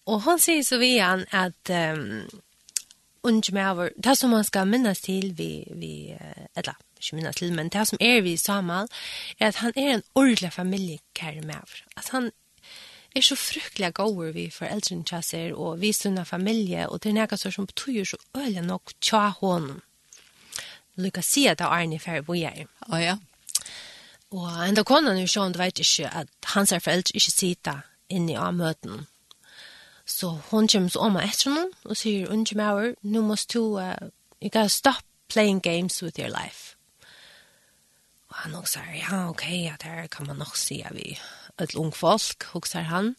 og 0.09 0.21
han 0.25 0.39
sier 0.41 0.63
så 0.65 0.77
vid 0.81 0.99
han 1.01 1.25
at 1.31 1.69
um, 1.69 2.25
unge 3.23 3.53
med 3.53 3.65
over, 3.69 3.89
det 4.03 4.17
som 4.17 4.29
man 4.29 4.43
skal 4.43 4.67
minnes 4.67 5.01
til, 5.01 5.37
vi, 5.37 5.63
vi 5.75 6.15
eller 6.57 6.73
ikke 6.97 7.15
minnes 7.15 7.35
til, 7.35 7.53
men 7.53 7.69
det 7.69 7.87
som 7.87 7.97
er 8.01 8.21
vi 8.21 8.37
Samal 8.37 8.87
er 9.39 9.47
at 9.47 9.55
han 9.55 9.73
er 9.75 9.93
en 9.93 10.03
ordentlig 10.15 10.53
familiekære 10.53 11.41
med 11.41 11.55
over. 11.55 11.83
At 11.97 12.09
han 12.11 12.31
er 13.15 13.21
så 13.21 13.35
fruktelig 13.35 13.93
gåver 13.93 14.31
vi 14.31 14.49
foreldrene 14.49 15.05
kjasser, 15.05 15.53
og 15.53 15.81
vi 15.81 15.93
sunner 15.93 16.23
familie, 16.23 16.89
og 16.89 17.03
det 17.03 17.09
er 17.09 17.19
noe 17.19 17.37
som 17.51 17.67
betyr 17.67 18.03
så 18.03 18.17
øyelig 18.37 18.65
nok 18.65 18.93
tja 19.01 19.29
hånden 19.41 19.81
lukka 20.99 21.21
Lucasia 21.21 21.55
da 21.55 21.69
Arne 21.73 21.99
fer 21.99 22.21
bojer. 22.21 22.67
Å 22.91 23.01
ja. 23.01 23.17
Og 24.29 24.49
enda 24.67 24.83
konan 24.85 25.17
jo 25.17 25.27
sjån, 25.27 25.55
du 25.55 25.59
vet 25.61 25.79
ikke 25.81 26.09
at 26.13 26.29
hans 26.53 26.71
er 26.71 26.83
foreldre 26.83 27.15
ikke 27.17 27.33
sitter 27.33 27.85
inne 28.09 28.35
i 28.37 28.51
møten. 28.53 29.07
Så 30.05 30.29
hon 30.49 30.67
kommer 30.67 30.89
så 30.89 31.05
om 31.05 31.17
etter 31.17 31.49
noen 31.53 31.71
og 31.85 31.97
sier, 31.97 32.29
unge 32.33 32.57
mauer, 32.57 32.95
nå 33.01 33.21
må 33.21 33.37
du, 33.53 33.77
uh, 33.77 34.09
you 34.41 34.49
gotta 34.49 34.69
stop 34.69 35.05
playing 35.29 35.61
games 35.61 36.01
with 36.01 36.19
your 36.19 36.29
life. 36.29 36.75
Og 38.29 38.35
han 38.43 38.55
også 38.55 38.79
sier, 38.79 38.95
ja, 39.01 39.29
ok, 39.29 39.45
ja, 39.49 39.75
der 39.81 40.07
kan 40.07 40.27
man 40.27 40.41
nok 40.41 40.57
si 40.57 40.81
at 40.81 40.95
vi 40.95 41.17
et 41.59 41.75
ung 41.75 41.93
folk, 41.95 42.45
hokser 42.53 42.87
han. 42.89 43.15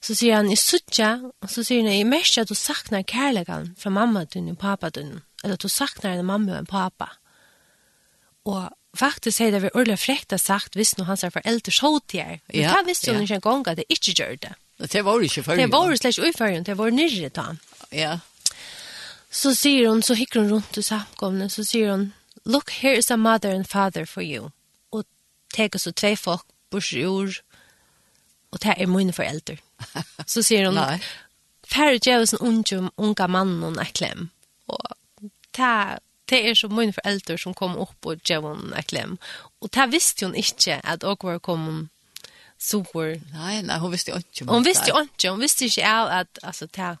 Så 0.00 0.16
sier 0.16 0.40
han, 0.40 0.50
i 0.50 0.56
suttja, 0.56 1.18
og 1.40 1.50
så 1.52 1.64
sier 1.64 1.84
han, 1.84 1.92
i 1.92 2.08
mest 2.08 2.38
at 2.40 2.48
du 2.48 2.56
saknar 2.56 3.04
kærlegan 3.04 3.74
fra 3.78 3.92
mamma 3.92 4.24
din 4.24 4.48
og 4.52 4.58
pappa 4.58 4.90
din 4.90 5.20
eller 5.44 5.56
du 5.56 5.68
saknar 5.68 6.18
en 6.18 6.26
mamma 6.26 6.52
og 6.52 6.58
en 6.58 6.70
pappa. 6.70 7.08
Og 8.48 8.68
faktisk 8.96 9.40
er 9.40 9.54
det 9.54 9.62
vi 9.62 9.70
ordentlig 9.74 9.98
frekt 10.02 10.34
har 10.34 10.40
sagt 10.42 10.76
hvis 10.78 10.96
noen 10.98 11.12
hans 11.12 11.24
er 11.24 11.34
foreldre 11.34 11.72
så 11.74 11.92
til 12.08 12.24
her. 12.24 12.40
Men 12.48 12.62
ja, 12.62 12.74
det 12.78 12.90
visste 12.90 13.12
hun 13.12 13.22
ja. 13.22 13.26
ikke 13.28 13.40
en 13.40 13.46
gang 13.48 13.68
at 13.72 13.80
det 13.80 13.88
ikke 13.88 14.16
gjør 14.16 14.36
det. 14.46 14.54
Det 14.92 15.04
var 15.04 15.20
ikke 15.20 15.42
før. 15.42 15.56
Det 15.56 15.72
var 15.72 15.96
slett 15.96 16.18
ikke 16.18 16.38
før, 16.38 16.60
det 16.64 16.76
var 16.78 16.90
nyrre 16.90 17.28
da. 17.28 17.46
Ja. 17.92 18.18
Så 19.30 19.54
sier 19.54 19.90
hun, 19.90 20.02
så 20.02 20.16
hikker 20.18 20.40
hun 20.40 20.50
rundt 20.50 20.78
i 20.80 20.82
samkomne, 20.82 21.50
så 21.52 21.64
sier 21.64 21.92
hun, 21.92 22.12
look, 22.44 22.70
here 22.70 22.98
is 22.98 23.10
a 23.10 23.16
mother 23.16 23.52
and 23.54 23.68
father 23.68 24.04
for 24.04 24.24
you. 24.24 24.50
Og 24.90 25.04
teker 25.54 25.78
så 25.78 25.92
tve 25.92 26.16
folk, 26.16 26.46
bors 26.70 26.92
i 26.92 27.04
ord, 27.04 27.42
og 28.50 28.62
det 28.62 28.74
er 28.76 28.90
mine 28.90 29.12
foreldre. 29.12 29.58
Så 30.26 30.42
sier 30.42 30.70
hun, 30.70 30.80
færre 31.74 31.98
djevesen 31.98 32.40
unge, 32.40 32.90
unga 32.96 33.26
mannen 33.26 33.78
og 33.78 33.92
klem. 33.94 34.30
Og 34.66 34.96
ta 35.60 35.98
det 36.30 36.48
er 36.48 36.54
så 36.54 36.68
många 36.68 36.94
foreldre 36.94 37.38
som 37.38 37.54
kom 37.58 37.76
opp 37.82 38.06
og 38.06 38.22
gav 38.26 38.44
hon 38.46 38.72
en 38.76 38.86
klem. 38.86 39.16
Og 39.60 39.70
det 39.74 39.88
visste 39.92 40.26
hun 40.26 40.36
ikke 40.38 40.78
at 40.84 41.02
dere 41.02 41.16
var 41.26 41.40
kom 41.42 41.88
super. 42.58 43.16
Nei, 43.34 43.60
nei, 43.66 43.78
hun 43.82 43.92
visste 43.92 44.12
jo 44.12 44.20
inte. 44.20 44.46
Hon 44.46 44.66
visste 44.66 44.92
jo 44.92 45.00
ikke, 45.02 45.30
hon 45.32 45.42
visste 45.42 45.66
inte 45.66 45.94
at 46.20 46.42
altså, 46.42 46.68
det 46.70 46.96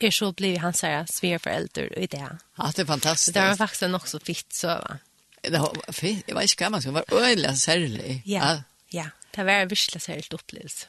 er 0.00 0.10
så 0.10 0.32
blev 0.32 0.58
han 0.58 0.74
så 0.74 0.86
här 0.86 1.06
svärförälder 1.06 1.98
i 1.98 2.06
det. 2.06 2.38
Ja, 2.56 2.72
det 2.76 2.82
är 2.82 2.86
fantastiskt. 2.86 3.34
Det 3.34 3.40
var 3.40 3.56
faktiskt 3.56 3.90
nog 3.90 4.08
så 4.08 4.18
fitt 4.20 4.52
så 4.52 4.66
va. 4.66 4.98
Det 5.42 5.58
var 5.58 5.92
fint, 5.92 6.24
jeg 6.26 6.34
vet 6.36 6.50
ikke 6.50 6.64
vad 6.64 6.72
man 6.72 6.82
ska 6.82 6.90
vara 6.90 7.04
öliga 7.08 7.54
särlig. 7.54 8.22
Ja. 8.26 8.62
Ja, 8.88 9.10
det 9.30 9.44
var 9.44 9.52
virkelig 9.52 9.70
visla 9.70 10.00
särskilt 10.00 10.32
upplevelse. 10.32 10.86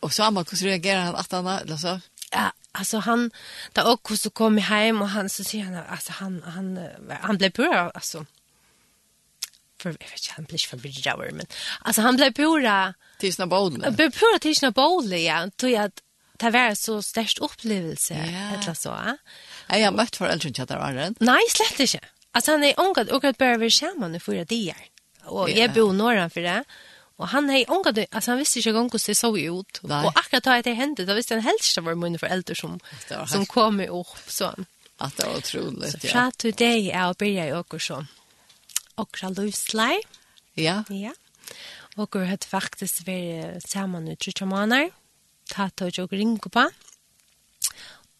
Och 0.00 0.12
samma 0.12 0.42
hvordan 0.42 0.68
reagerer 0.68 1.00
han 1.00 1.14
at 1.14 1.32
han 1.32 1.46
eller 1.46 1.76
så? 1.76 2.00
Ja, 2.30 2.52
alltså 2.72 2.98
han 2.98 3.30
då 3.72 3.98
och 4.02 4.18
så 4.18 4.30
kom 4.30 4.58
hem 4.58 5.02
och 5.02 5.08
han 5.08 5.28
så 5.28 5.44
säger 5.44 5.64
han 5.64 5.74
alltså 5.88 6.12
han 6.12 6.42
han 6.42 6.88
han 7.20 7.38
blev 7.38 7.50
pura 7.50 7.90
alltså 7.90 8.26
för 9.80 9.88
jag 9.88 9.92
vet 9.92 10.02
inte 10.02 10.32
han 10.36 10.44
blev 10.44 10.58
för 10.58 10.76
bridgeower 10.76 11.30
men 11.30 11.46
alltså 11.80 12.02
han 12.02 12.16
blev 12.16 12.32
pura 12.32 12.94
Tisna 13.18 13.46
bowl. 13.46 13.84
Blev 13.90 14.10
pura 14.10 14.38
tystna 14.40 14.70
bowl 14.70 15.12
ja 15.12 15.50
tror 15.56 15.72
jag 15.72 15.90
det 16.36 16.50
var 16.50 16.74
så 16.74 17.02
störst 17.02 17.38
upplevelse 17.38 18.14
yeah. 18.14 18.52
eller 18.52 18.74
så. 18.74 18.98
Ja, 19.68 19.78
jag 19.78 19.94
mött 19.94 20.16
för 20.16 20.26
äldre 20.26 20.52
chatta 20.52 20.78
var 20.78 21.14
Nej, 21.18 21.40
slett 21.48 21.80
inte. 21.80 22.06
Alltså 22.32 22.50
han 22.50 22.64
är 22.64 22.80
ungad 22.80 23.08
och 23.08 23.24
att 23.24 23.38
börja 23.38 23.58
vara 23.58 23.70
skärmen 23.70 24.14
i 24.14 24.20
fyra 24.20 24.44
dagar. 24.44 24.76
Och 25.24 25.50
jag 25.50 25.72
bor 25.72 25.92
norran 25.92 26.30
för 26.30 26.40
det. 26.40 26.64
Og 27.20 27.28
han 27.30 27.50
hei 27.52 27.62
ongat, 27.70 28.00
altså 28.10 28.32
han 28.32 28.40
visste 28.40 28.60
ikke 28.60 28.72
gang 28.76 28.88
hvordan 28.90 29.06
det 29.12 29.16
så 29.18 29.30
ut. 29.32 29.80
Nei. 29.90 30.00
Og 30.06 30.18
akkurat 30.18 30.48
da 30.48 30.60
det 30.64 30.76
hendte, 30.78 31.06
da 31.06 31.16
visste 31.16 31.36
han 31.36 31.44
helst 31.44 31.70
ikke 31.70 31.84
var 31.90 31.98
mine 32.00 32.20
foreldre 32.20 32.56
som, 32.58 32.78
som 33.30 33.46
kom 33.50 33.82
opp. 33.88 34.16
Så. 34.26 34.52
At 35.02 35.16
det 35.18 35.26
var 35.28 35.38
utroligt, 35.38 35.82
ja. 35.82 36.00
Så 36.00 36.12
fra 36.12 36.24
til 36.38 36.56
deg 36.58 36.88
er 36.90 37.10
å 37.10 37.18
begynne 37.18 37.48
i 37.50 37.54
åker 37.58 37.82
så. 37.82 38.00
Åker 39.02 39.36
løslei. 39.36 39.96
Ja. 40.58 40.82
Ja. 40.92 41.14
Åker 42.00 42.26
hadde 42.28 42.48
faktisk 42.48 43.04
vært 43.06 43.64
sammen 43.68 44.08
i 44.08 44.16
trutja 44.16 44.48
måneder. 44.48 44.92
Tatt 45.52 45.82
og 45.84 46.12
ringe 46.12 46.52
på. 46.52 46.66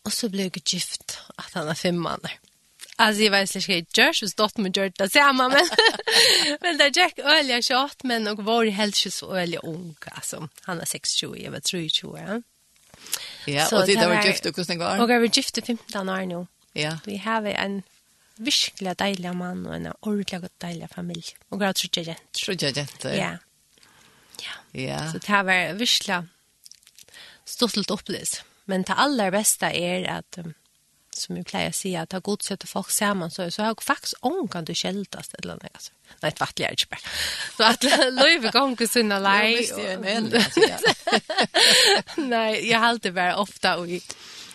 Og 0.02 0.12
så 0.12 0.28
ble 0.32 0.48
jeg 0.48 0.64
gift 0.66 1.20
at 1.38 1.54
han 1.54 1.70
er 1.70 1.78
fem 1.78 1.98
måneder. 2.02 2.34
Alltså 2.96 3.22
jag 3.22 3.30
vet 3.30 3.56
inte 3.56 4.00
Josh 4.00 4.24
och 4.24 4.30
dotter 4.36 4.62
med 4.62 4.76
Jörd 4.76 4.92
det 4.96 5.10
samma 5.10 5.48
men 5.48 5.68
men 6.60 6.78
där 6.78 6.90
Jack 6.94 7.18
ölja 7.18 7.62
short 7.62 8.02
men 8.02 8.28
och 8.28 8.44
var 8.44 8.64
helt 8.64 8.96
så 8.96 9.36
ölja 9.36 9.60
ung 9.60 9.96
alltså 10.04 10.48
han 10.60 10.80
är 10.80 10.84
26 10.84 11.22
jag 11.22 11.50
var 11.50 11.60
23 11.64 12.10
ja. 12.26 12.42
Ja, 13.46 13.80
och 13.80 13.86
det 13.86 13.96
var 13.96 14.26
gift 14.26 14.46
och 14.46 14.54
kusning 14.54 14.78
var. 14.78 15.00
Och 15.00 15.10
jag 15.10 15.20
var 15.20 15.36
gift 15.36 15.58
i 15.58 15.62
15 15.62 16.08
år 16.08 16.26
nu. 16.26 16.46
Ja. 16.72 16.98
Vi 17.04 17.16
har 17.16 17.44
en 17.46 17.82
virkelig 18.36 18.98
deilig 18.98 19.34
mann 19.36 19.66
og 19.66 19.74
en 19.76 19.92
ordentlig 20.00 20.48
deilig 20.62 20.88
familie. 20.90 21.36
Og 21.50 21.62
jeg 21.62 21.76
tror 21.76 21.88
ikke 21.88 22.04
jenter. 22.06 22.44
Tror 22.44 22.52
ikke 22.52 22.72
jenter. 22.76 23.14
Ja. 23.14 23.36
Ja. 24.42 24.54
ja. 24.74 25.12
Så 25.12 25.18
det 25.18 25.28
har 25.28 25.44
vært 25.44 25.78
virkelig 25.78 26.22
stort 27.44 28.08
litt. 28.08 28.42
Men 28.66 28.86
det 28.86 28.96
aller 28.96 29.30
beste 29.34 29.66
er 29.66 30.06
at 30.18 30.38
um, 30.38 30.54
som 31.14 31.36
jag 31.36 31.46
plejer 31.46 31.68
att 31.68 31.74
säga, 31.74 32.02
att 32.02 32.12
ha 32.12 32.18
godsätt 32.18 32.62
och 32.62 32.68
folk 32.68 32.90
samman 32.90 33.30
så, 33.30 33.50
så 33.50 33.62
har 33.62 33.66
jag 33.66 33.82
faktiskt 33.82 34.14
ångan 34.20 34.64
du 34.64 34.74
kältast 34.74 35.34
eller 35.34 35.54
något. 35.54 35.64
Alltså. 35.72 35.92
Nej, 36.20 36.32
det 36.32 36.40
vart 36.40 36.58
jag 36.58 36.70
inte 36.70 36.86
bara. 36.90 36.98
Så 37.56 37.62
att 37.64 37.82
Löjve 38.12 38.50
gång 38.50 38.76
och 38.80 38.90
sina 38.90 39.18
lej. 39.18 39.68
Nej, 42.16 42.68
jag 42.70 42.78
har 42.78 42.86
alltid 42.86 43.12
varit 43.14 43.36
ofta 43.36 43.76
och 43.76 43.86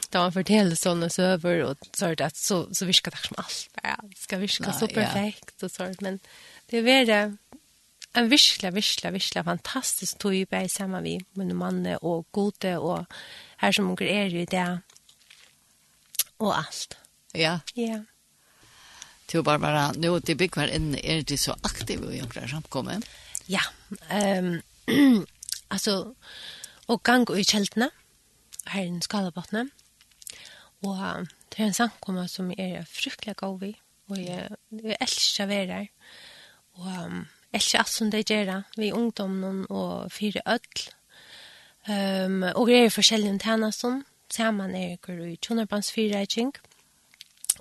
då 0.09 0.19
man 0.19 0.33
fortäller 0.33 0.75
sådana 0.75 1.09
söver 1.09 1.63
och 1.63 1.77
det, 1.99 2.21
att 2.21 2.35
så, 2.35 2.75
så 2.75 2.85
viskar 2.85 3.11
det 3.11 3.27
som 3.27 3.35
allt. 3.37 3.69
Ja, 3.83 3.95
det 4.03 4.17
ska 4.17 4.37
viska 4.37 4.73
så 4.73 4.87
perfekt 4.87 5.63
och 5.63 5.71
så. 5.71 5.93
Men 5.99 6.19
det 6.65 6.77
är 6.77 6.81
väl 6.81 7.37
en 8.13 8.29
virkelig, 8.29 8.73
virkelig, 8.73 9.11
virkelig 9.11 9.45
fantastisk 9.45 10.17
tog 10.17 10.35
i 10.35 10.69
sammen 10.69 11.03
vi 11.03 11.19
med 11.33 11.53
manne 11.53 11.97
og 12.01 12.25
gode 12.31 12.77
og 12.79 13.05
her 13.57 13.71
som 13.71 13.85
hun 13.85 13.97
er 14.01 14.25
i 14.25 14.45
det 14.45 14.81
och 16.37 16.57
alt. 16.57 16.97
Ja. 17.33 17.59
Ja. 17.73 18.03
Till 19.25 19.43
Barbara, 19.43 19.91
nu 19.91 20.19
til 20.19 20.37
Big 20.37 20.55
var 20.55 20.67
inne, 20.67 20.97
är 21.03 21.21
du 21.21 21.37
så 21.37 21.55
aktiv 21.63 22.03
i 22.11 22.17
jag 22.17 22.49
samkomme? 22.49 23.01
Ja, 23.47 23.61
ehm 24.09 24.61
um, 24.87 25.27
alltså 25.67 26.15
och 26.87 27.03
gang 27.03 27.37
i 27.39 27.43
kjeltene, 27.43 27.89
her 28.65 28.83
i 28.83 29.01
Skalabottna. 29.01 29.69
Och 30.81 30.97
det 31.49 31.63
är 31.63 31.67
en 31.67 31.73
samkomma 31.73 32.27
som 32.27 32.51
är 32.51 32.85
fryktelig 32.85 33.35
god 33.35 33.59
vi, 33.59 33.75
och 34.07 34.17
jeg, 34.17 34.49
jeg 34.71 34.97
elsker 35.01 35.43
å 35.43 35.47
vara 35.47 35.73
her, 35.73 35.87
Och 36.73 36.85
um, 36.85 37.27
elsker 37.51 37.79
alt 37.79 37.87
som 37.87 38.09
det 38.09 38.29
gör 38.29 38.63
vi 38.77 38.91
ungdomen 38.91 39.65
och 39.65 40.11
fyra 40.13 40.41
öll. 40.45 40.59
Ehm 41.85 42.43
um, 42.43 42.51
och 42.55 42.67
det 42.67 42.73
är 42.73 42.89
forskjellige 42.89 43.39
tjenester, 43.39 44.03
Saman 44.29 44.75
er 44.75 44.95
ykkur 44.97 45.23
i 45.25 45.37
Tjonorbans 45.41 45.91
fyrreiking, 45.91 46.53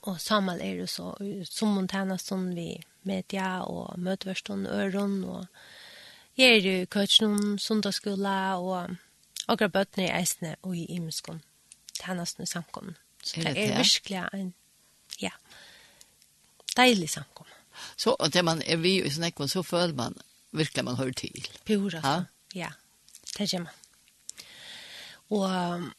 og 0.03 0.21
Samal 0.21 0.61
er 0.61 0.81
jo 0.81 0.87
så 0.87 1.13
som 1.51 1.75
Montanaston 1.75 2.55
vi 2.57 2.75
media 3.07 3.63
og 3.63 3.99
møtverstånd 3.99 4.67
øron, 4.67 5.25
og 5.25 5.47
jeg 6.37 6.57
er 6.59 6.67
jo 6.67 6.87
køtjen 6.91 7.59
sundagsskola, 7.59 8.59
og 8.59 8.97
akkurat 9.49 9.73
bøttene 9.73 10.09
i 10.09 10.15
eisene 10.19 10.57
og 10.63 10.77
i 10.77 10.85
imeskånd, 10.99 11.41
tjenesten 11.95 12.43
i 12.43 12.51
samkommen. 12.51 12.97
Så 13.23 13.41
det 13.41 13.57
er 13.57 13.77
virkelig 13.79 14.23
en, 14.35 14.55
ja, 15.23 15.31
deilig 16.77 17.11
samkommen. 17.11 17.53
Så 17.97 18.17
og 18.19 18.33
det 18.33 18.45
man 18.45 18.63
er 18.67 18.77
vi 18.77 19.03
i 19.03 19.11
Snekvån, 19.11 19.49
så 19.49 19.63
føler 19.63 19.95
man 19.95 20.15
virkelig 20.53 20.85
man 20.85 20.97
hører 20.97 21.13
til. 21.13 21.49
Pura, 21.67 22.01
ja. 22.03 22.23
ja. 22.55 22.69
Det 23.39 23.53
gjør 23.53 23.59
man. 23.59 23.73
Og 25.31 25.93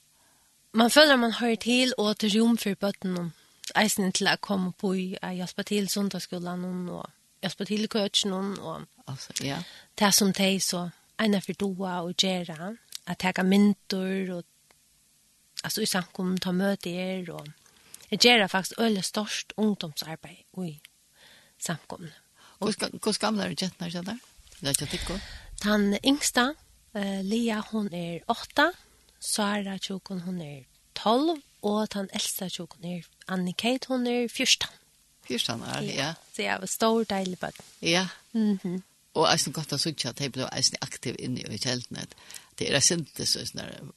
man 0.77 0.91
føler 0.91 1.17
man 1.17 1.33
hører 1.33 1.55
til 1.55 1.93
og 1.97 2.17
til 2.21 2.37
rom 2.37 2.57
for 2.57 2.77
bøttene. 2.79 3.31
Eisen 3.75 4.11
til 4.15 4.29
å 4.31 4.37
komme 4.41 4.71
på 4.77 4.93
i 4.95 5.07
å 5.19 5.31
hjelpe 5.35 5.65
til 5.67 5.89
søndagsskolen 5.91 6.87
og 6.93 7.09
hjelpe 7.43 7.65
til 7.67 7.87
køtjen 7.91 8.33
og 8.33 8.85
altså, 9.07 9.33
ja. 9.43 9.57
det 9.99 10.13
som 10.15 10.31
de 10.33 10.51
så 10.63 10.87
en 11.19 11.39
for 11.41 11.57
doa 11.59 11.97
og 12.05 12.13
gjøre 12.21 12.75
at 13.07 13.23
jeg 13.23 13.33
har 13.37 13.47
myntor 13.47 14.37
og 14.37 14.45
altså 15.63 15.81
i 15.81 15.89
samkom 15.89 16.37
ta 16.37 16.53
møter 16.55 17.27
og 17.33 17.49
jeg 18.11 18.23
gjør 18.23 18.47
faktisk 18.47 18.79
øyelig 18.79 19.03
størst 19.03 19.53
ungdomsarbeid 19.57 20.45
i 20.63 20.77
samkomne. 21.59 22.13
Hvor 22.57 22.71
hva 22.71 23.13
gamle 23.19 23.43
er 23.43 23.51
det 23.53 23.65
jentene 23.65 23.89
er 23.89 23.97
det 23.97 24.05
der? 24.07 24.19
Det 24.61 24.67
er 24.69 24.77
ikke 24.77 24.91
tikk 24.93 25.09
også? 25.09 25.25
Den 25.63 25.97
yngste, 26.05 26.45
Lea, 26.93 27.59
hun 27.71 27.89
er 27.93 28.23
åtta, 28.31 28.71
Sara 29.19 29.77
tjokon 29.77 30.21
hun 30.25 30.41
er 30.41 30.65
12, 30.95 31.41
og 31.61 31.81
at 31.83 31.93
han 31.93 32.09
eldste 32.13 32.49
tjokon 32.49 32.85
er 32.85 33.07
Annie 33.27 33.53
Kate, 33.53 33.93
er 33.93 34.27
14. 34.27 34.69
14 35.27 35.61
er, 35.61 35.81
ja. 35.81 35.95
ja. 35.95 36.13
Så 36.35 36.41
jeg 36.41 36.59
var 36.59 36.71
stor 36.71 37.03
deilig 37.03 37.39
bøtt. 37.39 37.61
Ja. 37.81 38.07
Mm 38.33 38.59
-hmm. 38.63 38.81
Og 39.13 39.33
eisen 39.33 39.53
godt 39.53 39.73
å 39.73 39.77
sutja 39.77 40.09
at 40.09 40.21
jeg 40.21 40.31
ble 40.31 40.47
eisen 40.53 40.77
aktiv 40.81 41.15
inne 41.19 41.41
i 41.41 41.57
kjeltene. 41.57 42.05
Det 42.59 42.73
er 42.73 42.79
sintes 42.79 43.33
det 43.33 43.47
sånn 43.47 43.91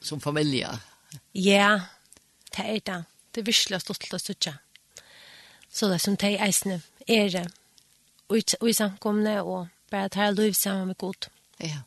som 0.00 0.20
familie. 0.20 0.68
Ja, 1.34 1.80
det 2.56 2.64
er 2.64 2.80
det. 2.86 3.04
Det 3.34 3.40
er 3.40 3.44
virkelig 3.44 3.80
stort 3.80 4.14
å 4.14 4.18
sutja. 4.18 4.52
Så 5.72 5.88
det 5.88 6.00
som 6.00 6.16
de 6.16 6.38
eisen 6.40 6.82
er 7.06 7.28
det. 7.28 7.46
Og 8.28 8.68
i 8.68 8.72
samkomne 8.72 9.42
og 9.42 9.68
bare 9.90 10.04
at 10.04 10.14
her 10.14 10.30
liv 10.30 10.52
sammen 10.52 10.86
med 10.86 10.98
god. 10.98 11.28
Ja. 11.60 11.82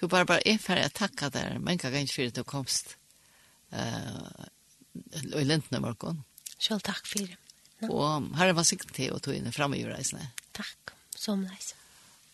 Du 0.00 0.08
bare 0.08 0.24
bara 0.24 0.40
er 0.48 0.56
ferdig 0.58 0.86
å 0.88 0.92
tacka 0.96 1.28
där. 1.30 1.58
Men 1.58 1.78
kan 1.78 1.94
inte 1.94 2.12
för 2.12 2.26
at 2.26 2.34
du 2.34 2.44
komst. 2.44 2.96
Uh, 3.72 4.46
I 5.40 5.44
lintna 5.44 5.80
morgen. 5.80 6.24
Selv 6.58 6.80
takk 6.80 7.06
för 7.06 7.18
det. 7.18 7.36
No. 7.80 7.92
Og 7.92 8.40
er 8.40 8.52
man 8.52 8.64
sikkert 8.64 8.94
til 8.94 9.12
å 9.12 9.20
ta 9.20 9.32
inn 9.32 9.52
fremme 9.52 9.76
i 9.76 9.84
reisene. 9.84 10.32
Takk, 10.52 10.92
som 11.16 11.44
leis. 11.44 11.74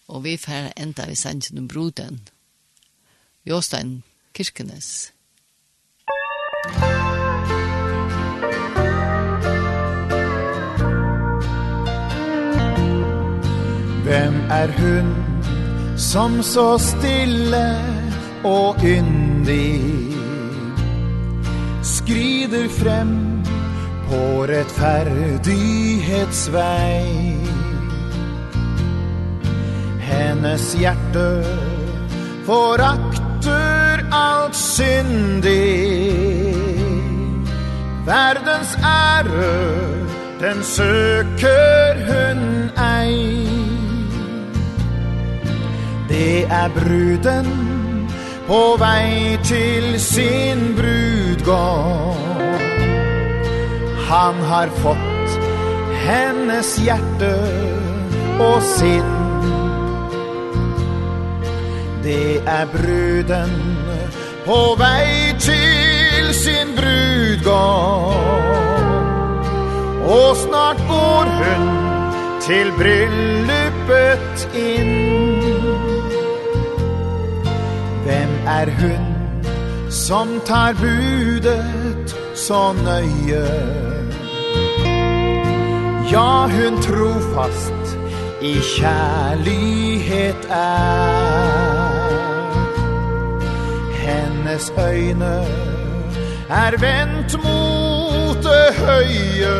Og 0.06 0.22
vi 0.22 0.36
får 0.38 0.72
enda 0.76 1.06
vi 1.06 1.14
sender 1.14 1.54
den 1.54 1.68
broden. 1.68 2.20
Jostein 3.44 4.02
Kirkenes. 4.34 5.12
Hvem 14.06 14.34
er 14.50 14.70
hun 14.78 15.25
som 15.96 16.42
så 16.42 16.78
stille 16.78 17.80
og 18.44 18.76
yndig 18.84 19.82
skrider 21.82 22.68
frem 22.68 23.42
på 24.08 24.46
rettferdighetsvei. 24.50 27.36
Hennes 30.06 30.74
hjerte 30.78 31.44
forakter 32.46 34.04
alt 34.12 34.56
syndig. 34.56 35.86
Verdens 38.06 38.76
ære, 38.84 39.54
den 40.40 40.62
søker 40.62 41.94
hun 42.06 42.70
ei. 42.78 43.45
Det 46.16 46.46
er 46.50 46.68
bruden 46.72 47.48
på 48.46 48.60
vei 48.80 49.36
til 49.44 50.00
sin 50.00 50.60
brudgård. 50.78 52.62
Han 54.08 54.34
har 54.48 54.72
fått 54.80 55.34
hennes 56.06 56.70
hjerte 56.80 57.32
og 58.40 58.64
sinn. 58.64 59.12
Det 62.06 62.40
er 62.48 62.64
bruden 62.72 63.52
på 64.46 64.60
vei 64.80 65.36
til 65.48 66.32
sin 66.38 66.72
brudgård. 66.78 68.16
Og 70.16 70.30
snart 70.46 70.80
går 70.88 71.34
hun 71.42 71.68
til 72.48 72.72
bryllupet 72.80 74.48
inn. 74.64 75.05
er 78.46 78.70
hun 78.80 79.06
som 79.90 80.40
tar 80.46 80.72
budet 80.74 82.16
så 82.34 82.72
nøye. 82.72 83.46
Ja, 86.12 86.46
hun 86.46 86.82
trofast 86.82 87.98
i 88.42 88.54
kjærlighet 88.76 90.46
er. 90.50 91.96
Hennes 94.06 94.72
øyne 94.78 95.36
er 96.48 96.70
vendt 96.86 97.32
mot 97.44 98.42
det 98.42 98.68
høye. 98.86 99.58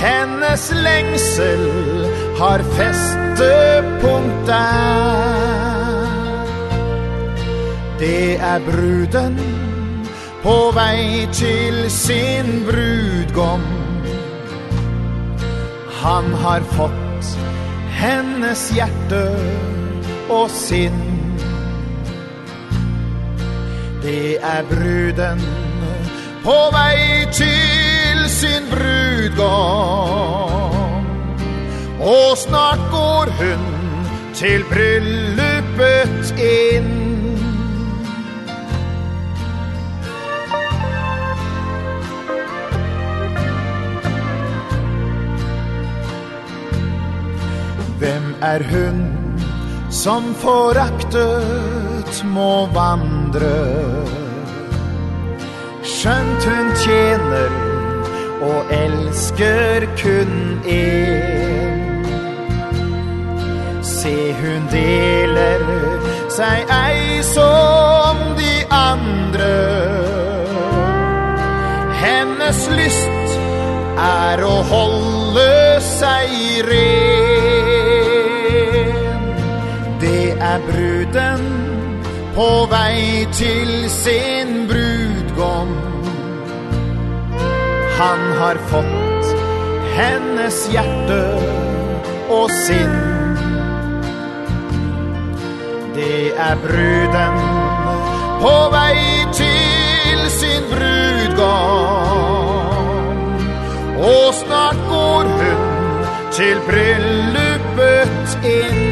Hennes 0.00 0.72
lengsel 0.72 1.64
har 2.38 2.58
festepunkt 2.76 4.46
der. 4.46 5.59
Det 8.00 8.36
är 8.36 8.60
bruden 8.60 9.38
på 10.42 10.72
väg 10.72 11.32
till 11.32 11.90
sin 11.90 12.64
brudgom. 12.66 13.60
Han 16.02 16.34
har 16.34 16.60
fått 16.60 17.38
hennes 17.90 18.72
hjerte 18.72 19.36
och 20.28 20.50
sin 20.50 20.92
Det 24.02 24.36
är 24.36 24.64
bruden 24.64 25.40
på 26.44 26.70
väg 26.72 27.32
till 27.32 28.28
sin 28.28 28.62
brudgom. 28.70 30.10
Och 32.00 32.38
snart 32.38 32.90
går 32.90 33.26
hon 33.26 33.80
till 34.34 34.64
bryllupet 34.70 36.40
in 36.40 36.99
er 48.42 48.62
hun 48.72 49.00
som 49.90 50.34
foraktet 50.40 52.22
må 52.24 52.66
vandre. 52.74 53.56
Skjønt 55.84 56.46
hun 56.48 56.70
tjener 56.84 57.56
og 58.40 58.72
elsker 58.72 59.86
kun 60.00 60.32
en 60.64 61.86
Se 63.84 64.16
hun 64.40 64.68
deler 64.72 65.64
seg 66.32 66.70
ei 66.72 67.20
som 67.34 68.22
de 68.38 68.54
andre. 68.72 69.50
Hennes 72.00 72.62
lyst 72.78 73.36
er 74.00 74.44
å 74.46 74.56
holde 74.70 75.50
seg 75.84 76.64
ren. 76.70 77.29
på 82.34 82.66
vei 82.70 83.26
til 83.32 83.90
sin 83.90 84.68
brudgom. 84.68 85.70
Han 87.98 88.20
har 88.38 88.56
fått 88.70 89.26
hennes 89.96 90.58
hjerte 90.72 91.22
og 92.30 92.50
sinn. 92.64 92.96
Det 95.94 96.32
er 96.48 96.56
bruden 96.66 97.40
på 98.42 98.54
vei 98.76 99.00
til 99.40 100.20
sin 100.38 100.62
brudgom. 100.70 101.50
Og 104.12 104.34
snart 104.34 104.80
går 104.88 105.24
hun 105.34 105.60
til 106.32 106.56
bryllupet 106.70 108.38
inn. 108.54 108.89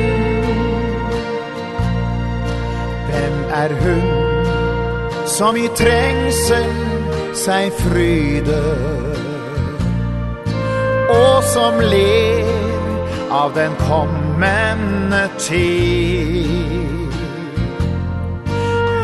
er 3.65 3.73
hun 3.83 5.27
som 5.27 5.57
i 5.57 5.67
trengsel 5.81 6.69
seg 7.43 7.73
fryder 7.81 9.19
og 11.15 11.37
som 11.53 11.81
ler 11.93 12.49
av 13.41 13.55
den 13.57 13.75
kommende 13.89 15.25
tid. 15.49 17.17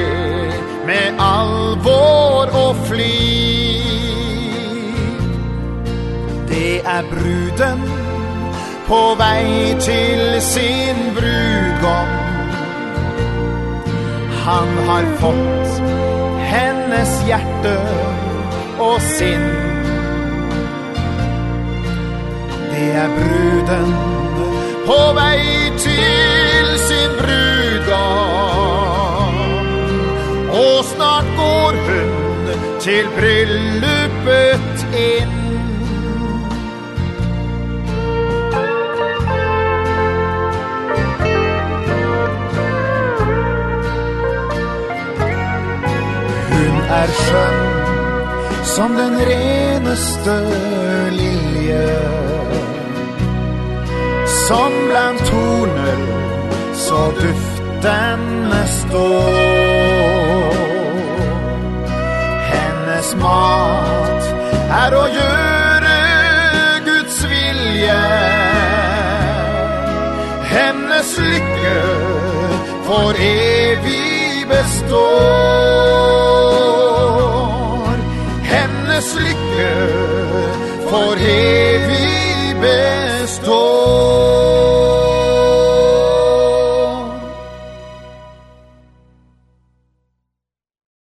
med 0.90 1.24
alvor 1.30 2.55
og 2.66 2.86
flir 2.90 3.28
er 6.89 7.03
bruden 7.11 7.80
på 8.89 9.01
vei 9.20 9.74
til 9.80 10.22
sin 10.41 10.97
brudgom. 11.16 12.12
Han 14.45 14.68
har 14.89 15.05
fått 15.20 15.70
hennes 16.53 17.12
hjerte 17.28 17.74
og 18.80 18.97
sinn. 19.05 19.49
Det 22.72 22.89
er 23.05 23.11
bruden 23.18 23.93
på 24.89 25.01
vei 25.20 25.43
til 25.84 26.68
sin 26.89 27.18
brudgom. 27.20 28.55
Og 30.62 30.78
snart 30.95 31.28
går 31.43 31.82
hun 31.91 32.49
til 32.80 33.05
bryllupet 33.18 34.89
inn. 35.09 35.38
er 46.89 47.12
skjønn 47.22 48.64
Som 48.68 48.95
den 48.97 49.16
reneste 49.28 50.36
lilje. 51.16 51.86
Som 54.49 54.72
blant 54.89 55.24
torner 55.30 56.03
Så 56.74 57.01
duftende 57.20 58.62
står 58.78 59.39
Hennes 62.53 63.14
mat 63.22 64.30
er 64.78 64.95
å 64.99 65.05
gjøre 65.12 65.97
Guds 66.89 67.18
vilje. 67.30 68.01
Hennes 70.51 71.14
lykke 71.22 71.76
for 72.89 73.22
evig 73.28 74.18
består. 74.49 76.28
Hennes 78.42 79.14
lykke 79.14 79.72
for 80.90 81.14
evig 81.20 82.57
består. 82.61 84.58